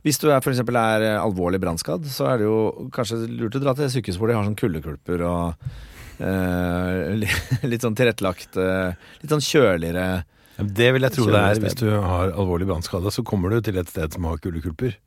[0.04, 0.60] Hvis du f.eks.
[0.60, 4.28] er eh, alvorlig brannskadd, så er det jo kanskje lurt å dra til sykehus hvor
[4.28, 5.68] de har sånn kuldekulper og
[6.20, 7.24] eh,
[7.72, 8.94] litt sånn tilrettelagt eh,
[9.24, 10.08] Litt sånn kjøligere
[10.60, 13.12] Det vil jeg tro det er hvis du har alvorlig brannskade.
[13.16, 14.98] Så kommer du til et sted som har kuldekulper.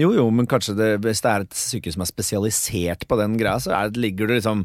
[0.00, 3.36] Jo, jo, men kanskje det, hvis det er et sykehus som er spesialisert på den
[3.38, 4.64] greia, så er, det- ligger du liksom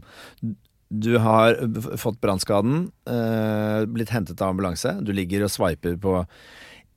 [0.90, 1.54] Du har
[2.02, 6.16] fått brannskaden, eh, blitt hentet av ambulanse, du ligger og sveiper på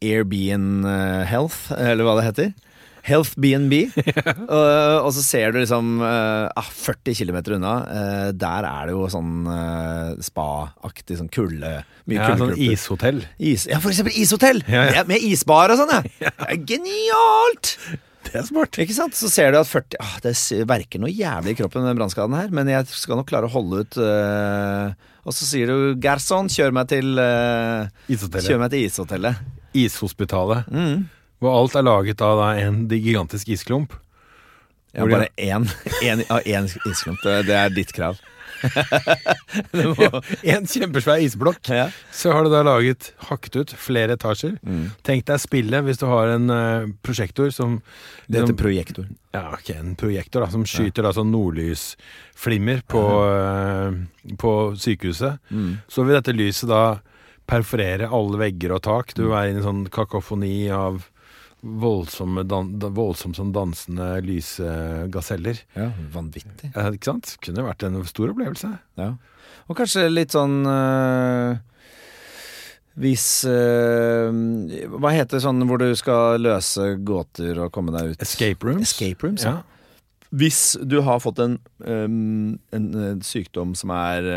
[0.03, 2.53] Airbnb eh, Health, eller hva det heter.
[3.03, 3.91] Health BNB.
[4.55, 4.67] og,
[5.03, 7.75] og så ser du liksom eh, ah, 40 km unna.
[7.83, 11.81] uh, der er det jo sånn uh, spa-aktig sånn kulde.
[12.11, 13.25] Ja, sånn ishotell.
[13.43, 14.63] Is, ja, for eksempel ishotell!
[14.71, 15.05] Ja, ja.
[15.09, 15.93] Med isbar og sånn,
[16.23, 16.31] ja.
[16.31, 17.75] Det er genialt!
[18.23, 18.79] Det er smart.
[18.79, 19.17] Ikke sant?
[19.19, 20.33] Så ser du at 40 ah, Det
[20.71, 23.83] verker noe jævlig i kroppen, den brannskaden her, men jeg skal nok klare å holde
[23.83, 23.99] ut.
[23.99, 28.47] og så sier du 'Gerson, kjør meg til Ishotellet.
[28.47, 29.59] Kjør meg til ishotellet'.
[29.75, 30.69] Ishospitalet.
[30.73, 31.09] Mm.
[31.43, 33.93] Hvor alt er laget av da, en gigantisk isklump.
[34.93, 35.65] Ja, bare én,
[36.29, 37.19] av ja, én isklump.
[37.25, 38.19] Det er ditt krav.
[39.73, 41.61] Må- En kjempesvær isblokk.
[41.73, 41.89] ja.
[42.15, 44.59] Så har du da laget, hakket ut, flere etasjer.
[44.63, 44.91] Mm.
[45.03, 47.81] Tenk deg spillet hvis du har en uh, prosjektor som
[48.29, 49.09] Det heter som- projektor.
[49.35, 55.41] Ja, ok, en projektor da, som skyter da sånn nordlysflimmer på, uh, på sykehuset.
[55.51, 55.79] Mm.
[55.89, 56.85] Så vil dette lyset da
[57.53, 59.17] perforere alle vegger og tak.
[59.19, 61.03] Du er i en sånn kakofoni av
[61.63, 65.61] voldsomme, dan voldsomt sånn dansende lysgaseller.
[65.79, 66.73] Ja, vanvittig.
[66.75, 67.37] Ja, ikke sant?
[67.45, 68.73] Kunne vært en stor opplevelse.
[68.99, 69.13] Ja.
[69.71, 71.59] Og kanskje litt sånn øh,
[72.99, 74.33] Hvis øh,
[74.97, 78.25] Hva heter sånn hvor du skal løse gåter og komme deg ut?
[78.25, 78.91] Escape rooms.
[78.91, 79.61] Escape rooms, Ja.
[80.33, 82.09] Hvis du har fått en, øh,
[82.73, 84.29] en, sykdom som er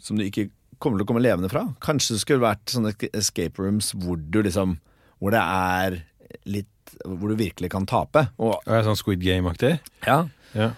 [0.00, 0.48] Som du ikke
[0.78, 1.66] kommer til å komme levende fra.
[1.84, 4.78] Kanskje det skulle vært sånne escape rooms hvor du liksom
[5.22, 5.98] Hvor det er
[6.50, 8.26] litt Hvor du virkelig kan tape.
[8.38, 9.78] Og det er sånn Squid Game-aktig.
[10.06, 10.70] ja, Ja.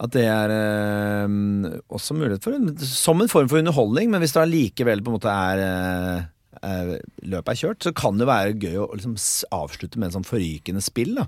[0.00, 4.42] at det er øhm, også mulighet for Som en form for underholdning, men hvis det
[4.42, 6.22] allikevel på en måte er øh,
[6.64, 9.14] øh, løpet er kjørt, så kan det være gøy å liksom
[9.52, 11.14] avslutte med en sånn forrykende spill.
[11.20, 11.26] da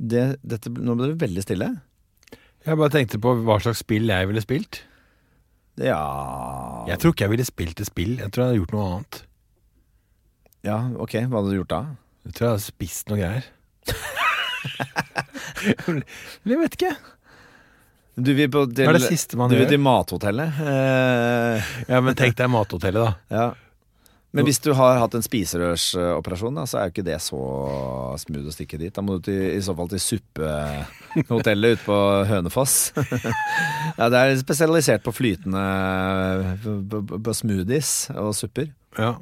[0.00, 1.68] det, dette, Nå ble det veldig stille.
[2.64, 4.82] Jeg bare tenkte på hva slags spill jeg ville spilt.
[5.80, 8.16] Ja Jeg tror ikke jeg ville spilt et spill.
[8.20, 9.20] Jeg tror jeg hadde gjort noe annet.
[10.66, 11.80] Ja, ok, hva hadde du gjort da?
[12.28, 13.44] Jeg tror jeg hadde spist noe greier.
[16.50, 16.92] Jeg vet ikke.
[18.20, 19.72] Du vil på til, er det siste man du vil gjør?
[19.72, 20.60] til mathotellet.
[20.60, 23.12] Eh, Ja, Men tenk deg mathotellet, da.
[23.38, 23.46] ja.
[24.30, 27.38] Men hvis du har hatt en spiserørsoperasjon, da, så er jo ikke det så
[28.22, 28.92] smooth å stikke dit.
[28.94, 31.96] Da må du til, i så fall til suppehotellet ute på
[32.30, 32.76] Hønefoss.
[33.98, 35.64] ja, det er spesialisert på flytende
[37.10, 38.70] på, smoothies og supper.
[38.98, 39.16] Ja.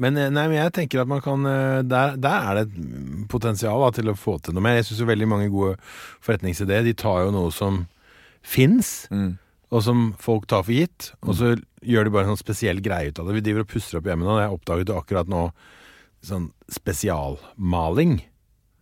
[0.00, 3.24] Men, eh, nei, men jeg tenker at man kan eh, Der, der er det et
[3.32, 4.76] potensial da, til å få til noe mer.
[4.78, 5.74] Jeg syns veldig mange gode
[6.22, 7.82] forretningsideer De tar jo noe som
[8.46, 9.34] fins, Mm.
[9.70, 11.54] Og som folk tar for gitt, og så
[11.86, 13.36] gjør de bare en sånn spesiell greie ut av det.
[13.38, 15.44] Vi driver og pusser opp hjemme nå, og jeg oppdaget akkurat nå
[16.26, 18.18] sånn spesialmaling.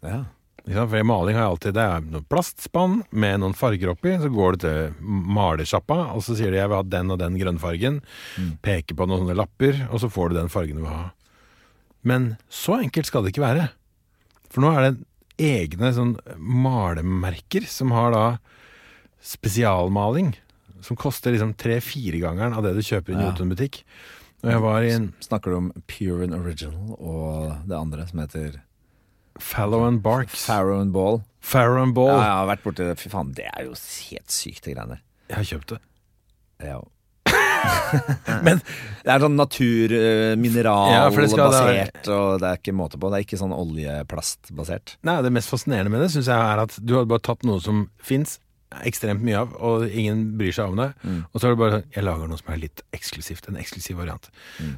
[0.07, 0.25] Ja.
[0.69, 4.13] For maling har jeg alltid Det er noen plastspann med noen farger oppi.
[4.21, 5.07] Så går du til
[5.39, 8.03] malersjappa, og så sier de 'jeg vil ha den og den grønnfargen'.
[8.61, 11.13] Peker på noen sånne lapper, og så får du den fargen du vil ha.
[12.05, 13.71] Men så enkelt skal det ikke være.
[14.51, 15.05] For nå er det
[15.39, 18.39] egne sånn malemerker som har da
[19.23, 20.35] spesialmaling.
[20.85, 23.83] Som koster liksom tre-firegangeren av det du kjøper i en Jotun-butikk.
[24.45, 28.21] Og jeg var i en Snakker du om Pure and Original og det andre som
[28.23, 28.61] heter
[29.39, 30.45] Fallow and Barks.
[30.47, 31.23] Farrow and Ball?
[31.41, 32.11] Farrow and Ball.
[32.11, 32.95] Ja, jeg har vært borti det.
[32.99, 35.03] Fy faen, det er jo helt sykt, de greiene der.
[35.29, 35.81] Jeg har kjøpt det.
[36.67, 36.81] Ja.
[38.47, 38.61] Men
[39.05, 40.35] Det er sånn natur, eh,
[40.91, 41.05] Ja,
[42.17, 43.11] og det er ikke måte på.
[43.13, 44.97] Det er ikke sånn oljeplastbasert.
[45.07, 47.63] Nei, Det mest fascinerende med det synes jeg er at du hadde bare tatt noe
[47.63, 48.39] som fins
[48.85, 50.91] ekstremt mye av, og ingen bryr seg om det.
[51.33, 53.49] Og så er det bare sånn Jeg lager noe som er litt eksklusivt.
[53.49, 54.29] En eksklusiv variant.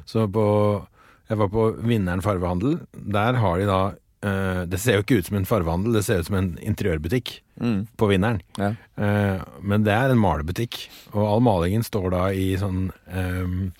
[0.05, 0.45] Så på
[1.29, 2.79] Jeg var på Vinneren farvehandel.
[2.93, 3.81] Der har de da
[4.25, 7.39] uh, Det ser jo ikke ut som en farvehandel, det ser ut som en interiørbutikk
[7.61, 7.83] Mm.
[7.95, 8.39] på Vinneren.
[8.57, 8.71] Ja.
[8.97, 13.71] Uh, men det er en malebutikk, og all malingen står da i sånn um,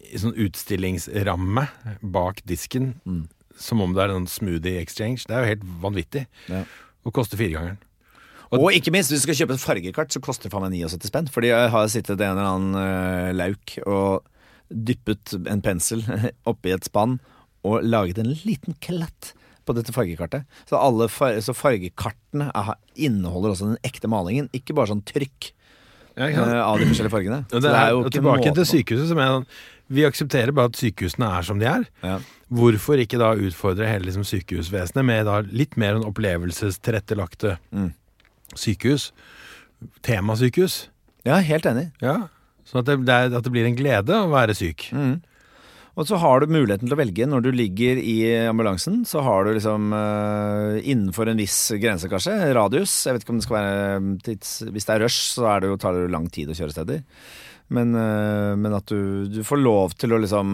[0.00, 1.68] I sånn utstillingsramme
[2.02, 3.28] bak disken, Mm.
[3.56, 5.26] som om det er en smoothie exchange.
[5.28, 6.26] Det er jo helt vanvittig.
[6.48, 6.64] Ja.
[7.06, 7.78] Og koster firegangeren.
[8.60, 11.10] Og ikke minst, hvis du skal kjøpe et fargekart, så koster det faen meg 79
[11.10, 11.30] spenn.
[11.32, 14.26] Fordi jeg har sittet en eller annen uh, lauk og
[14.68, 16.04] dyppet en pensel
[16.50, 17.18] oppi et spann
[17.64, 19.32] og laget en liten klatt
[19.64, 20.44] på dette fargekartet.
[20.68, 25.52] Så, alle far så fargekartene er, inneholder også den ekte malingen, ikke bare sånn trykk
[26.14, 27.40] Ja, eh, av de forskjellige fargene.
[27.48, 29.48] Og Så det er, og ikke tilbake til sykehuset, som er sånn
[29.96, 31.88] Vi aksepterer bare at sykehusene er som de er.
[32.04, 32.18] Ja.
[32.54, 37.92] Hvorfor ikke da utfordre hele liksom, sykehusvesenet med da litt mer sånn opplevelsestilrettelagte Mm.
[38.60, 39.10] Sykehus?
[40.06, 40.88] Temasykehus.
[41.26, 41.90] ja, helt enig.
[42.02, 42.28] Ja.
[42.64, 44.88] Sånn at at det blir en glede å være syk.
[44.96, 45.18] Mm.
[45.94, 47.26] Og så har du muligheten til å velge.
[47.30, 48.16] Når du ligger i
[48.48, 52.96] ambulansen, så har du liksom uh, innenfor en viss grense, kanskje, radius.
[53.06, 55.62] Jeg vet ikke om det skal være eh, tids, Hvis det er rush, så er
[55.62, 57.04] det jo, tar det jo lang tid å kjøre steder.
[57.74, 60.50] Men, uh, men at du, du får lov til å liksom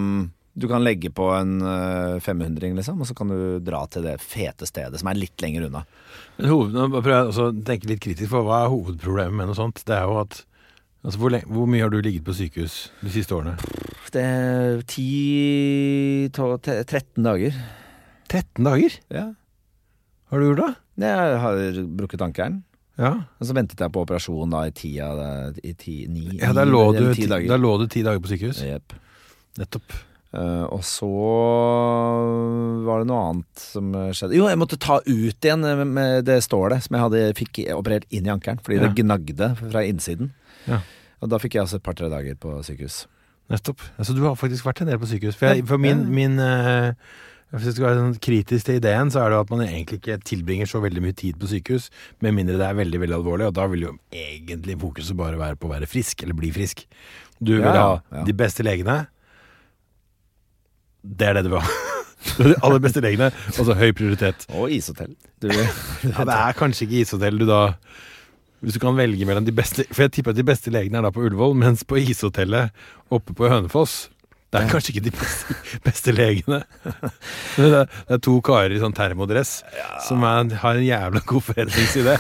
[0.53, 4.17] Du kan legge på en uh, 500-ring, liksom, og så kan du dra til det
[4.21, 5.85] fete stedet som er litt lenger unna.
[6.41, 9.59] Men hoved, nå prøver jeg å tenke litt kritisk på hva er hovedproblemet med noe
[9.59, 9.85] sånt.
[9.87, 10.45] Det er jo at
[11.01, 13.55] Altså, hvor, lenge, hvor mye har du ligget på sykehus de siste årene?
[14.13, 17.57] Det er 10 to- te- 13 dager.
[18.29, 18.99] 13 dager?
[19.09, 19.23] Ja.
[20.29, 20.75] Har du gjort det?
[21.07, 21.63] Jeg har
[21.97, 22.59] brukket ankelen.
[23.01, 23.15] Ja.
[23.41, 25.23] Og så ventet jeg på operasjon da i ti, av
[25.57, 27.49] ja der lå du, ti dager.
[27.49, 28.61] da lå du ti dager på sykehus.
[28.61, 28.93] Jepp.
[29.57, 29.97] Nettopp.
[30.31, 31.09] Eh, og så
[32.87, 34.37] var det noe annet som skjedde.
[34.39, 38.07] Jo, jeg måtte ta ut igjen eh, med det stålet som jeg hadde, fikk operert
[38.15, 38.89] inn i ankelen, fordi Ja.
[38.89, 40.31] det gnagde fra innsiden.
[40.69, 40.81] Ja.
[41.21, 43.03] Og da fikk jeg altså et par-tre dager på sykehus.
[43.51, 43.83] Nettopp.
[43.99, 45.35] Altså, du har faktisk vært en del på sykehus.
[45.37, 46.93] For, jeg, for min, min uh,
[47.51, 50.21] Hvis jeg skal være sånn kritisk til ideen, så er det at man egentlig ikke
[50.23, 51.89] tilbringer så veldig mye tid på sykehus,
[52.23, 55.59] med mindre det er veldig veldig alvorlig, og da vil jo egentlig fokuset bare være
[55.59, 56.85] på å være frisk, eller bli frisk.
[57.43, 59.09] Du vil Ja, ha de beste legene.
[61.03, 61.79] Det er det du vil ha.
[62.37, 64.45] De aller beste legene, og så høy prioritet.
[64.53, 65.15] Og ishotell.
[65.41, 65.49] Du,
[66.05, 67.61] Ja, det er kanskje ikke ishotell du da
[68.61, 71.07] Hvis du kan velge mellom de beste For jeg tipper at de beste legene er
[71.07, 72.75] da på Ullevål, mens på ishotellet
[73.11, 74.11] oppe på Hønefoss
[74.51, 75.55] det er kanskje ikke de beste,
[75.87, 76.63] beste legene.
[77.61, 79.61] Det er, det er to karer i sånn termodress
[80.07, 82.15] som er, har en jævla god forretningsidé.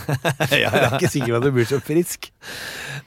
[0.51, 2.28] Det er ikke sikkert at du blir så frisk.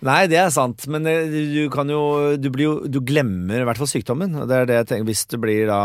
[0.03, 3.67] Nei, det er sant, men eh, du kan jo Du, blir jo, du glemmer i
[3.67, 4.36] hvert fall sykdommen.
[4.49, 5.82] Det er det jeg tenker Hvis du blir da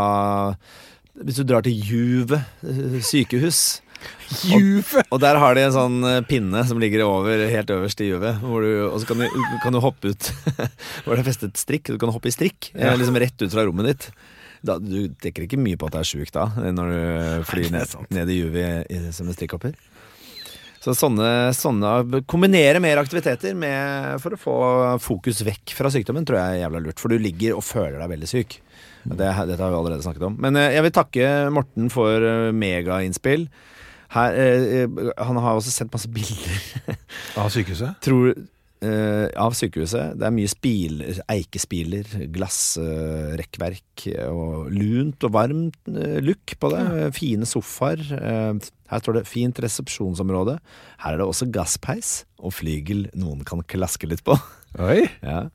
[1.19, 3.61] Hvis du drar til Juve eh, sykehus
[4.45, 5.01] Juve!
[5.09, 8.43] Og der har de en sånn eh, pinne som ligger over helt øverst i juvet.
[8.45, 9.27] Og så kan du,
[9.63, 10.29] kan du hoppe ut
[11.05, 11.89] Hvor det er festet strikk.
[11.89, 12.97] Du kan hoppe i strikk, eh, Ja.
[12.97, 14.09] liksom rett ut fra rommet ditt.
[14.65, 17.71] Da, du dekker ikke mye på at det er sjukt da, eh, når du flyr
[17.73, 19.73] ned, ned i juvet som en strikkhopper.
[20.79, 24.53] Så sånne, sånne Kombinere mer aktiviteter med, for å få
[25.03, 27.01] fokus vekk fra sykdommen, tror jeg er jævla lurt.
[27.01, 28.59] For du ligger og føler deg veldig syk.
[29.03, 30.37] Det, dette har vi allerede snakket om.
[30.39, 32.23] Men jeg vil takke Morten for
[32.55, 33.49] megainnspill.
[34.09, 36.95] Her, eh, eh, han har også sendt masse bilder.
[37.39, 37.99] Av sykehuset?
[38.01, 40.15] Tror eh, av sykehuset.
[40.19, 46.83] Det er mye spil, eikespiler, glassrekkverk og lunt og varmt eh, look på det.
[47.17, 48.03] Fine sofaer.
[48.17, 50.57] Eh, her står det 'fint resepsjonsområde'.
[51.03, 54.37] Her er det også gasspeis og flygel noen kan klaske litt på.
[54.89, 55.05] Oi!
[55.21, 55.49] Ja.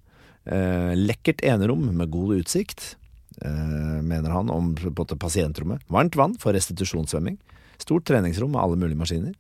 [0.45, 2.97] Eh, lekkert enerom med god utsikt,
[3.43, 5.83] eh, mener han om pasientrommet.
[5.89, 7.39] Varmt vann for restitusjonssvømming.
[7.83, 9.35] Stort treningsrom med alle mulige maskiner.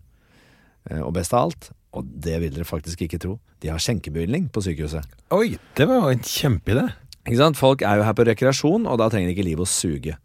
[0.91, 4.51] Eh, og best av alt, og det vil dere faktisk ikke tro, de har skjenkebevilgning
[4.53, 5.07] på sykehuset.
[5.35, 6.89] Oi, det var en kjempeidé.
[7.24, 7.57] Ikke sant?
[7.61, 10.18] Folk er jo her på rekreasjon, og da trenger ikke livet å suge.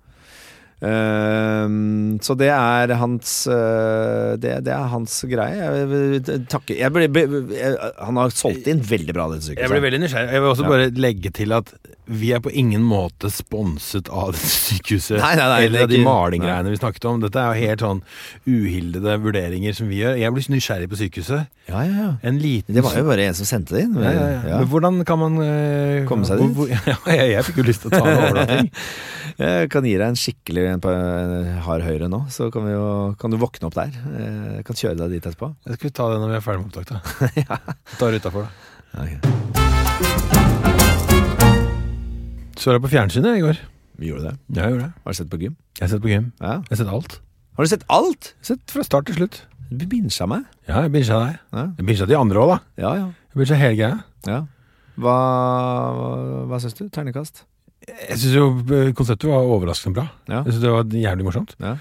[0.80, 5.60] Ehm, så det er hans eh, det, det er hans greie.
[5.60, 7.76] Jeg vil jeg ble, jeg,
[8.06, 9.66] Han har solgt inn veldig bra, dette sykehuset.
[9.66, 10.34] Jeg ble veldig nysgjerrig.
[10.38, 10.72] Jeg vil også Ja.
[10.76, 11.74] bare legge til at
[12.10, 15.20] vi er på ingen måte sponset av dette sykehuset.
[15.22, 17.20] Nei, nei, nei, eller det er av de malinggreiene vi snakket om.
[17.22, 18.02] Dette er jo helt sånn
[18.50, 20.18] uhildede vurderinger som vi gjør.
[20.24, 21.46] Jeg blir nysgjerrig på sykehuset.
[21.70, 22.10] Ja, ja, ja.
[22.26, 23.94] En liten Det var jo bare en som sendte det inn.
[24.02, 24.58] ja, ja, ja.
[24.64, 26.56] Men hvordan kan man eh, Komme seg dit?
[26.58, 26.72] hvor-
[27.20, 28.72] jeg fikk jo lyst til å ta en overnatting.
[29.40, 30.82] Jeg kan gi deg en skikkelig en
[31.64, 32.88] hard høyre nå, så kan, vi jo,
[33.22, 33.94] kan du våkne opp der.
[33.96, 35.48] Jeg kan kjøre deg dit etterpå.
[35.64, 37.00] Jeg skal vi ta det når vi er ferdig med opptak, da.
[38.00, 38.50] Ta det utafor, da.
[42.60, 43.62] Så jeg på fjernsynet i går.
[44.00, 44.36] Vi gjorde det.
[44.58, 44.92] Ja, jeg gjorde det.
[45.06, 45.56] Har du sett på gym?
[45.80, 46.26] Jeg har sett på gym.
[46.44, 46.54] Ja.
[46.68, 47.16] Jeg har sett alt.
[47.56, 48.30] Har du sett alt?
[48.50, 49.40] Sett fra start til slutt.
[49.72, 50.44] Du binsja meg.
[50.68, 51.40] Ja, jeg binsja deg.
[51.56, 52.60] Ja, Jeg binsja de andre òg, da.
[52.84, 52.92] ja.
[53.06, 53.08] ja.
[53.32, 54.02] Jeg binsja hele greia.
[54.28, 54.42] ja.
[55.00, 55.16] Hva,
[56.52, 56.90] hva syns du?
[56.92, 57.46] Ternekast?
[57.90, 60.08] Jeg syns jo eh, konseptet var overraskende bra.
[60.30, 60.44] Ja.
[60.44, 61.56] Jeg synes det var jævlig morsomt.
[61.62, 61.76] Ja.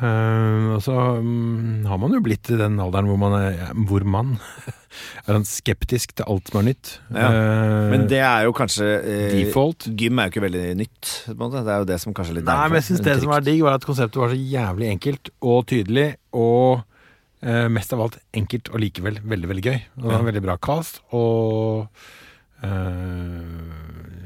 [0.00, 4.00] Uh, og så um, har man jo blitt i den alderen hvor man er, hvor
[4.08, 4.30] man
[5.26, 6.92] er han skeptisk til alt som er nytt.
[7.12, 7.26] Ja.
[7.28, 9.90] Uh, Men det er jo kanskje uh, Default.
[10.00, 11.10] Gym er jo ikke veldig nytt.
[11.28, 13.44] Det er jo det som kanskje er litt Nei, men jeg synes det som var
[13.44, 16.86] digg, var at konseptet var så jævlig enkelt og tydelig, og
[17.72, 19.78] mest av alt enkelt og likevel veldig, veldig gøy.
[19.96, 21.88] Og det var en veldig bra cast, og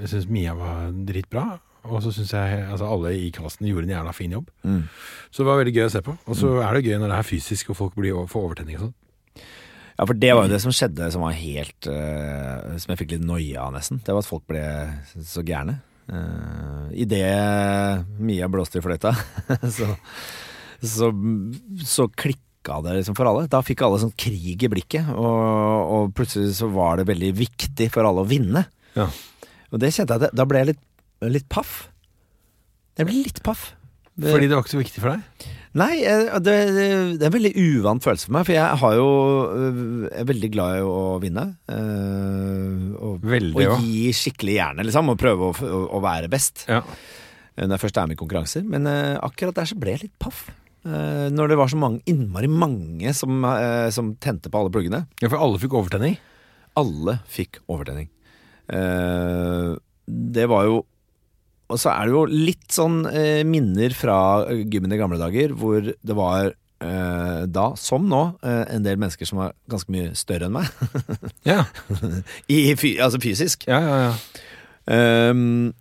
[0.04, 1.46] jeg syns Mia var dritbra.
[1.84, 4.46] Og så syns jeg altså alle i casten gjorde en jævla fin jobb.
[4.64, 4.84] Mm.
[5.28, 6.14] Så det var veldig gøy å se på.
[6.24, 8.86] Og så er det gøy når det er fysisk og folk blir, får overtenning og
[8.86, 8.94] sånn.
[9.94, 13.12] Ja, for det var jo det som skjedde som var helt uh, Som jeg fikk
[13.12, 14.00] litt noia av, nesten.
[14.02, 14.64] Det var at folk ble
[15.22, 15.76] så gærne.
[16.10, 19.14] Uh, Idet Mia blåste i fløyta,
[19.76, 19.86] så,
[20.82, 21.12] så,
[21.86, 23.46] så klikka det liksom for alle.
[23.52, 27.88] Da fikk alle sånn krig i blikket, og, og plutselig så var det veldig viktig
[27.94, 28.66] for alle å vinne.
[28.98, 29.08] Ja.
[29.74, 30.82] Og det kjente jeg at Da ble jeg litt,
[31.34, 31.88] litt paff.
[32.98, 33.72] Jeg ble litt paff.
[34.14, 35.48] Det- Fordi det var ikke så viktig for deg?
[35.74, 36.84] Nei, eh, det, det,
[37.18, 39.06] er en veldig uvant følelse for meg, for jeg har jo
[40.04, 41.44] Jeg er veldig glad i å vinne.
[41.66, 46.66] øh, og, Veldig, og gi skikkelig jernet, liksom, og prøve å, å, å være best
[46.70, 46.78] Ja.
[47.56, 48.62] eh, når jeg først er med i konkurranser.
[48.70, 50.44] Men eh, akkurat der så ble jeg litt paff.
[50.86, 55.06] Eh, når det var så mange, innmari mange som, eh, som tente på alle pluggene.
[55.20, 56.18] ja, for alle fikk overtenning.
[56.78, 58.08] Alle fikk overtenning.
[58.72, 59.70] Eh,
[60.04, 60.78] det var jo
[61.72, 64.16] Og så er det jo litt sånn eh, minner fra
[64.52, 66.52] gymmen i gamle dager, hvor det var
[66.84, 70.68] eh, da, som nå, eh, en del mennesker som var ganske mye større enn meg.
[71.48, 71.64] Ja,
[72.52, 73.64] I, altså fysisk.
[73.70, 73.96] ja, ja.
[74.04, 75.30] ja.
[75.32, 75.72] Um,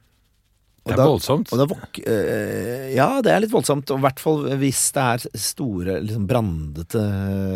[0.85, 1.47] Det er da- voldsomt.
[1.53, 1.69] Er
[2.11, 3.89] eh, ja, det er litt voldsomt.
[3.93, 7.03] Og i hvert fall hvis det er store, liksom brandete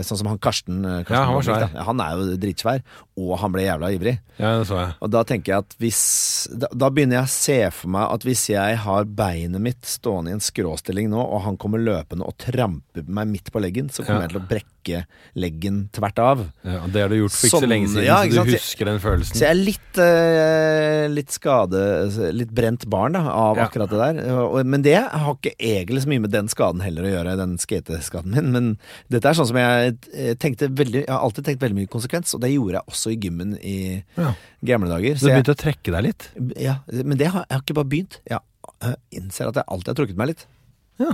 [0.07, 0.79] Sånn som han Karsten.
[0.85, 1.65] eh, Karsten Ja, han var svær.
[1.73, 1.83] da.
[1.83, 2.81] Han er jo dritsvær,
[3.17, 4.19] og han ble jævla ivrig.
[4.39, 4.93] Ja, det så jeg.
[5.01, 6.01] Og da tenker jeg at hvis
[6.55, 10.29] da, da begynner jeg å se for meg at hvis jeg har beinet mitt stående
[10.29, 14.05] i en skråstilling nå, og han kommer løpende og tramper meg midt på leggen, så
[14.05, 14.27] kommer Ja.
[14.27, 15.05] jeg til å brekke
[15.35, 16.45] leggen tvert av.
[16.63, 18.99] Ja, det har du gjort for ikke så lenge siden, ja, så du husker den
[19.03, 19.35] følelsen.
[19.35, 21.83] Så jeg er litt, øh, litt skade
[22.37, 23.65] Litt brent barn da, av Ja.
[23.65, 24.63] akkurat det der.
[24.63, 28.31] Men det har ikke egentlig så mye med den skaden heller å gjøre, den skateskaden
[28.35, 28.51] min.
[28.51, 28.77] Men
[29.09, 32.33] dette er sånn som jeg eh, tenkte veldig Jeg har alltid tenkt veldig mye konsekvens,
[32.35, 34.33] og det gjorde jeg også i gymmen i Ja.
[34.63, 35.15] gamle dager.
[35.15, 36.29] Så du jeg- begynte å trekke deg litt?
[36.59, 38.19] Ja, men det har, jeg har ikke bare begynt.
[38.29, 38.39] Jeg
[38.81, 40.45] eh, innser at jeg alltid har trukket meg litt.
[40.99, 41.13] Ja.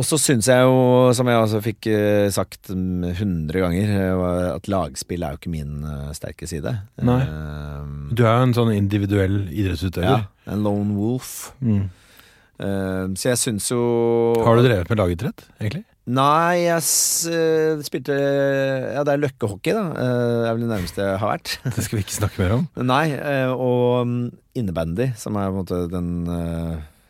[0.00, 4.68] Og så syns jeg jo, som jeg også fikk eh, sagt hundre ganger, eh, at
[4.72, 6.72] lagspill er jo ikke min eh, sterke side.
[7.04, 7.20] Nei.
[8.16, 10.24] Du er jo en sånn individuell idrettsutøver.
[10.24, 11.52] ja, en lone wolf.
[11.60, 11.88] Mm.
[13.16, 13.80] Så jeg syns jo
[14.44, 15.80] Har du drevet med lagidrett, egentlig?
[16.10, 16.82] Nei, jeg
[17.86, 19.84] spilte Ja, det er løkkehockey, da.
[19.96, 21.54] Det er vel det nærmeste jeg har vært.
[21.64, 22.66] Det skal vi ikke snakke mer om.
[22.92, 23.06] Nei,
[23.54, 24.20] og mm,
[24.60, 26.10] innebandy, som er på en måte den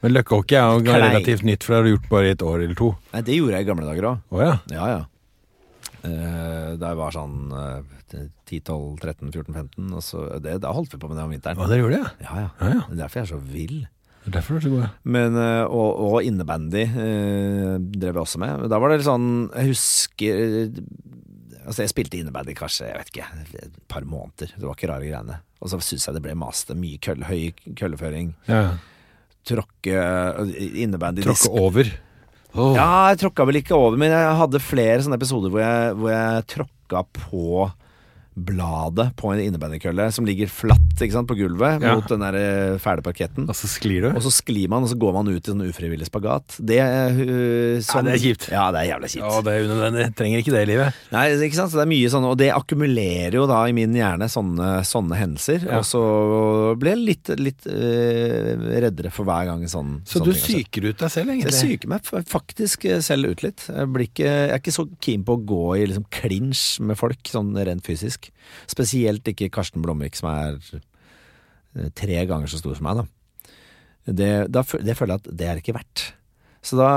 [0.03, 0.99] Men løkkehockey er jo Klei.
[1.03, 2.91] relativt nytt, for det har du gjort bare i et år eller to.
[3.13, 4.21] Nei, det gjorde jeg i gamle dager òg.
[4.33, 4.55] Oh, ja.
[4.73, 5.01] Ja, ja.
[6.01, 7.83] Uh, da jeg var sånn uh,
[8.49, 11.61] 10-12-13-14-15, og så det, da holdt vi på med det om vinteren.
[11.61, 12.13] Å, dere gjorde det?
[12.25, 12.49] Ja, ja.
[12.61, 12.85] Ja, ja.
[12.89, 13.79] Det er derfor jeg er så vill.
[14.21, 14.83] Det er derfor du er så god.
[14.87, 14.91] ja.
[15.17, 18.67] Men, eh, og, og innebandy eh, drev jeg også med.
[18.73, 20.43] Da var det litt sånn Jeg husker
[21.61, 23.27] Altså, jeg spilte innebandy kanskje jeg vet ikke,
[23.63, 24.53] et par måneder.
[24.57, 25.37] Det var ikke rare greiene.
[25.61, 26.75] Og så syns jeg det ble maste.
[26.75, 28.33] Mye køll, høy kølleføring.
[28.49, 28.71] Ja, Ja.
[29.47, 30.05] Tråkke
[30.83, 31.91] innebandy Tråkke over.
[32.51, 32.75] Oh.
[32.75, 36.11] Ja, jeg tråkka vel ikke over, men jeg hadde flere sånne episoder hvor jeg, hvor
[36.11, 37.69] jeg tråkka på
[38.39, 41.95] bladet på en innebandykølle som ligger flatt sant, på gulvet Ja.
[41.97, 43.49] mot den der eh, fæle parketten.
[43.49, 44.09] Og så sklir du.
[44.13, 46.59] Og så sklir man, og så går man ut i sånn ufrivillig spagat.
[46.61, 48.49] Det, uh, sånn, det er kjipt.
[48.53, 49.25] Ja, det er jævla kjipt.
[49.25, 50.07] Ja, det er unødvendig.
[50.19, 51.01] Trenger ikke det i livet.
[51.15, 51.73] Nei, ikke sant?
[51.73, 55.21] Så det er mye sånn, og det akkumulerer jo da i min hjerne sånne, sånne
[55.21, 55.65] hendelser.
[55.65, 55.81] Ja.
[55.81, 56.03] Og så
[56.81, 58.53] blir jeg litt, litt uh,
[58.85, 61.55] reddere for hver gang sånn Så sånne du ting psyker ut deg selv, egentlig?
[61.55, 63.65] Jeg psyker meg faktisk selv ut litt.
[63.71, 66.99] Jeg, blir ikke, jeg er ikke så keen på å gå i liksom clinch med
[67.01, 68.20] folk, sånn rent fysisk.
[68.71, 73.09] Spesielt ikke Karsten Blomvik, som er eh, tre ganger så stor som meg, da.
[74.11, 76.07] Det, da, det føler jeg at det er ikke verdt.
[76.65, 76.89] Så da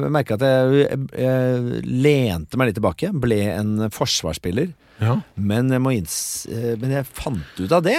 [0.00, 4.72] uh, merka jeg at jeg, jeg, jeg lente meg litt tilbake, ble en forsvarsspiller.
[5.02, 5.18] Ja.
[5.34, 5.82] Men jeg,
[6.54, 7.98] eh, men jeg fant ut av det.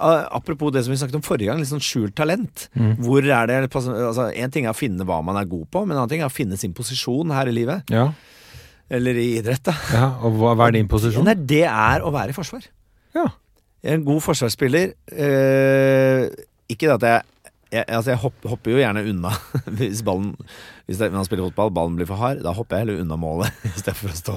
[0.00, 2.68] Apropos det som vi snakket om forrige gang, litt sånn skjult talent.
[3.04, 5.96] Hvor er det altså, En ting er å finne hva man er god på, men
[5.96, 7.90] en annen ting er å finne sin posisjon her i livet.
[7.92, 8.08] Ja.
[8.90, 9.74] Eller i idrett, da.
[9.94, 10.06] ja.
[10.26, 11.26] Og hva, hva er din posisjon?
[11.28, 12.64] Nei, det er å være i forsvar.
[13.14, 13.28] Ja.
[13.80, 14.96] Jeg er en god forsvarsspiller.
[15.14, 16.26] Eh,
[16.74, 17.28] ikke at jeg
[17.70, 19.30] jeg, altså jeg hopper, hopper jo gjerne unna
[19.78, 20.32] hvis ballen
[20.90, 22.40] Hvis det, man spiller fotball, ballen blir for hard.
[22.42, 24.36] Da hopper jeg heller unna målet istedenfor å stå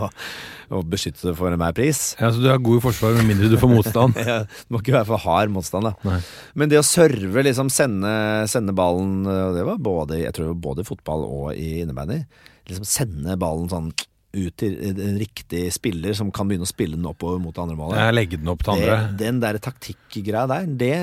[0.74, 2.14] og beskytte det for enhver pris.
[2.20, 4.18] ja, Så du er god i forsvar med mindre du får motstand?
[4.30, 5.94] Ja, det må ikke være for hard motstand, da.
[6.06, 6.20] Nei.
[6.62, 8.14] Men det å serve, liksom sende,
[8.50, 12.22] sende ballen og Det var både, jeg tror både i fotball og i innebandy.
[12.70, 13.90] Liksom sende ballen sånn
[14.34, 17.78] ut til en riktig spiller som kan begynne å spille den oppover mot det andre
[17.78, 18.00] målet.
[18.02, 18.96] Jeg legger den opp til andre.
[19.04, 20.94] Det, den der taktikkgreia der, det,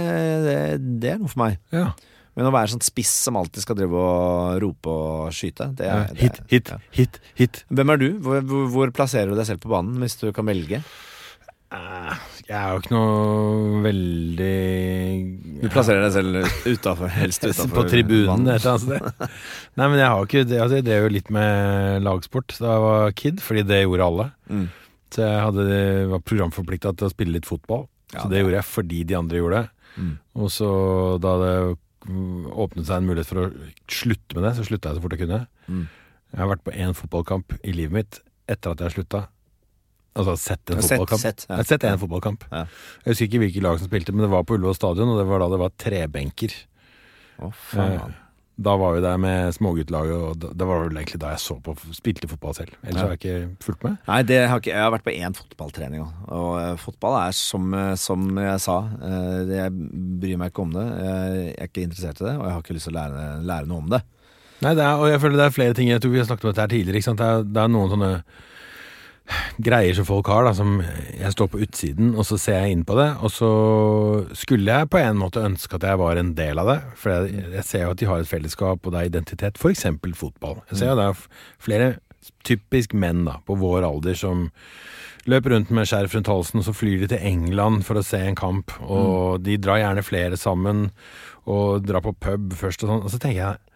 [0.47, 0.57] det,
[1.03, 1.61] det er noe for meg.
[1.75, 1.93] Ja.
[2.39, 6.05] Men å være sånn spiss som alltid skal drive og rope og skyte, det er
[6.07, 6.19] ja.
[6.21, 6.79] Hit, hit, ja.
[6.95, 7.63] hit, hit.
[7.69, 8.09] Hvem er du?
[8.25, 10.83] Hvor, hvor, hvor plasserer du deg selv på banen, hvis du kan velge?
[11.71, 12.15] Eh,
[12.49, 14.55] Jeg er jo ikke noe veldig
[15.63, 19.37] Du plasserer deg selv utafor, helst utafor På tribunen et eller annet sted.
[19.79, 22.85] Nei, men jeg har ikke det, altså, Jeg drev jo litt med lagsport da jeg
[22.87, 24.27] var kid, fordi det gjorde alle.
[24.51, 24.67] Mm.
[25.15, 25.69] Så jeg hadde,
[26.11, 27.87] var programforplikta til å spille litt fotball.
[28.11, 29.95] Ja, så det gjorde jeg fordi de andre gjorde det.
[30.03, 30.13] Mm.
[30.43, 30.69] Og så
[31.23, 31.55] da det
[32.11, 33.49] åpnet seg en mulighet for å
[33.91, 35.43] slutte med det, så slutta jeg så fort jeg kunne.
[35.71, 35.85] Mm.
[36.35, 39.29] Jeg har vært på én fotballkamp i livet mitt etter at jeg slutta.
[40.19, 41.21] Altså sett en fotballkamp.
[41.23, 41.63] sett, ja.
[41.63, 42.45] Sett en fotballkamp.
[42.51, 42.65] Ja.
[43.05, 45.29] Jeg husker ikke hvilke lag som spilte, men det var på Ullevål stadion, og det
[45.31, 46.57] var da det var trebenker.
[47.41, 47.95] Oh, faen.
[48.01, 48.19] Eh,
[48.61, 51.73] Da var vi der med småguttlaget, og det var vel egentlig da jeg så på
[51.97, 52.75] spilte fotball selv.
[52.85, 53.07] Ellers Ja.
[53.07, 53.97] har jeg ikke fulgt med.
[54.07, 56.13] Nei, det har ikke, jeg har vært på én fotballtrening òg.
[56.29, 58.77] Og eh, fotball er som, eh, som jeg sa,
[59.49, 60.85] jeg bryr meg ikke om det.
[61.01, 63.67] Jeg er ikke interessert i det, og jeg har ikke lyst til å lære, lære
[63.67, 64.03] noe om det.
[64.61, 65.89] Nei, det er, og jeg føler det er flere ting.
[65.89, 67.17] Jeg tror vi har snakket om dette her tidligere.
[67.17, 68.13] Det, er, det er noen sånne
[69.63, 72.85] greier som folk har, da, som jeg står på utsiden, og så ser jeg inn
[72.89, 73.09] på det.
[73.25, 73.51] Og så
[74.39, 76.79] skulle jeg på en måte ønske at jeg var en del av det.
[77.01, 79.61] For jeg, jeg ser jo at de har et fellesskap, og det er identitet.
[79.71, 80.61] Eksempel fotball.
[80.73, 81.27] Jeg ser jo det er
[81.63, 81.91] flere
[82.45, 84.49] typisk menn da, på vår alder som
[85.31, 88.19] løper rundt med skjerf rundt halsen, og så flyr de til England for å se
[88.25, 88.73] en kamp.
[88.83, 90.89] Og de drar gjerne flere sammen,
[91.51, 93.05] og drar på pub først og sånn.
[93.05, 93.67] Og så tenker jeg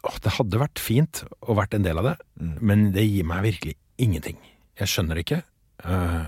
[0.00, 2.52] Åh, det hadde vært fint å vært en del av det, Mm.
[2.64, 4.36] men det gir meg virkelig ingenting.
[4.80, 5.42] Jeg skjønner det ikke,
[5.80, 6.26] Uh,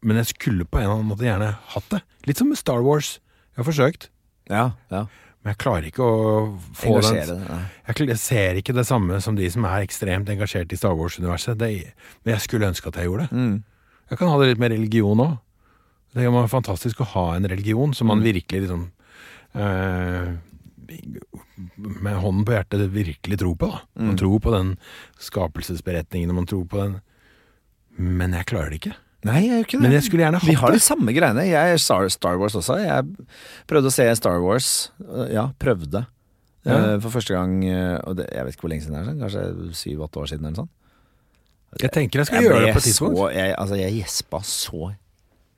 [0.00, 1.98] men jeg skulle på en eller annen måte gjerne hatt det.
[2.24, 3.18] Litt som med Star Wars.
[3.52, 4.06] Jeg har forsøkt,
[4.48, 5.02] Ja, ja.
[5.44, 7.44] men jeg klarer ikke å få Engasjere den
[7.86, 11.60] jeg, jeg ser ikke det samme som de som er ekstremt engasjert i Star Wars-universet.
[11.60, 13.36] Men jeg skulle ønske at jeg gjorde det.
[13.36, 13.62] Mm.
[14.08, 15.38] Jeg kan ha det litt med religion òg.
[16.14, 18.24] Det er fantastisk å ha en religion som man Mm.
[18.32, 18.90] virkelig liksom
[19.54, 20.32] eh,
[21.76, 23.66] Med hånden på hjertet virkelig tror på.
[23.68, 23.80] da.
[23.96, 24.16] Man Mm.
[24.18, 24.78] tror på den
[25.20, 27.00] skapelsesberetningen, og man tror på den
[27.98, 28.94] Men jeg klarer det ikke.
[29.24, 29.82] Nei, jeg gjør ikke det.
[29.86, 30.52] Men jeg skulle gjerne hatt det.
[30.52, 31.44] Vi har de samme greiene.
[31.48, 32.74] Jeg er Star, Star Wars også.
[32.82, 33.28] Jeg
[33.70, 34.70] prøvde å se Star Wars.
[35.32, 36.04] Ja, prøvde.
[36.64, 36.76] Ja.
[36.94, 39.08] Eh, For første gang eh, og det, Jeg vet ikke hvor lenge siden det er.
[39.08, 40.72] sånn, Kanskje syv-åtte år siden eller sånt.
[41.82, 43.16] Jeg tenker jeg skal Jeg gjøre det på et tidspunkt.
[43.18, 44.92] så Jeg, altså, jeg gjespa så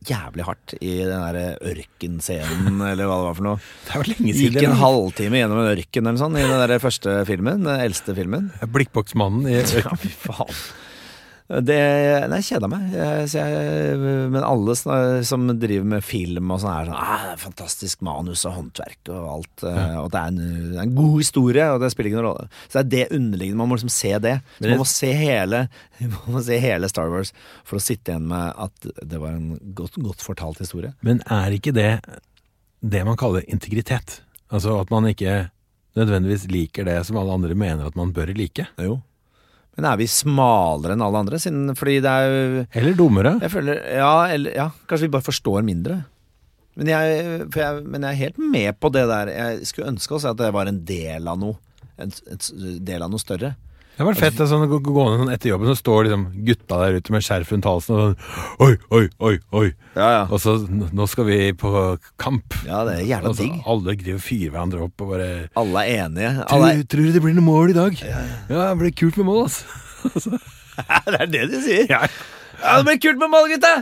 [0.06, 3.60] jævlig hardt i den der ørkenscenen, eller hva det var for noe.
[3.88, 4.70] Det jo lenge Gikk siden.
[4.70, 7.64] en halvtime gjennom en ørken eller sånn i den der første filmen.
[7.66, 8.50] Den eldste filmen.
[8.62, 10.54] Blikkboksmannen i Ja, fy faen.
[11.46, 11.76] Det,
[12.26, 12.86] nei, jeg kjeda meg.
[12.90, 13.98] Jeg, jeg,
[14.34, 19.12] men alle som driver med film og sånn, er sånn ah, Fantastisk manus og håndverk
[19.14, 19.66] og alt.
[19.66, 19.86] Ja.
[20.02, 20.40] Og det er, en,
[20.72, 22.48] det er en god historie, og det spiller ikke noen rolle.
[22.66, 23.60] Så det er det underliggende.
[23.62, 24.36] Man må liksom se det.
[24.58, 25.66] Så man må se hele
[26.26, 27.30] Man må se hele Star Wars
[27.64, 30.92] for å sitte igjen med at det var en godt, godt fortalt historie.
[31.06, 31.90] Men er ikke det
[32.80, 34.20] det man kaller integritet?
[34.52, 35.46] Altså at man ikke
[35.96, 38.68] nødvendigvis liker det som alle andre mener at man bør like?
[38.78, 39.00] Jo.
[39.76, 41.40] Men er vi smalere enn alle andre?
[41.40, 43.34] Siden, fordi det er jo Eller dummere.
[43.44, 46.00] Jeg føler Ja, eller, ja kanskje vi bare forstår mindre.
[46.76, 47.20] Men jeg,
[47.56, 49.30] jeg, men jeg er helt med på det der.
[49.32, 51.56] Jeg skulle ønske også at det var en del av noe.
[51.96, 53.54] En, en del av noe større.
[53.96, 54.40] Det var fett.
[54.40, 57.52] er Sånn, gå- gående sånn etter jobben, så står liksom gutta der ute med skjerf
[57.54, 59.70] rundt halsen og sånn Oi, oi, oi, oi.
[59.96, 60.22] Ja, ja.
[60.28, 61.72] Og så nå skal vi på
[62.20, 62.58] kamp.
[62.66, 63.62] Ja, det er jævla digg.
[63.66, 66.34] alle driver og fyrer hverandre opp og bare Alle er enige.
[66.44, 67.96] tror, Alle er, tror du det blir noe mål i dag?
[68.04, 68.20] Ja,
[68.74, 70.36] det blir kult med mål, altså.
[71.08, 71.86] det er det de sier.
[71.88, 72.02] Ja,
[72.60, 73.74] Ja, det blir kult med mål, gutta!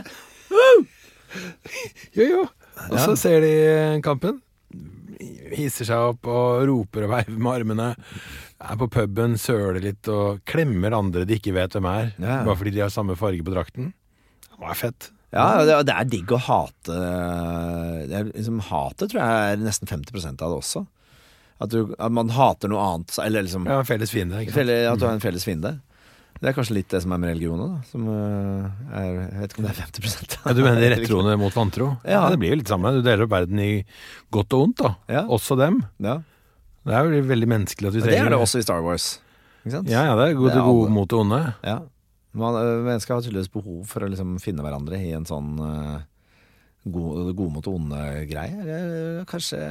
[2.15, 2.41] jo, jo.
[2.91, 3.53] Og så ser de
[4.03, 4.39] kampen,
[5.55, 7.89] hisser seg opp og roper og veiver med armene.
[8.65, 12.13] Er på puben, søler litt og klemmer andre de ikke vet hvem er.
[12.17, 12.41] Ja.
[12.47, 13.93] Bare fordi de har samme farge på drakten.
[14.47, 15.11] Det var fett.
[15.35, 16.95] Ja, det, er digg å hate
[18.07, 20.85] det er liksom, Hatet tror jeg er nesten 50% av det også.
[21.59, 23.15] At, du, at man hater noe annet.
[23.23, 24.41] Eller liksom Ja, felles fiende.
[24.43, 25.77] At du har en felles fiende.
[26.35, 27.75] Det er kanskje litt det som er med religionen.
[27.77, 30.89] Da, som øh, er, jeg vet ikke om det er 50 Ja, du mener de
[30.93, 31.89] rettroende mot vantro?
[32.03, 32.25] Ja.
[32.31, 32.91] Det blir jo litt samme.
[32.97, 33.69] Du deler opp verden i
[34.35, 34.91] godt og ondt, da.
[35.15, 35.23] Ja.
[35.31, 35.79] Også dem.
[36.03, 36.19] Ja.
[36.85, 39.07] Det er jo veldig menneskelig at vi trenger det er det også i Star Wars.
[39.63, 39.89] Ikke sant?
[39.89, 41.39] Ja, ja, det er gode, Det er gode mot det onde.
[41.65, 41.77] Ja.
[42.35, 46.03] Man, øh, mennesker har tydeligvis behov for å liksom finne hverandre i en sånn uh,
[46.83, 49.23] god, god mot onde-greie.
[49.31, 49.61] Kanskje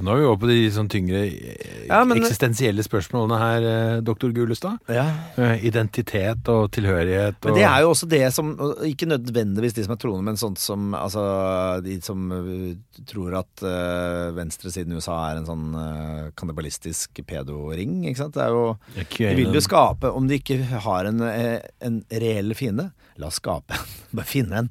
[0.00, 4.00] Nå er vi over på de sånn tyngre eh, Ja, men- eksistensielle spørsmålene her, eh,
[4.00, 4.78] doktor Gulestad.
[4.88, 5.04] Ja.
[5.36, 8.54] Eh, Identitet og tilhørighet og Men det er jo også det som
[8.86, 12.76] Ikke nødvendigvis de som er troende, men sånt som Altså de som øh,
[13.06, 18.04] tror at uh, venstresiden i USA er en sånn uh, kannibalistisk pedoring.
[18.08, 18.34] Ikke sant?
[18.34, 22.54] Det er jo De vil jo skape Om de ikke har en, eh, en reell
[22.58, 22.90] fiende,
[23.20, 23.94] la oss skape en.
[24.20, 24.70] Bare finne en.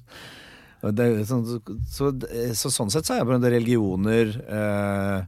[0.80, 1.58] Sånn, så,
[1.92, 2.10] så,
[2.56, 5.26] så sånn sett så er det religioner, eh,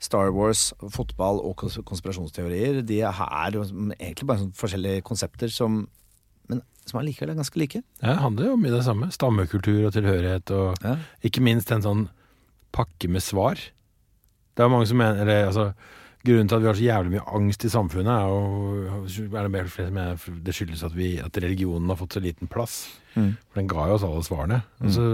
[0.00, 1.58] Star Wars, fotball og
[1.88, 3.16] konspirasjonsteorier De er
[3.98, 5.80] egentlig bare sånn forskjellige konsepter som
[6.48, 7.82] Men som allikevel er ganske like.
[8.00, 9.10] Ja, det handler jo om det samme.
[9.12, 10.94] Stammekultur og tilhørighet og Ja.
[11.22, 12.08] ikke minst en sånn
[12.72, 13.60] pakke med svar.
[14.56, 15.74] Det er mange som mener eller, altså,
[16.28, 19.52] Grunnen til at vi har så jævlig mye angst i samfunnet, er jo er det
[19.54, 22.82] mer flere som mener det skyldes at, vi, at religionen har fått så liten plass.
[23.14, 23.30] Mm.
[23.48, 24.58] For den ga jo oss alle svarene.
[24.84, 25.06] Altså,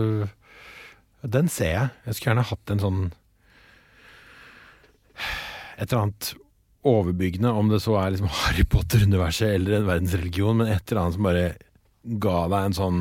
[1.37, 1.93] den ser jeg.
[2.07, 3.05] Jeg skulle gjerne hatt en sånn
[5.79, 6.35] Et eller annet
[6.85, 11.17] overbyggende, om det så er liksom Harry Potter-universet eller en verdensreligion, men et eller annet
[11.17, 11.47] som bare
[12.21, 13.01] ga deg en sånn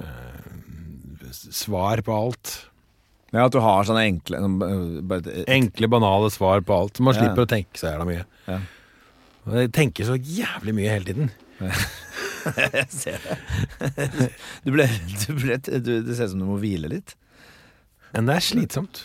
[0.00, 0.48] eh,
[1.34, 2.54] svar på alt.
[3.32, 6.96] Ja, at du har sånne enkle øh, bare- Enkle, banale svar på alt.
[6.96, 7.20] Så man Ja.
[7.26, 8.24] slipper å tenke så jævla mye.
[8.48, 8.58] Ja.
[9.58, 11.30] Jeg tenker så jævlig mye hele tiden.
[12.72, 14.30] Jeg ser det.
[14.64, 14.86] Du ble,
[15.26, 17.14] du ble, du, det ser ut som du må hvile litt.
[18.14, 19.02] Men det er slitsomt.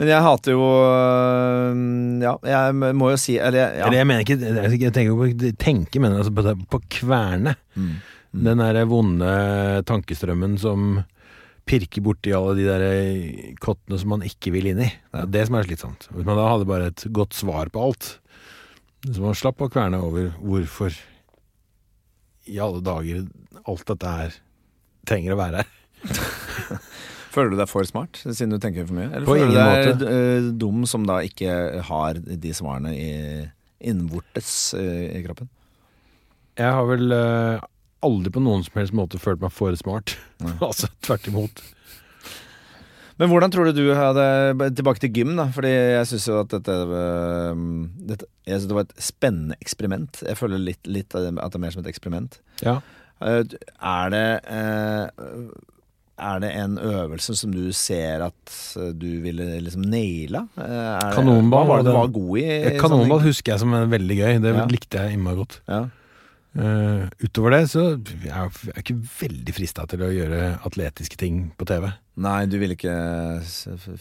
[0.00, 1.80] Men jeg hater jo øh,
[2.24, 3.84] Ja, jeg må jo si Eller ja.
[3.84, 7.52] Eller jeg mener ikke Jeg tenker på tenke, mener altså på, på kverne.
[7.76, 7.90] Mm.
[8.46, 9.34] Den der vonde
[9.90, 11.02] tankestrømmen som
[11.68, 14.88] pirker borti alle de der kottene som man ikke vil inn i.
[15.12, 16.08] Det er det som er slitsomt.
[16.14, 18.12] Hvis man da hadde bare et godt svar på alt,
[19.06, 20.96] så man slapp å kverne over hvorfor
[22.50, 23.24] i alle dager
[23.68, 24.36] alt dette her
[25.08, 25.70] trenger å være her.
[27.30, 29.06] Føler du deg for smart, siden du tenker for mye?
[29.12, 33.10] Eller På føler du deg øh, dum som da ikke har de svarene i,
[33.86, 35.50] innvortes øh, i kroppen?
[36.58, 37.68] Jeg har vel eh,
[38.06, 40.16] aldri på noen som helst måte følt meg for smart.
[40.60, 41.62] altså tvert imot.
[43.20, 44.22] Men hvordan tror du du hadde
[44.78, 45.44] Tilbake til gym, da.
[45.52, 47.64] Fordi jeg syns jo at dette, øh,
[48.08, 50.22] dette Jeg synes det var et spennende eksperiment.
[50.24, 52.38] Jeg føler litt, litt at det er mer som et eksperiment.
[52.64, 52.78] Ja.
[53.20, 53.42] Eh,
[53.76, 55.26] Er det eh,
[56.20, 60.46] Er det en øvelse som du ser at eh, du ville liksom naila?
[60.56, 62.48] Kanonball var det du var god i?
[62.80, 64.40] Kanonball husker jeg som veldig gøy.
[64.44, 64.64] Det Ja.
[64.68, 65.60] likte jeg innmari godt.
[65.68, 65.84] Ja.
[66.50, 71.16] Eh, utover det så er jeg jeg er ikke veldig frista til å gjøre atletiske
[71.20, 71.86] ting på TV.
[72.20, 72.94] Nei, du ville ikke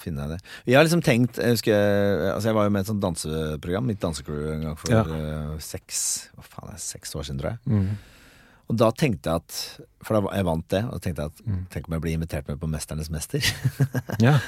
[0.01, 0.39] finne deg det.
[0.67, 3.85] Jeg har liksom tenkt Jeg husker Altså jeg var jo med i et sånt danseprogram,
[3.87, 5.03] mitt dansecrew, en gang for Ja.
[5.05, 6.01] uh, seks
[6.35, 7.85] Hva faen er det, seks år siden, tror jeg.
[8.69, 9.59] Og da tenkte jeg at
[10.03, 12.49] For da jeg vant det, og da tenkte jeg at tenk om jeg blir invitert
[12.49, 13.45] med på Mesternes mester.
[14.25, 14.39] Ja.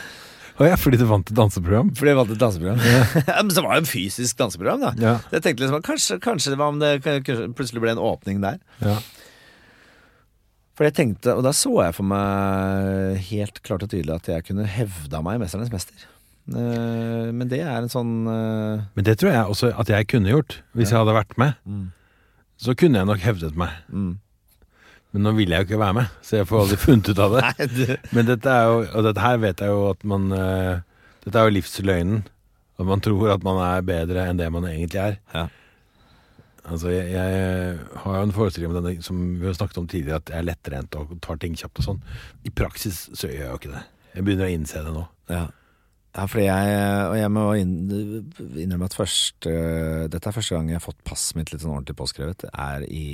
[0.62, 1.90] Å ja, fordi du vant et danseprogram?
[1.98, 2.84] Fordi jeg vant et danseprogram.
[2.92, 3.40] Ja.
[3.42, 4.92] Men så var det et fysisk danseprogram, da.
[5.02, 5.14] Ja.
[5.34, 8.62] Jeg tenkte liksom kanskje, kanskje det var om det kanskje plutselig ble en åpning der.
[8.86, 9.00] ja.
[10.80, 14.46] For jeg tenkte, og da så jeg for meg helt klart og tydelig at jeg
[14.48, 16.06] kunne hevda meg i Mesternes mester.
[16.50, 20.32] Eh, Men det er en sånn eh, Men det tror jeg også at jeg kunne
[20.32, 21.60] gjort, hvis jeg hadde vært med.
[22.62, 23.76] Så kunne jeg nok hevdet meg.
[23.94, 24.14] mm.
[25.12, 27.34] Men nå ville jeg jo ikke være med, så jeg får aldri funnet ut av
[27.36, 27.48] det.
[27.48, 30.84] Nei, du Men dette er jo, og dette her vet jeg jo at man uh,
[31.26, 32.22] Dette er jo livsløgnen.
[32.82, 35.18] At man tror at man er bedre enn det man egentlig er.
[35.36, 35.44] Ja.
[36.62, 40.22] Altså, jeg, jeg har jo en forestilling om denne som vi har snakket om tidligere,
[40.22, 42.04] at jeg er lettrent og tar ting kjapt og sånn.
[42.46, 43.82] I praksis så gjør jeg jo ikke det.
[44.16, 45.04] Jeg begynner å innse det nå.
[45.32, 45.44] Ja.
[46.18, 50.84] ja, fordi jeg Og jeg må innrømme at først Dette er første gang jeg har
[50.84, 52.46] fått passet mitt litt sånn ordentlig påskrevet.
[52.52, 53.06] Er i,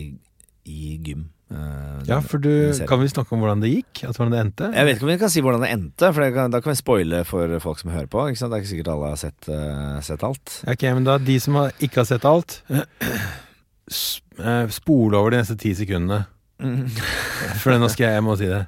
[0.67, 1.25] i gym.
[1.51, 2.49] Uh, Ja, for du,
[2.89, 4.01] kan vi snakke om hvordan det gikk?
[4.03, 4.67] Altså hvordan det endte?
[4.75, 6.73] Jeg vet ikke om vi kan si hvordan det endte, for det kan, da kan
[6.73, 8.25] vi spoile for folk som hører på.
[8.27, 8.51] Ikke sant?
[8.51, 10.57] Det er ikke sikkert alle har sett, uh, sett alt.
[10.67, 15.57] Ok, men da, de som har, ikke har sett alt, eh, spole over de neste
[15.59, 16.25] ti sekundene.
[17.61, 18.63] For nå skal jeg, jeg må si det.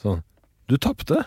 [0.00, 0.22] Sånn.
[0.70, 1.22] Du tapte.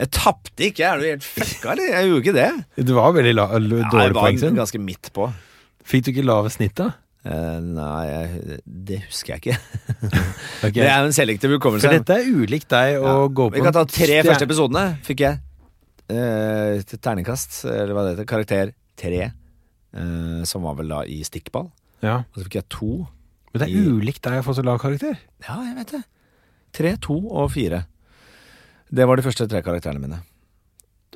[0.00, 1.90] Jeg tapte ikke, er du helt fucka, eller?
[1.92, 2.86] Jeg gjorde ikke det.
[2.90, 4.56] Det var veldig la, dårlig Ja, var poengsum.
[4.58, 5.28] ganske midt på.
[5.86, 6.88] Fikk du ikke lave snitt, da?
[7.24, 9.54] Eh, nei, jeg, det husker jeg ikke.
[10.66, 10.76] okay.
[10.76, 11.88] Det er en selektiv hukommelse.
[11.88, 13.14] For dette er ulikt deg å Ja.
[13.32, 15.40] gå på Vi kan ta tre første episodene, fikk jeg.
[16.04, 18.28] Uh, terningkast, eller hva det heter.
[18.28, 19.30] Karakter tre.
[19.96, 21.70] Uh, som var vel da i stikkball.
[22.04, 22.18] Ja.
[22.28, 22.90] Og så fikk jeg to.
[23.54, 25.16] Men det er I- ulikt deg å få så lav karakter.
[25.46, 26.02] Ja, jeg vet det.
[26.74, 27.84] Tre, to og fire.
[28.92, 30.20] Det var de første tre karakterene mine.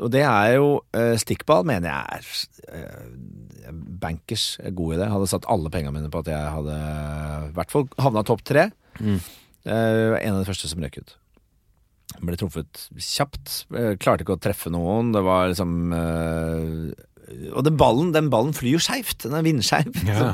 [0.01, 3.07] Og det er jo uh, Stikkball mener jeg er eh,
[4.01, 5.11] bankers er god i det.
[5.13, 6.77] Hadde satt alle pengene mine på at jeg hadde
[7.49, 8.69] i hvert fall havna topp tre.
[8.99, 9.19] Mm.
[9.69, 11.17] Uh, en av de første som røk ut.
[12.25, 13.67] Ble truffet kjapt.
[13.77, 15.13] Eh, klarte ikke å treffe noen.
[15.13, 16.89] Det var liksom uh,
[17.53, 19.21] Og den ballen, den ballen flyr jo skeivt.
[19.27, 19.93] Den er vindskeiv.
[20.09, 20.33] Ja.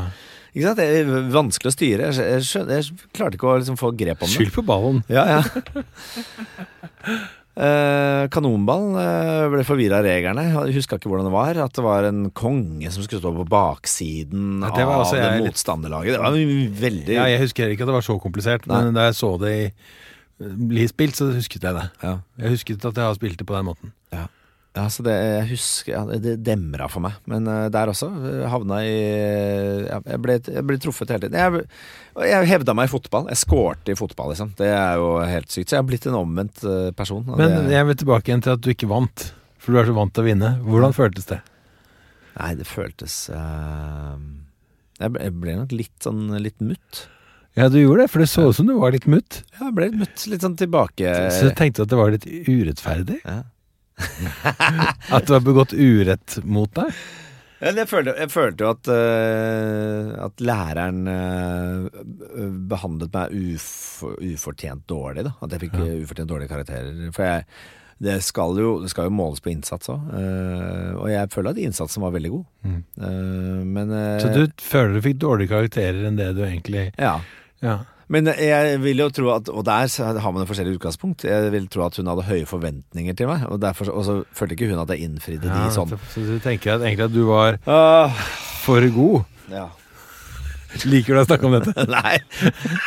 [0.54, 0.78] Ikke sant?
[0.78, 2.12] Det er vanskelig å styre.
[2.14, 4.38] Jeg, jeg, jeg klarte ikke å liksom få grep om det.
[4.38, 5.02] Skyld på ballen.
[5.10, 5.42] Ja, ja.
[7.54, 10.42] Eh, kanonball eh, ble forvirra av reglene.
[10.50, 11.60] Jeg huska ikke hvordan det var.
[11.62, 15.46] At det var en konge som skulle stå på baksiden Ja, det av det litt-
[15.46, 16.16] motstanderlaget.
[16.16, 16.38] Det var
[16.80, 19.72] veldig Ja, jeg husker ikke at det var så komplisert, men da jeg så det
[20.40, 21.90] bli spilt, så husket jeg det.
[22.02, 22.16] ja.
[22.42, 23.92] Jeg husket at jeg har spilt det på den måten.
[24.12, 24.26] Ja,
[24.90, 27.14] så det, jeg husker, ja, det demra for meg.
[27.30, 28.96] Men uh, der også eh, havna i
[29.86, 31.38] ja, jeg, ble, jeg ble truffet hele tiden.
[31.38, 31.68] Jeg,
[32.26, 33.28] jeg hevda meg i fotball.
[33.30, 34.50] Jeg skårte i fotball, liksom.
[34.58, 35.70] Det er jo helt sykt.
[35.70, 37.22] Så jeg har blitt en omvendt eh, person.
[37.28, 39.28] Men det, jeg vil tilbake igjen til at du ikke vant.
[39.62, 40.52] For du er så vant til å vinne.
[40.66, 41.40] Hvordan føltes det?
[42.34, 47.06] Nei, det føltes jeg, ble, jeg ble nok litt sånn litt mutt.
[47.54, 49.44] Ja, du gjorde det, for det så ut som du var litt mutt.
[49.54, 50.28] Ja, jeg ble litt mutt.
[50.32, 53.22] Litt sånn tilbake Så du tenkte at det var litt urettferdig.
[53.22, 53.42] ja.
[55.14, 56.90] At du har begått urett mot deg.
[57.64, 61.86] Jeg følte, jeg følte jo at, uh, at læreren uh,
[62.68, 63.68] behandlet meg uf,
[64.18, 65.24] ufortjent dårlig.
[65.24, 65.32] Da.
[65.46, 65.86] At jeg fikk Ja.
[65.86, 66.98] eh, ufortjent dårlige karakterer.
[67.14, 67.46] For jeg,
[68.04, 70.10] det, skal jo, det skal jo måles på innsats òg.
[70.98, 72.44] og jeg føler at innsatsen var veldig god.
[72.66, 72.82] Mm.
[73.78, 77.20] Men Så du føler du fikk dårligere karakterer enn det du egentlig Ja.
[77.64, 77.78] Ja.
[78.12, 79.88] Men jeg vil jo tro at Og der
[80.20, 81.24] har man jo forskjellig utgangspunkt.
[81.24, 84.58] Jeg vil tro at hun hadde høye forventninger til meg, og, derfor, og så følte
[84.58, 85.94] ikke hun at jeg innfridde ja de sånn.
[85.94, 88.26] Så, Så du tenker at egentlig at du var uh,
[88.64, 89.24] for god?
[89.52, 89.68] ja.
[90.90, 91.86] Liker du å snakke om dette?
[91.94, 92.16] Nei.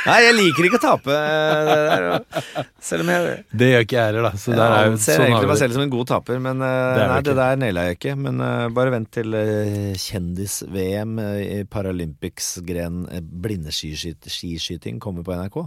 [0.07, 1.15] Nei, jeg liker ikke å tape.
[1.15, 4.41] eh, Det der, selv om jeg Det gjør ikke jeg heller, da.
[4.43, 6.67] Så der jeg er jo ser sånn egentlig meg selv som en god taper, men
[6.67, 8.15] eh, Det nei, det der naila jeg ikke.
[8.27, 13.03] Men uh, bare vent til uh, kjendis-VM i Paralympics-gren
[13.47, 15.59] blindeskiskyting kommer på NRK.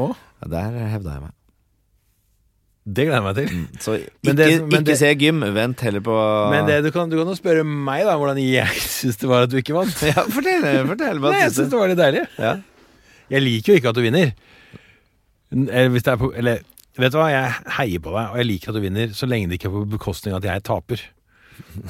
[0.00, 0.16] Oh.
[0.40, 1.36] Ja, der hevda jeg meg.
[2.90, 3.60] Det gleder jeg meg til.
[3.84, 6.14] Så ikke, det ikke det- se gym, vent heller på
[6.50, 9.46] Men det, du, kan, du kan jo spørre meg da hvordan jeg syns det var
[9.46, 10.02] at du ikke vant.
[10.10, 12.24] Ja, fortell, fortell Nei, jeg syns det var litt deilig.
[12.40, 12.54] Ja.
[13.30, 14.32] Jeg liker jo ikke at du vinner.
[15.54, 16.60] Eller hvis det er på Eller
[17.00, 19.48] vet du hva, jeg heier på deg, og jeg liker at du vinner, så lenge
[19.50, 21.04] det ikke er på bekostning av at jeg taper.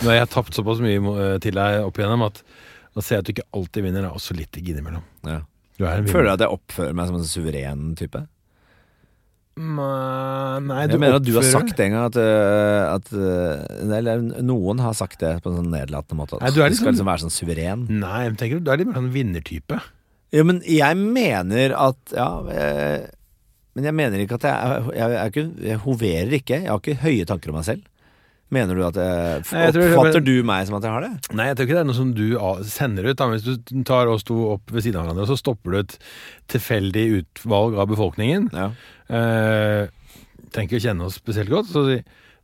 [0.03, 2.43] Når jeg har tapt såpass mye eh, til deg opp igjennom at
[2.99, 5.03] å se at du ikke alltid vinner, er også litt digg innimellom.
[5.27, 5.41] Ja.
[5.81, 8.21] Er Føler du at jeg oppfører meg som en suveren type?
[9.61, 14.23] Nei, du Jeg mener at du har sagt en gang at, øh, at øh, Eller
[14.43, 16.39] noen har sagt det på en sånn nedlatende måte.
[16.39, 17.87] At Nei, du er du skal liksom- liksom være sånn suveren.
[17.91, 19.81] Nei, men tenker du, du er litt mer sånn vinnertype.
[20.33, 23.07] Ja, men jeg mener at Ja, eh,
[23.75, 26.63] men jeg mener ikke at jeg jeg, Jeg, jeg hoverer ikke.
[26.63, 27.83] Jeg har ikke høye tanker om meg selv.
[28.51, 31.11] Mener du at jeg, jeg Oppfatter du meg som at jeg har det?
[31.39, 32.25] Nei, jeg tror ikke det er noe som du
[32.67, 33.19] sender ut.
[33.21, 33.29] Da.
[33.31, 35.95] Hvis du tar oss to opp ved siden av hverandre, og så stopper du et
[36.51, 38.49] tilfeldig utvalg av befolkningen.
[38.51, 38.73] Ja.
[39.07, 39.85] Eh,
[40.51, 41.71] tenker å kjenne oss spesielt godt.
[41.71, 42.01] Så si,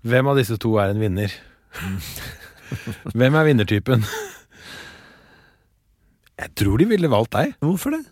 [0.06, 1.34] hvem av disse to er en vinner?
[3.18, 4.06] hvem er vinnertypen?
[6.36, 7.56] Jeg tror de ville valgt deg.
[7.64, 8.04] Hvorfor det?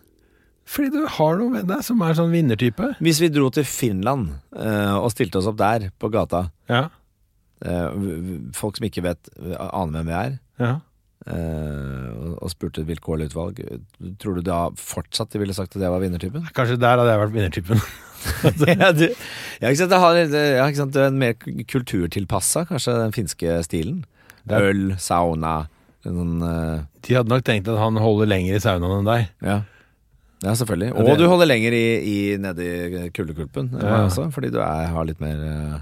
[0.65, 2.95] Fordi du har noe med deg som er sånn vinnertype.
[3.03, 7.01] Hvis vi dro til Finland eh, og stilte oss opp der, på gata Ja, eh,
[8.55, 10.71] Folk som ikke vet aner hvem vi er, ja.
[11.31, 13.61] eh, og, spurte et vilkårlig utvalg,
[14.21, 16.49] tror du da fortsatt de ville sagt at jeg var vinnertypen?
[16.57, 17.85] Kanskje der hadde jeg vært vinnertypen.
[18.81, 21.35] ja, du, ja, ikke sant, det, har, ja, ikke sant, en mer
[21.69, 24.03] kulturtilpassa, kanskje, den finske stilen.
[24.49, 25.55] Er- Øl, sauna,
[26.05, 29.23] sånn eh, De hadde nok tenkt at han holder lenger i saunaen enn deg.
[29.41, 29.55] Ja.
[30.43, 30.91] ja, selvfølgelig.
[30.91, 32.67] Ja, Og det- du holder lenger i, i nedi
[33.15, 34.03] kuldekulpen Ja.
[34.05, 35.79] også, fordi du er, har litt mer eh,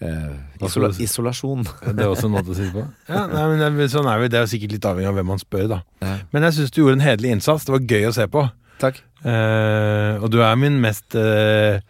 [0.00, 1.64] eh, isola isolasjon.
[1.94, 2.84] Det er også en måte å si det på.
[3.08, 4.30] Ja, nei, men det, sånn er vi.
[4.32, 5.80] det er sikkert litt avhengig av hvem man spør, da.
[6.04, 6.14] Ja.
[6.34, 7.66] Men jeg syns du gjorde en hederlig innsats.
[7.66, 8.46] Det var gøy å se på.
[8.82, 9.02] Takk.
[9.24, 11.80] Eh, og du er min mest eh,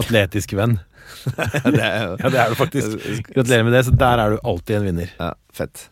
[0.00, 0.78] atletiske venn.
[1.74, 2.98] det er Ja, det er du faktisk.
[3.32, 3.84] Gratulerer med det.
[3.88, 5.14] Så der er du alltid en vinner.
[5.18, 5.88] ja, fett.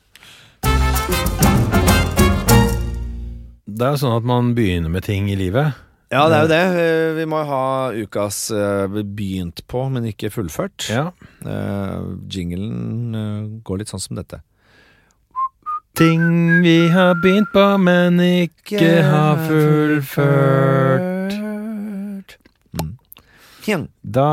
[3.66, 5.74] Det er jo sånn at man begynner med ting i livet.
[6.06, 6.64] Ja, det er jo det.
[6.78, 10.86] Eh, Vi må ha ukas eh, begynt på, men ikke fullført.
[10.92, 11.08] Ja.
[11.42, 14.38] Eh, jinglen går litt sånn som dette.
[15.96, 16.22] Ting
[16.62, 21.34] vi har begynt på, men ikke har fullført.
[22.76, 23.88] Mm.
[24.14, 24.30] Da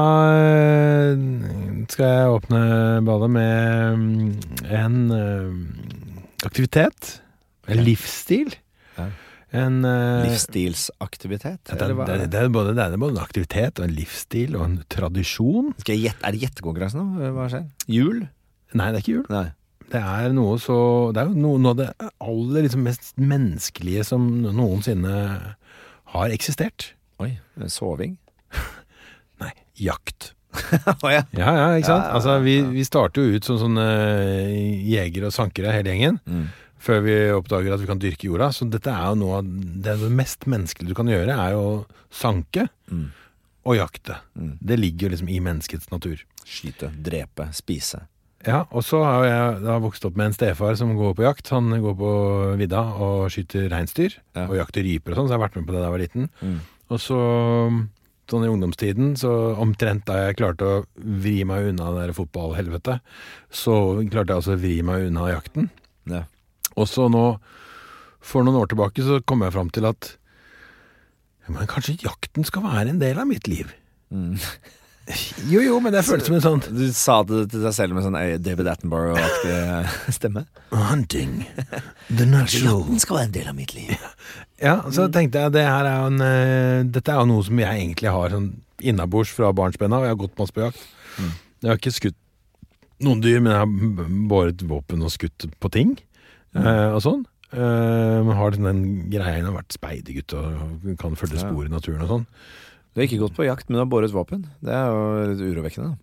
[1.90, 2.60] skal jeg åpne
[3.08, 4.28] badet med mm,
[4.78, 4.98] en
[6.46, 7.16] aktivitet.
[7.66, 8.54] En livsstil.
[9.54, 9.64] Ja.
[9.64, 12.08] En uh, Livsstilsaktivitet, det, eller hva?
[12.10, 15.74] det, det, er både, det er både en aktivitet og en livsstil og en tradisjon.
[15.86, 17.34] Gjette, er det gjettekonkurranse nå?
[17.36, 17.68] Hva skjer?
[17.94, 18.24] Jul?
[18.74, 19.28] Nei, det er ikke jul.
[19.30, 19.48] Nei.
[19.94, 20.76] Det er noe så
[21.14, 21.90] Det er jo noe, noe av det
[22.24, 25.18] aller liksom mest menneskelige som noensinne
[26.14, 26.94] har eksistert.
[27.22, 27.36] Oi,
[27.70, 28.16] soving?
[29.44, 30.34] Nei, jakt.
[31.06, 31.24] Å ja.
[31.34, 32.04] Ja, ja, ikke sant?
[32.04, 35.94] Ja, ja, Altså, vi, vi starter jo ut som sånne eh, jegere og sankere, hele
[35.94, 36.20] gjengen.
[36.30, 36.46] Mm.
[36.84, 38.50] Før vi oppdager at vi kan dyrke jorda.
[38.52, 41.62] Så dette er jo noe av det, det mest menneskelige du kan gjøre, er jo
[41.64, 41.76] å
[42.12, 43.06] sanke Mm.
[43.66, 44.18] og jakte.
[44.36, 44.58] Mm.
[44.60, 46.20] Det ligger jo liksom i menneskets natur.
[46.44, 48.02] Skyte, drepe, spise.
[48.46, 51.48] Ja, og så har jeg da vokst opp med en stefar som går på jakt.
[51.56, 52.10] Han går på
[52.60, 54.48] vidda og skyter reinsdyr Ja.
[54.50, 56.04] og jakter ryper og sånn, så jeg har vært med på det da jeg var
[56.04, 56.30] liten.
[56.44, 56.60] Mm.
[56.92, 57.20] Og så,
[58.28, 63.00] sånn i ungdomstiden, så omtrent da jeg klarte å vri meg unna det der fotballhelvetet,
[63.50, 63.78] så
[64.12, 65.70] klarte jeg også å vri meg unna jakten.
[66.12, 66.26] Ja.
[66.80, 67.26] Og så nå,
[68.24, 70.16] for noen år tilbake, så kom jeg fram til at
[71.52, 73.74] men kanskje jakten skal være en del av mitt liv.
[74.14, 74.38] Mm.
[75.52, 78.06] Jo, jo, men det føltes som en sånn Du sa det til deg selv med
[78.06, 80.46] sånn eh, David Attenborough-aktig eh, stemme?
[80.92, 81.42] Hunting.
[82.08, 82.86] The natural.
[83.04, 83.92] skal være en del av mitt liv.
[84.64, 87.82] Ja, så tenkte jeg det her er en uh, Dette er jo noe som jeg
[87.82, 88.54] egentlig har sånn
[88.84, 90.08] innabords fra barnsben av.
[90.08, 90.88] Jeg har gått masse på jakt.
[91.20, 92.20] Jeg har ikke skutt
[93.04, 95.98] noen dyr, men jeg har båret våpen og skutt på ting
[96.54, 97.24] og sånn.
[97.54, 98.84] Eh, har liksom den
[99.14, 102.24] greia har vært speidergutt og kan følge spor i naturen og sånn.
[102.94, 104.48] Du har ikke gått på jakt, men du har båret våpen.
[104.62, 105.98] Det er jo litt urovekkende.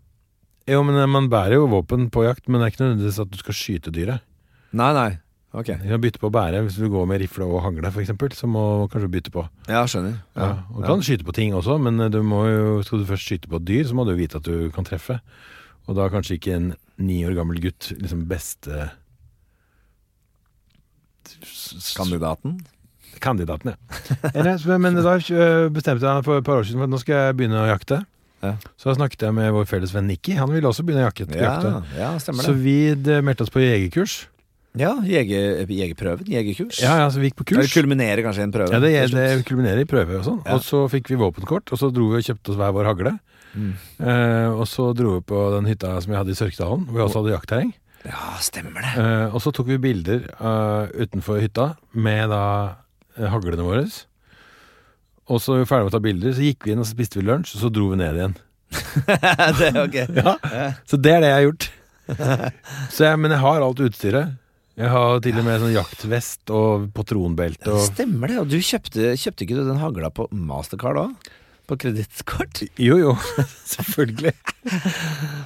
[0.70, 3.32] Jo, men eh, man bærer jo våpen på jakt, men det er ikke nødvendigvis at
[3.32, 4.22] du skal skyte dyret.
[4.76, 5.10] Nei, nei.
[5.50, 5.72] Ok.
[5.82, 6.60] Du kan bytte på å bære.
[6.66, 9.42] Hvis du går med rifle og hagle, eksempel, så må du kanskje bytte på.
[9.66, 10.20] Ja, skjønner.
[10.38, 13.08] Ja, og Du kan skyte på ting også, men eh, du må jo, skal du
[13.10, 15.18] først skyte på et dyr, så må du vite at du kan treffe.
[15.88, 16.72] Og da er kanskje ikke en
[17.02, 18.90] ni år gammel gutt liksom beste
[21.96, 22.58] Kandidaten?
[23.20, 24.78] Kandidaten, ja.
[24.84, 27.18] Men da øh, bestemte jeg meg for et par år siden for at nå skal
[27.18, 28.00] jeg begynne å jakte.
[28.40, 28.54] Ja.
[28.80, 30.38] Så da snakket jeg med vår felles venn Nikki.
[30.40, 31.28] Han ville også begynne å jakte.
[31.36, 34.22] Ja, ja, Så vi meldte oss på jegerkurs.
[34.78, 36.28] Ja, jeger, Jegerprøven?
[36.30, 36.78] Jegerkurs?
[36.78, 37.64] Ja, ja, så vi gikk på kurs.
[37.66, 38.70] Det kulminerer kanskje i en prøve?
[38.70, 40.38] Ja, det, det kulminerer i prøve og sånn.
[40.46, 40.56] Ja.
[40.56, 43.16] Og så fikk vi våpenkort, og så dro vi og kjøpte oss hver vår hagle.
[43.50, 43.72] Mm.
[43.98, 47.02] Eh, og så dro vi på den hytta som jeg hadde i Sørkedalen, hvor vi
[47.02, 47.72] også hadde jaktterreng.
[48.08, 48.92] Ja, stemmer det.
[49.00, 52.44] Eh, og så tok vi bilder eh, utenfor hytta med da
[53.18, 53.84] eh, haglene våre.
[55.30, 56.96] Og så var vi ferdig med å ta bilder, så gikk vi inn og så
[56.96, 58.38] spiste vi lunsj, og så dro vi ned igjen.
[59.60, 59.98] det er ok.
[60.20, 60.36] Ja,
[60.88, 61.68] Så det er det jeg har gjort.
[62.94, 64.32] Så jeg, men jeg har alt utstyret.
[64.80, 68.38] Jeg har til og med sånn jaktvest og patronbelte og Stemmer det.
[68.40, 71.30] Og du kjøpte, kjøpte ikke du den hagla på Mastercard òg?
[71.70, 72.64] På kredittkort?
[72.82, 73.12] Jo, jo.
[73.74, 74.32] Selvfølgelig.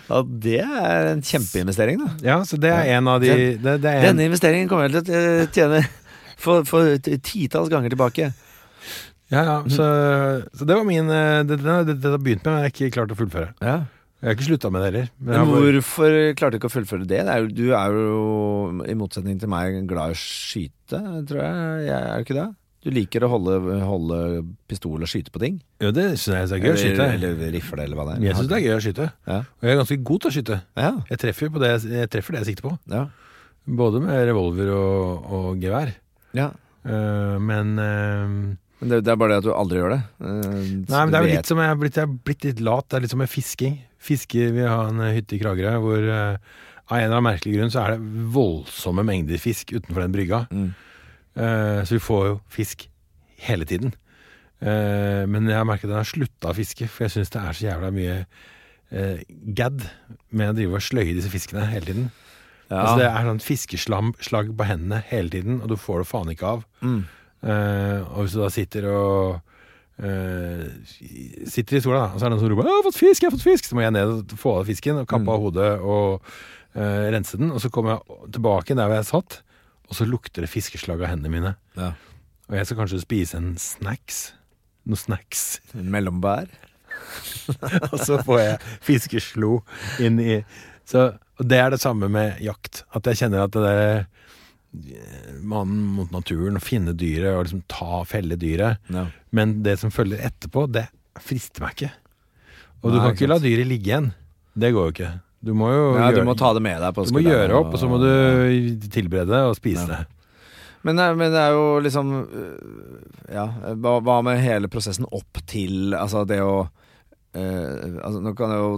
[0.08, 2.08] Ja, det er en kjempeinvestering, da.
[2.24, 5.04] Ja, så det er en av de Den- det, det en, Denne investeringen kommer jeg
[5.04, 5.82] til å eh, tjene
[6.40, 8.30] for, for titalls ganger tilbake.
[9.32, 9.58] Ja, ja.
[9.72, 9.84] Så,
[10.56, 12.90] så det var min eh, Det, det, det, har begynt med, men jeg har ikke
[12.96, 13.52] klart å fullføre.
[13.60, 13.76] Ja.
[14.24, 15.08] Jeg har ikke slutta med det heller.
[15.20, 17.20] Men Men hvorfor klarte du ikke å fullføre det?
[17.28, 18.20] det er jo, du er jo,
[18.88, 21.82] i motsetning til meg, glad i å skyte, tror jeg.
[21.90, 21.98] jeg.
[22.00, 22.46] Er du ikke det?
[22.84, 23.54] Du liker å holde,
[23.88, 24.16] holde
[24.68, 25.54] pistol og skyte på ting?
[25.80, 27.06] Ja, det syns jeg er gøy å skyte.
[27.16, 28.24] Eller, eller rifle, eller hva det er.
[28.28, 29.06] Jeg syns det er gøy å skyte.
[29.30, 29.38] Ja.
[29.48, 30.58] Og jeg er ganske god til å skyte.
[30.76, 32.74] Ja, Jeg treffer på det jeg treffer det jeg sikter på.
[32.92, 33.06] ja,
[33.64, 35.94] Både med revolver og, og gevær.
[36.36, 36.50] ja.
[36.84, 38.28] Eh, men uh,
[38.84, 40.00] Men det, er bare det at du aldri gjør det.
[40.20, 42.60] Eh, Nei, men det er jo litt som jeg er blitt, jeg er blitt litt
[42.60, 42.84] lat.
[42.90, 43.78] Det er litt som med fisking.
[44.04, 46.36] Fiske, Vi har en hytte i Kragerø hvor uh,
[46.84, 50.42] av en eller annen merkelig grunn så er det voldsomme mengder fisk utenfor den brygga.
[50.52, 50.74] Mm.
[51.36, 52.88] Eh, så vi får jo fisk
[53.44, 53.94] hele tiden.
[54.62, 57.40] Eh, men jeg har merket at jeg har slutta å fiske, for jeg syns det
[57.42, 58.18] er så jævla mye
[58.94, 59.18] uh,
[59.56, 59.82] gadd
[60.30, 62.06] med å drive og sløye disse fiskene hele tiden.
[62.70, 62.78] Ja.
[62.84, 66.52] Altså Det er sånn fiskeslag på hendene hele tiden, og du får det faen ikke
[66.54, 66.62] av.
[66.80, 67.00] Mm.
[67.44, 69.40] Eh, og hvis du da sitter og
[70.00, 70.62] uh,
[71.50, 73.30] Sitter i sola, og så er det noen som roper 'Jeg har fått fisk!' jeg
[73.30, 75.34] har fått fisk Så må jeg ned og få av fisken og kappe Mm.
[75.34, 76.22] av hodet og
[76.76, 77.50] uh, rense den.
[77.52, 79.42] Og så kommer jeg tilbake der hvor jeg satt,
[79.88, 81.54] og så lukter det fiskeslag av hendene mine.
[81.78, 81.92] Ja.
[82.48, 84.26] Og jeg skal kanskje spise en snacks.
[84.88, 85.44] Noe snacks.
[85.76, 86.50] En Mellombær.
[87.92, 89.56] og så får jeg fiskeslo
[90.04, 90.36] inn i
[90.86, 91.08] så,
[91.40, 92.84] Og det er det samme med jakt.
[92.94, 97.64] At jeg kjenner at det der eh, mannen mot naturen, å finne dyret og liksom
[97.72, 98.82] ta, felle dyret.
[98.92, 99.08] Ja.
[99.34, 100.86] Men det som følger etterpå, det
[101.24, 101.92] frister meg ikke.
[102.84, 104.10] Og du kan ikke ikke la dyret ligge igjen.
[104.54, 105.12] Det går jo ikke.
[105.44, 107.58] Du må jo ja, du gjøre, må ta det med deg på du må gjøre
[107.60, 108.10] opp, og så må du
[108.94, 110.00] tilberede det og spise det.
[110.84, 112.96] Men, er- men det er jo liksom øh,
[113.32, 113.46] Ja,
[113.80, 116.66] hva, hva med hele prosessen opp til Altså det å
[117.32, 118.74] eh, altså Nå kan jeg jo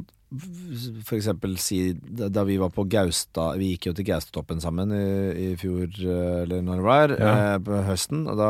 [1.06, 5.02] for eksempel si da, vi var på Gaustad Vi gikk jo til Gaustatoppen sammen i,
[5.44, 7.34] i fjor, øh, eller når det var, Ja.
[7.54, 8.24] eh, på høsten.
[8.30, 8.48] Og da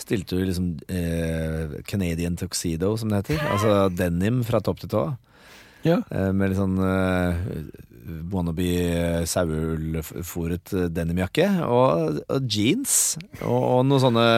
[0.00, 3.40] stilte vi liksom eh, Canadian tuxedo, som det heter.
[3.48, 5.04] Altså denim fra topp til tå.
[5.86, 6.00] Ja.
[6.10, 7.36] Eh, med litt sånn uh,
[8.32, 11.48] wannabe saueullfòret denimjakke.
[11.66, 13.16] Og, og jeans.
[13.40, 14.28] Og, og noen sånne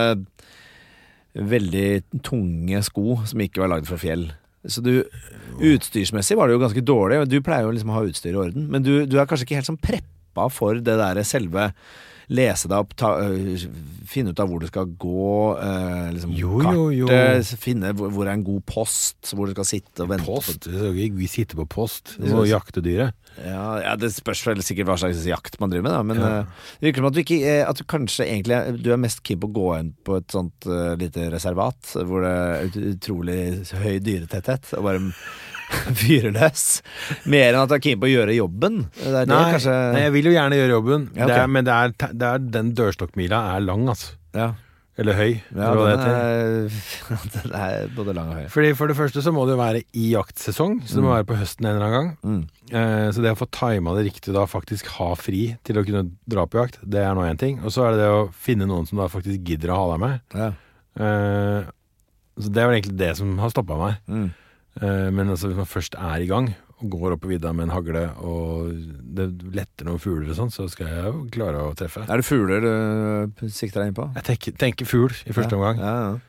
[1.32, 4.28] veldig tunge sko som ikke var lagd fra fjell.
[4.68, 5.00] Så du,
[5.58, 7.22] utstyrsmessig var det jo ganske dårlig.
[7.30, 9.58] Du pleier jo liksom å ha utstyr i orden, men du, du er kanskje ikke
[9.58, 11.72] helt sånn preppa for det der selve
[12.32, 13.60] Lese deg opp, ta, øh,
[14.08, 17.06] finne ut av hvor du skal gå, eh, liksom Jo, jo, jo.
[17.10, 20.66] kartet, finne hvor, hvor er en god post, hvor du skal sitte og vente Post?
[20.68, 22.14] Vi sitter på post.
[22.18, 23.12] Du må jakte dyret.
[23.44, 26.02] ja, ja, Det spørs vel sikkert hva slags jakt man driver med, da.
[26.02, 26.32] Men Ja.
[26.40, 26.44] eh,
[26.80, 29.40] det virker som at du ikke At du kanskje egentlig er- Du er mest keen
[29.40, 32.32] på å gå inn på et sånt uh, lite reservat hvor det
[32.76, 35.12] er utrolig høy dyretetthet, og bare
[36.02, 36.64] fyre løs.
[37.26, 38.82] Mer enn at du er keen på å gjøre jobben.
[38.98, 41.32] Det det Nei, kanskje nei, jeg vil jo gjerne gjøre jobben, Ja, okay.
[41.32, 44.14] det er, men det er, det er, den dørstokkmila er lang, altså.
[44.36, 44.50] Ja,
[45.00, 45.30] Eller høy.
[45.56, 46.16] ja eller hva det heter.
[47.16, 48.48] er, den er både lang og høy.
[48.52, 51.16] Fordi For det første så må det jo være i jaktsesong, så det må Mm.
[51.16, 52.10] være på høsten en eller annen gang.
[52.22, 52.42] Mm.
[52.72, 56.04] Eh, så det å få tima det riktig da, faktisk ha fri til å kunne
[56.28, 57.58] dra på jakt, det er nå én ting.
[57.64, 60.04] Og så er det det å finne noen som da faktisk gidder å ha deg
[60.04, 60.20] med.
[60.36, 60.50] Ja.
[61.00, 61.70] Eh,
[62.40, 63.98] så det er vel egentlig det som har stoppa meg.
[64.08, 64.28] Mm.
[64.80, 67.68] Eh, men altså hvis man først er i gang, og går opp på vidda med
[67.68, 68.72] en hagle, og
[69.16, 72.02] det letter noen fugler og sånn, så skal jeg jo klare å treffe.
[72.08, 74.08] Er det fugler du sikter deg inn på?
[74.18, 75.60] Jeg tenker, tenker fugl i første ja.
[75.60, 75.82] omgang.
[75.82, 76.20] Ja, ja.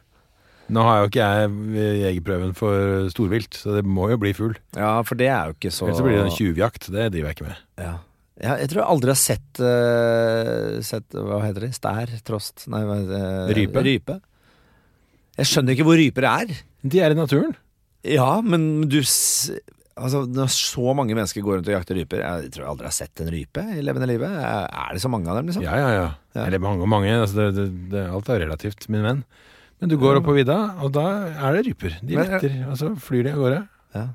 [0.73, 4.55] Nå har jo ikke jeg jegerprøven for storvilt, så det må jo bli fugl.
[4.77, 6.87] ja, for det er jo ikke så Ellers så blir det en tjuvjakt.
[6.87, 7.63] Det driver jeg ikke med.
[7.83, 7.95] Ja.
[8.43, 11.75] Ja, jeg tror jeg aldri har sett, uh, sett Hva heter det?
[11.77, 12.13] Stær?
[12.25, 12.65] Trost?
[12.71, 13.57] Nei, hva heter det?
[13.59, 13.83] Rype.
[13.85, 14.15] rype.
[15.37, 16.55] Jeg skjønner ikke hvor ryper er.
[16.81, 17.53] De er i naturen.
[18.03, 18.99] Ja, men du
[19.93, 22.95] Altså, Når så mange mennesker går rundt og jakter ryper Jeg tror jeg aldri har
[22.95, 24.31] sett en rype i levende livet.
[24.33, 25.65] Er det så mange av dem, liksom?
[25.67, 26.07] Ja, ja, ja.
[26.33, 26.45] Ja.
[26.47, 27.11] Eller mange og mange.
[27.13, 29.21] Altså det, det, det, alt er relativt, min venn.
[29.79, 31.99] Men du går opp på vidda, og da er det ryper.
[32.01, 33.61] De Men- letter, og så flyr de av gårde.
[33.93, 34.05] Ja.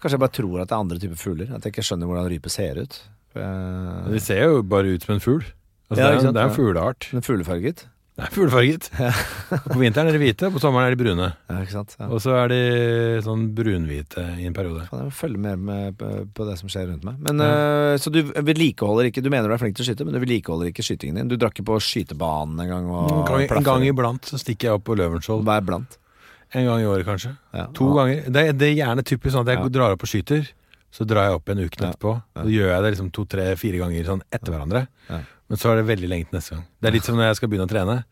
[0.00, 1.52] Kanskje jeg bare tror at det er andre typer fugler.
[1.52, 2.98] At jeg ikke skjønner hvordan rype ser ut.
[3.36, 5.44] Jeg- De ser jo bare ut som en fugl.
[5.90, 7.12] Altså Ja, det, er, det er en fugleart.
[7.12, 7.84] Er fuglefarget.
[8.18, 8.86] Det er fuglefarget.
[9.70, 11.26] På vinteren er de hvite, og på sommeren er de brune.
[11.46, 11.92] Ja, ikke sant?
[12.00, 12.08] Ja.
[12.10, 12.56] Og så er de
[13.22, 14.88] sånn brunhvite i en periode.
[14.90, 16.00] Kan jeg følge mer med
[16.34, 17.20] på det som skjer rundt meg.
[17.22, 17.92] Men, Ja.
[17.94, 20.20] eh, så du vedlikeholder ikke Du mener du er flink til å skyte, men du
[20.24, 21.30] vedlikeholder ikke skytingen din?
[21.30, 22.90] Du drakk ikke på skytebanen en gang?
[22.90, 25.46] Og En gang, en gang iblant så stikker jeg opp på Løvenskiold.
[25.46, 25.96] Hva er blant?
[26.58, 27.36] En gang i året, kanskje.
[27.54, 27.66] Ja.
[27.78, 28.26] To ganger.
[28.26, 30.50] Det, er- det er gjerne typisk sånn at jeg drar opp og skyter,
[30.90, 32.18] så drar jeg opp en uke etterpå.
[32.34, 34.88] Så gjør jeg det liksom to, tre, fire ganger sånn etter hverandre.
[35.48, 35.52] Ja.
[35.52, 36.66] Men så er det veldig lenge til neste gang.
[36.76, 38.02] Det er litt som når jeg skal begynne å trene.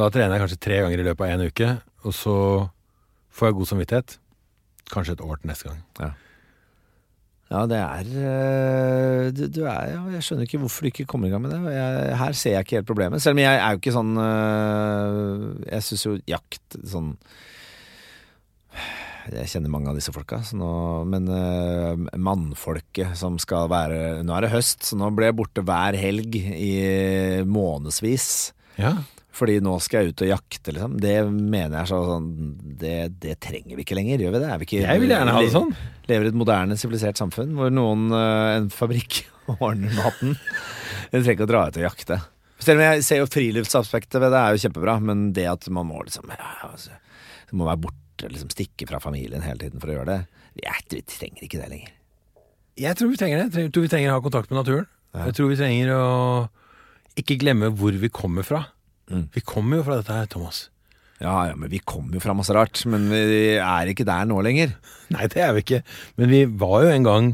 [0.00, 1.68] Da trener jeg kanskje tre ganger i løpet av en uke,
[2.08, 2.38] og så
[3.36, 4.16] får jeg god samvittighet.
[4.88, 6.16] Kanskje et år til neste gang.
[7.48, 11.28] Ja, det er eh, du, du er ja, Jeg skjønner ikke hvorfor du ikke kommer
[11.28, 11.60] i gang med det.
[11.72, 13.24] Jeg, her ser jeg ikke helt problemet.
[13.24, 17.14] Selv om jeg er jo ikke sånn eh, Jeg syns jo jakt sånn
[19.28, 20.70] Jeg kjenner mange av disse folka, så nå,
[21.10, 25.64] men uh, mannfolket som skal være Nå er det høst, så nå blir jeg borte
[25.66, 26.72] hver helg i
[27.48, 28.28] månedsvis.
[28.78, 28.96] Ja.
[29.38, 30.96] Fordi nå skal jeg ut og jakte, liksom.
[31.02, 32.30] Det mener jeg sånn
[32.80, 34.48] det, det trenger vi ikke lenger, gjør vi det?
[34.48, 35.76] Er vi ikke, Jeg vil gjerne ha det sånn.
[36.08, 39.22] lever i et moderne, sivilisert samfunn hvor noen, uh, en fabrikk
[39.58, 40.34] ordner maten.
[41.12, 42.20] Vi trenger ikke å dra ut og jakte.
[42.58, 45.86] Selv om jeg ser jo friluftsaspektet ved det er jo kjempebra, men det at man
[45.86, 46.96] må liksom ja, altså,
[47.46, 50.20] Det må være borte, liksom stikke fra familien hele tiden for å gjøre det.
[50.64, 51.92] Ja, vi trenger ikke det lenger.
[52.78, 53.62] Jeg tror vi trenger det.
[53.62, 54.88] Jeg tror vi trenger å ha kontakt med naturen.
[55.14, 55.28] Ja.
[55.28, 56.08] Jeg tror vi trenger å
[57.18, 58.64] ikke glemme hvor vi kommer fra.
[59.10, 59.28] Mm.
[59.34, 60.66] Vi kommer jo fra dette her, Thomas.
[61.18, 62.84] Ja, ja, men vi kommer jo fra masse rart.
[62.90, 64.74] Men vi er ikke der nå lenger.
[65.14, 65.80] Nei, det er vi ikke.
[66.20, 67.32] Men vi var jo en gang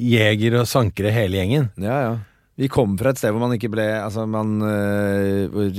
[0.00, 1.68] jegere og sankere hele gjengen.
[1.80, 2.14] Ja, ja.
[2.54, 5.70] Vi kom fra et sted hvor man ikke ble Altså, man øh, Hvor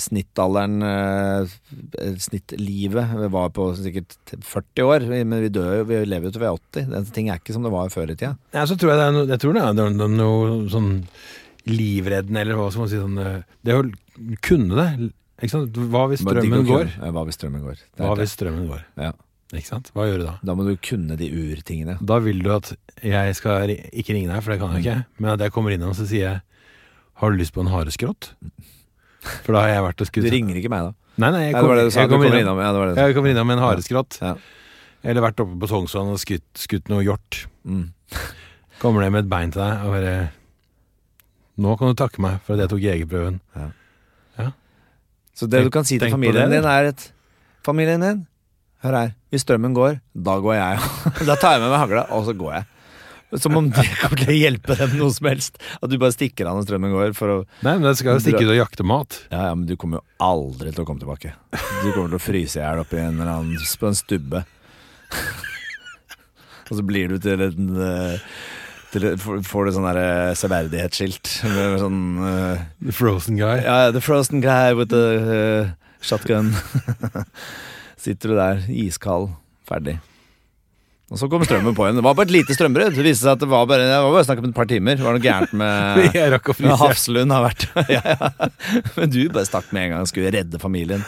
[0.00, 5.06] snittalderen øh, Snittlivet var på sikkert 40 år.
[5.12, 6.92] Men vi dør jo, vi lever jo til vi er 80.
[6.94, 8.34] Den ting er ikke som det var før i tida.
[8.54, 10.92] Ja, så tror jeg det er noe, jeg tror det er noe, noe, sånn
[11.68, 13.82] livreddende, eller hva skal man si sånn eh, Det å
[14.42, 15.10] kunne det.
[15.42, 15.82] Ikke sant?
[15.92, 16.96] Hva hvis strømmen går?
[17.02, 17.84] Hva hvis strømmen går.
[18.00, 18.82] Hva hvis strømmen går?
[19.04, 19.12] Ja.
[19.52, 19.90] Ikke sant?
[19.92, 20.34] Hva gjør du da?
[20.48, 21.98] Da må du kunne de urtingene.
[22.00, 22.70] Da vil du at
[23.04, 25.74] jeg skal ri- ikke ringe deg, for det kan jeg ikke, men at jeg kommer
[25.74, 26.40] innom og så sier jeg
[27.20, 28.30] Har du lyst på en hareskrott?
[29.44, 30.92] For da har jeg vært og skutt Du ringer ikke meg, da.
[31.20, 32.00] Nei, nei, jeg Ja, det var kommer, det du sa.
[32.00, 32.64] jeg Du kommer kommer innom, innom.
[32.64, 33.06] Ja, det var det du sa.
[33.06, 34.18] jeg kommer innom med en hareskrott.
[34.22, 34.32] Ja.
[35.04, 37.42] Eller vært oppe på Sognsvann og skutt, skutt noe hjort.
[37.68, 37.84] Mm.
[38.80, 40.14] Kommer ned med et bein til deg og bare
[41.62, 43.40] Nå kan du takke meg for at jeg tok jegerprøven.
[45.34, 47.06] Så det du kan si til tenk på familien det, din, er at
[47.64, 48.18] Familien din,
[48.84, 49.10] hør her.
[49.32, 49.98] Hvis strømmen går,
[50.28, 50.92] da går jeg.
[51.28, 52.68] da tar jeg med meg hagla, og så går jeg.
[53.40, 55.54] Som om det kommer til å hjelpe dem noe som helst.
[55.80, 57.14] At du bare stikker av når strømmen går.
[57.16, 59.16] For å, Nei, men jeg skal jo stikke ut og jakte mat.
[59.32, 61.32] ja, ja, Men du kommer jo aldri til å komme tilbake.
[61.54, 64.42] Du kommer til å fryse i hjel oppi en eller annen på en stubbe.
[66.68, 68.28] og så blir du til en eh,
[68.92, 73.62] til, får- du sånn der eh, severdighetsskilt med sånn uh, The frozen guy.
[73.64, 75.70] Ja, the frozen guy with the uh,
[76.04, 76.52] shotgun.
[78.02, 79.28] Sitter du der, iskald,
[79.68, 79.98] ferdig.
[81.12, 81.98] Og så kommer strømmen på igjen.
[82.00, 82.94] Det var bare et lite strømbrudd.
[82.96, 84.96] Det viste seg at det var bare, det var bare snakk om et par timer.
[84.96, 86.06] Det var noe gærent med
[86.64, 86.72] med.
[86.80, 88.30] Hafslund har vært ja, ja.
[88.96, 91.04] Men du bare stakk med en gang og skulle redde familien.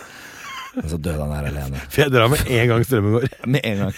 [0.76, 1.80] Og så døde han her alene.
[1.88, 3.26] For jeg drar med en gang strømmen går.
[3.56, 3.96] Med en gang.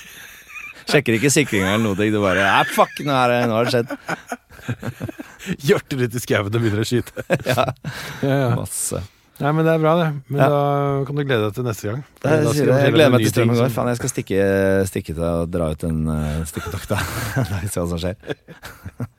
[0.86, 1.98] Sjekker ikke sikringa eller noe.
[1.98, 3.96] Du bare Nei, fuck, nå, er det, nå har det skjedd.
[5.66, 7.26] Hjorter ut i skauen og begynner å skyte.
[7.48, 7.64] Ja,
[8.22, 8.50] Ja, ja.
[8.54, 9.02] masse.
[9.36, 10.06] Nei, men det er bra, det.
[10.32, 10.48] Men Ja.
[10.48, 10.60] da
[11.04, 12.04] kan du glede deg til neste gang.
[12.24, 13.68] Jeg, det, jeg gleder meg til strømmen går.
[13.74, 14.38] Faen, jeg skal stikke,
[14.88, 18.16] stikke til å dra ut en uh, vi ser hva som skjer.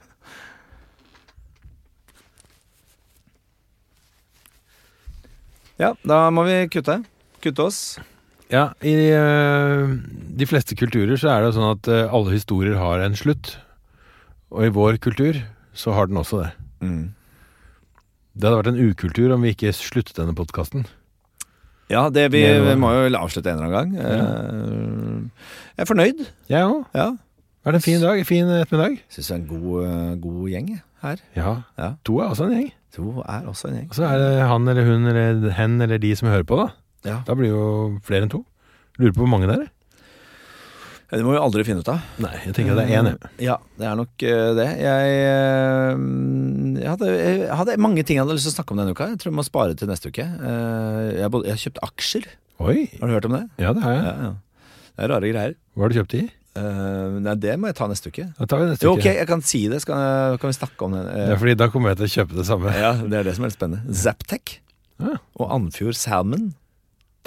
[5.78, 7.04] Ja, da må vi kutte.
[7.44, 7.82] Kutte oss.
[8.50, 9.92] Ja, i uh,
[10.40, 13.58] de fleste kulturer så er det sånn at uh, alle historier har en slutt.
[14.50, 15.38] Og i vår kultur
[15.78, 16.52] så har den også det.
[16.82, 17.04] Mm.
[18.38, 20.86] Det hadde vært en ukultur om vi ikke sluttet denne podkasten.
[21.90, 24.02] Ja, det vi, vi må jo avslutte en eller annen gang.
[24.04, 25.46] Eh,
[25.78, 26.26] Jeg er fornøyd.
[26.52, 26.82] Jeg òg.
[26.94, 27.08] Ja.
[27.16, 28.20] Det har vært en fin dag.
[28.28, 28.98] Fin ettermiddag.
[29.14, 30.68] Syns det er en god, eh, god gjeng
[31.06, 31.24] her.
[31.38, 31.54] Ja.
[31.80, 31.90] Ja.
[32.08, 32.70] To er også en gjeng.
[32.98, 33.88] To er også en gjeng.
[33.90, 36.68] Og så er det han eller hun eller hen eller de som hører på, da.
[37.08, 37.18] Ja.
[37.28, 37.66] Da blir det jo
[38.08, 38.44] flere enn to.
[39.00, 39.68] Lurer på hvor mange det er.
[41.08, 42.02] Det må vi aldri finne ut av.
[42.20, 43.10] Nei, jeg tenker det er én.
[43.40, 44.66] Ja, det er nok eh, det.
[44.84, 46.02] Jeg, eh,
[46.82, 49.08] jeg, hadde, jeg hadde mange ting jeg hadde lyst til å snakke om denne uka.
[49.14, 50.26] Jeg tror jeg må spare til neste uke.
[50.28, 52.28] Eh, jeg, har både- jeg har kjøpt aksjer.
[52.60, 52.76] Oi.
[53.00, 53.44] Har du hørt om det?
[53.64, 54.04] Ja, det har jeg.
[54.04, 54.34] Ja, ja.
[54.98, 55.56] Det er rare greier.
[55.78, 56.22] Hva har du kjøpt i?
[56.58, 58.28] Eh, nei, det må jeg ta neste uke.
[58.40, 59.06] Da tar vi neste Jo, uke.
[59.06, 59.80] ok, jeg kan si det.
[59.86, 61.04] Skal, kan vi snakke om det?
[61.32, 62.74] Ja, fordi da kommer jeg til å kjøpe det samme.
[62.76, 63.96] ja, det er det som er litt spennende.
[64.04, 64.58] Zaptec
[65.00, 65.16] Ja.
[65.40, 66.50] og Andfjord Salmon.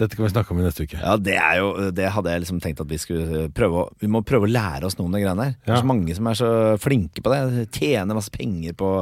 [0.00, 0.98] Dette kan vi snakke om i neste uke.
[0.98, 4.08] Ja, det er jo Det hadde jeg liksom tenkt at vi skulle prøve å Vi
[4.10, 5.56] må prøve å lære oss noe om de greiene der.
[5.66, 6.50] Det er så mange som er så
[6.80, 7.66] flinke på det.
[7.76, 8.92] Tjener masse penger på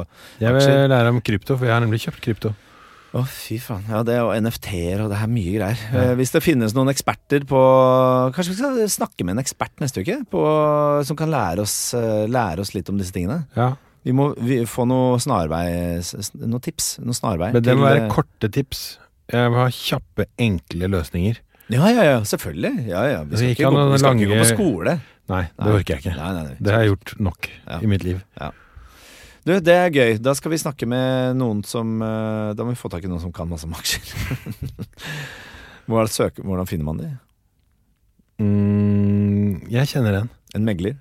[0.41, 0.87] Jeg vil aksjer.
[0.91, 2.53] lære om krypto, for jeg har nemlig kjøpt krypto.
[3.09, 3.87] Å, fy faen.
[3.89, 5.79] Ja, det og NFT-er og det er mye greier.
[5.97, 7.57] Eh, hvis det finnes noen eksperter på
[8.35, 10.19] Kanskje vi skal snakke med en ekspert neste uke?
[10.29, 10.43] På,
[11.07, 13.47] som kan lære oss, eh, lære oss litt om disse tingene.
[13.57, 13.71] Ja,
[14.05, 16.99] Vi må vi, få noe snarvei s- s- Noen tips.
[17.03, 17.49] Noe snarvei.
[17.51, 18.83] Men det må til, være eh, korte tips.
[19.29, 21.39] Jeg vil ha kjappe, enkle løsninger.
[21.69, 22.17] Ja, ja, ja.
[22.25, 22.87] Selvfølgelig.
[22.89, 23.19] Ja, ja.
[23.29, 24.95] Vi skal, ikke, gå, vi skal ikke gå på skole.
[25.29, 25.75] Nei, det Nei.
[25.77, 26.15] orker jeg ikke.
[26.17, 26.55] Nei, nei.
[26.57, 28.23] Det har jeg gjort nok i mitt liv.
[29.45, 30.15] Du, det er gøy.
[30.21, 33.21] Da skal vi snakke med noen som eh, Da må vi få tak i noen
[33.23, 34.09] som kan masse om aksjer.
[35.89, 37.09] Hvordan finner man de?
[38.41, 40.33] Mm, jeg kjenner en.
[40.57, 40.97] En megler?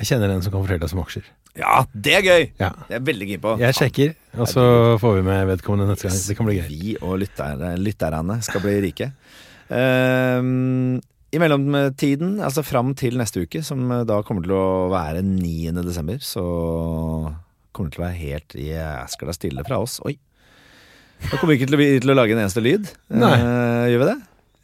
[0.00, 1.26] Jeg kjenner en som kan fortelle deg om aksjer.
[1.58, 2.44] Ja, det er gøy!
[2.60, 2.70] Ja.
[2.86, 3.54] Det er jeg veldig keen på.
[3.60, 4.64] Jeg sjekker, og så
[5.02, 6.20] får vi med vedkommende neste gang.
[6.24, 6.68] Det kan bli gøy.
[6.70, 9.10] Vi og lytter, lytterne skal bli rike.
[9.72, 10.96] Ehm,
[11.32, 15.76] I mellomtiden, altså fram til neste uke, som da kommer til å være 9.
[15.84, 16.44] desember, så
[17.72, 20.00] kommer det til å være helt jæskla stille fra oss.
[20.08, 20.16] Oi.
[21.28, 22.88] Da kommer vi ikke til å, til å lage en eneste lyd.
[23.12, 23.34] Nei.
[23.38, 24.20] Uh, gjør vi det?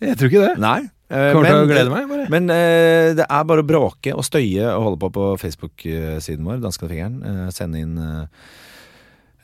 [0.08, 0.54] Jeg tror ikke det.
[0.62, 0.80] Nei.
[1.08, 2.28] Eh, Kommer til å glede meg, bare.
[2.32, 6.60] Men eh, det er bare å bråke og støye og holde på på Facebook-siden vår,
[6.64, 7.20] Danskefingeren.
[7.24, 8.26] Uh, sende inn eh,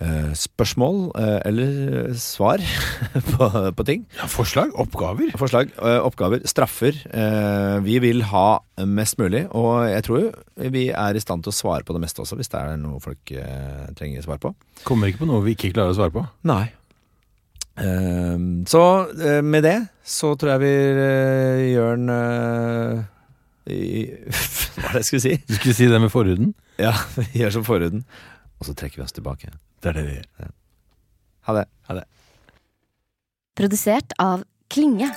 [0.04, 2.62] eh, spørsmål eh, eller svar
[3.32, 4.04] på, på ting.
[4.18, 4.74] Ja, forslag?
[4.80, 5.32] Oppgaver?
[5.40, 6.98] Forslag, eh, oppgaver, straffer.
[7.08, 10.30] Eh, vi vil ha mest mulig, og jeg tror
[10.74, 13.00] vi er i stand til å svare på det meste også, hvis det er noe
[13.02, 14.54] folk eh, trenger svar på.
[14.84, 16.26] Kommer ikke på noe vi ikke klarer å svare på.
[16.50, 16.66] Nei.
[17.76, 23.00] Ehm, så eh, med det så tror jeg vi eh, gjør en eh,
[23.74, 23.80] i,
[24.78, 25.34] Hva er det jeg skulle si?
[25.48, 26.52] Du skulle si det med forhuden?
[26.78, 28.04] Ja, vi gjør som forhuden.
[28.60, 29.50] Og så trekker vi oss tilbake.
[29.82, 30.52] Det er det vi gjør.
[31.48, 32.04] Ha det.
[33.54, 35.10] Produsert av Klinge.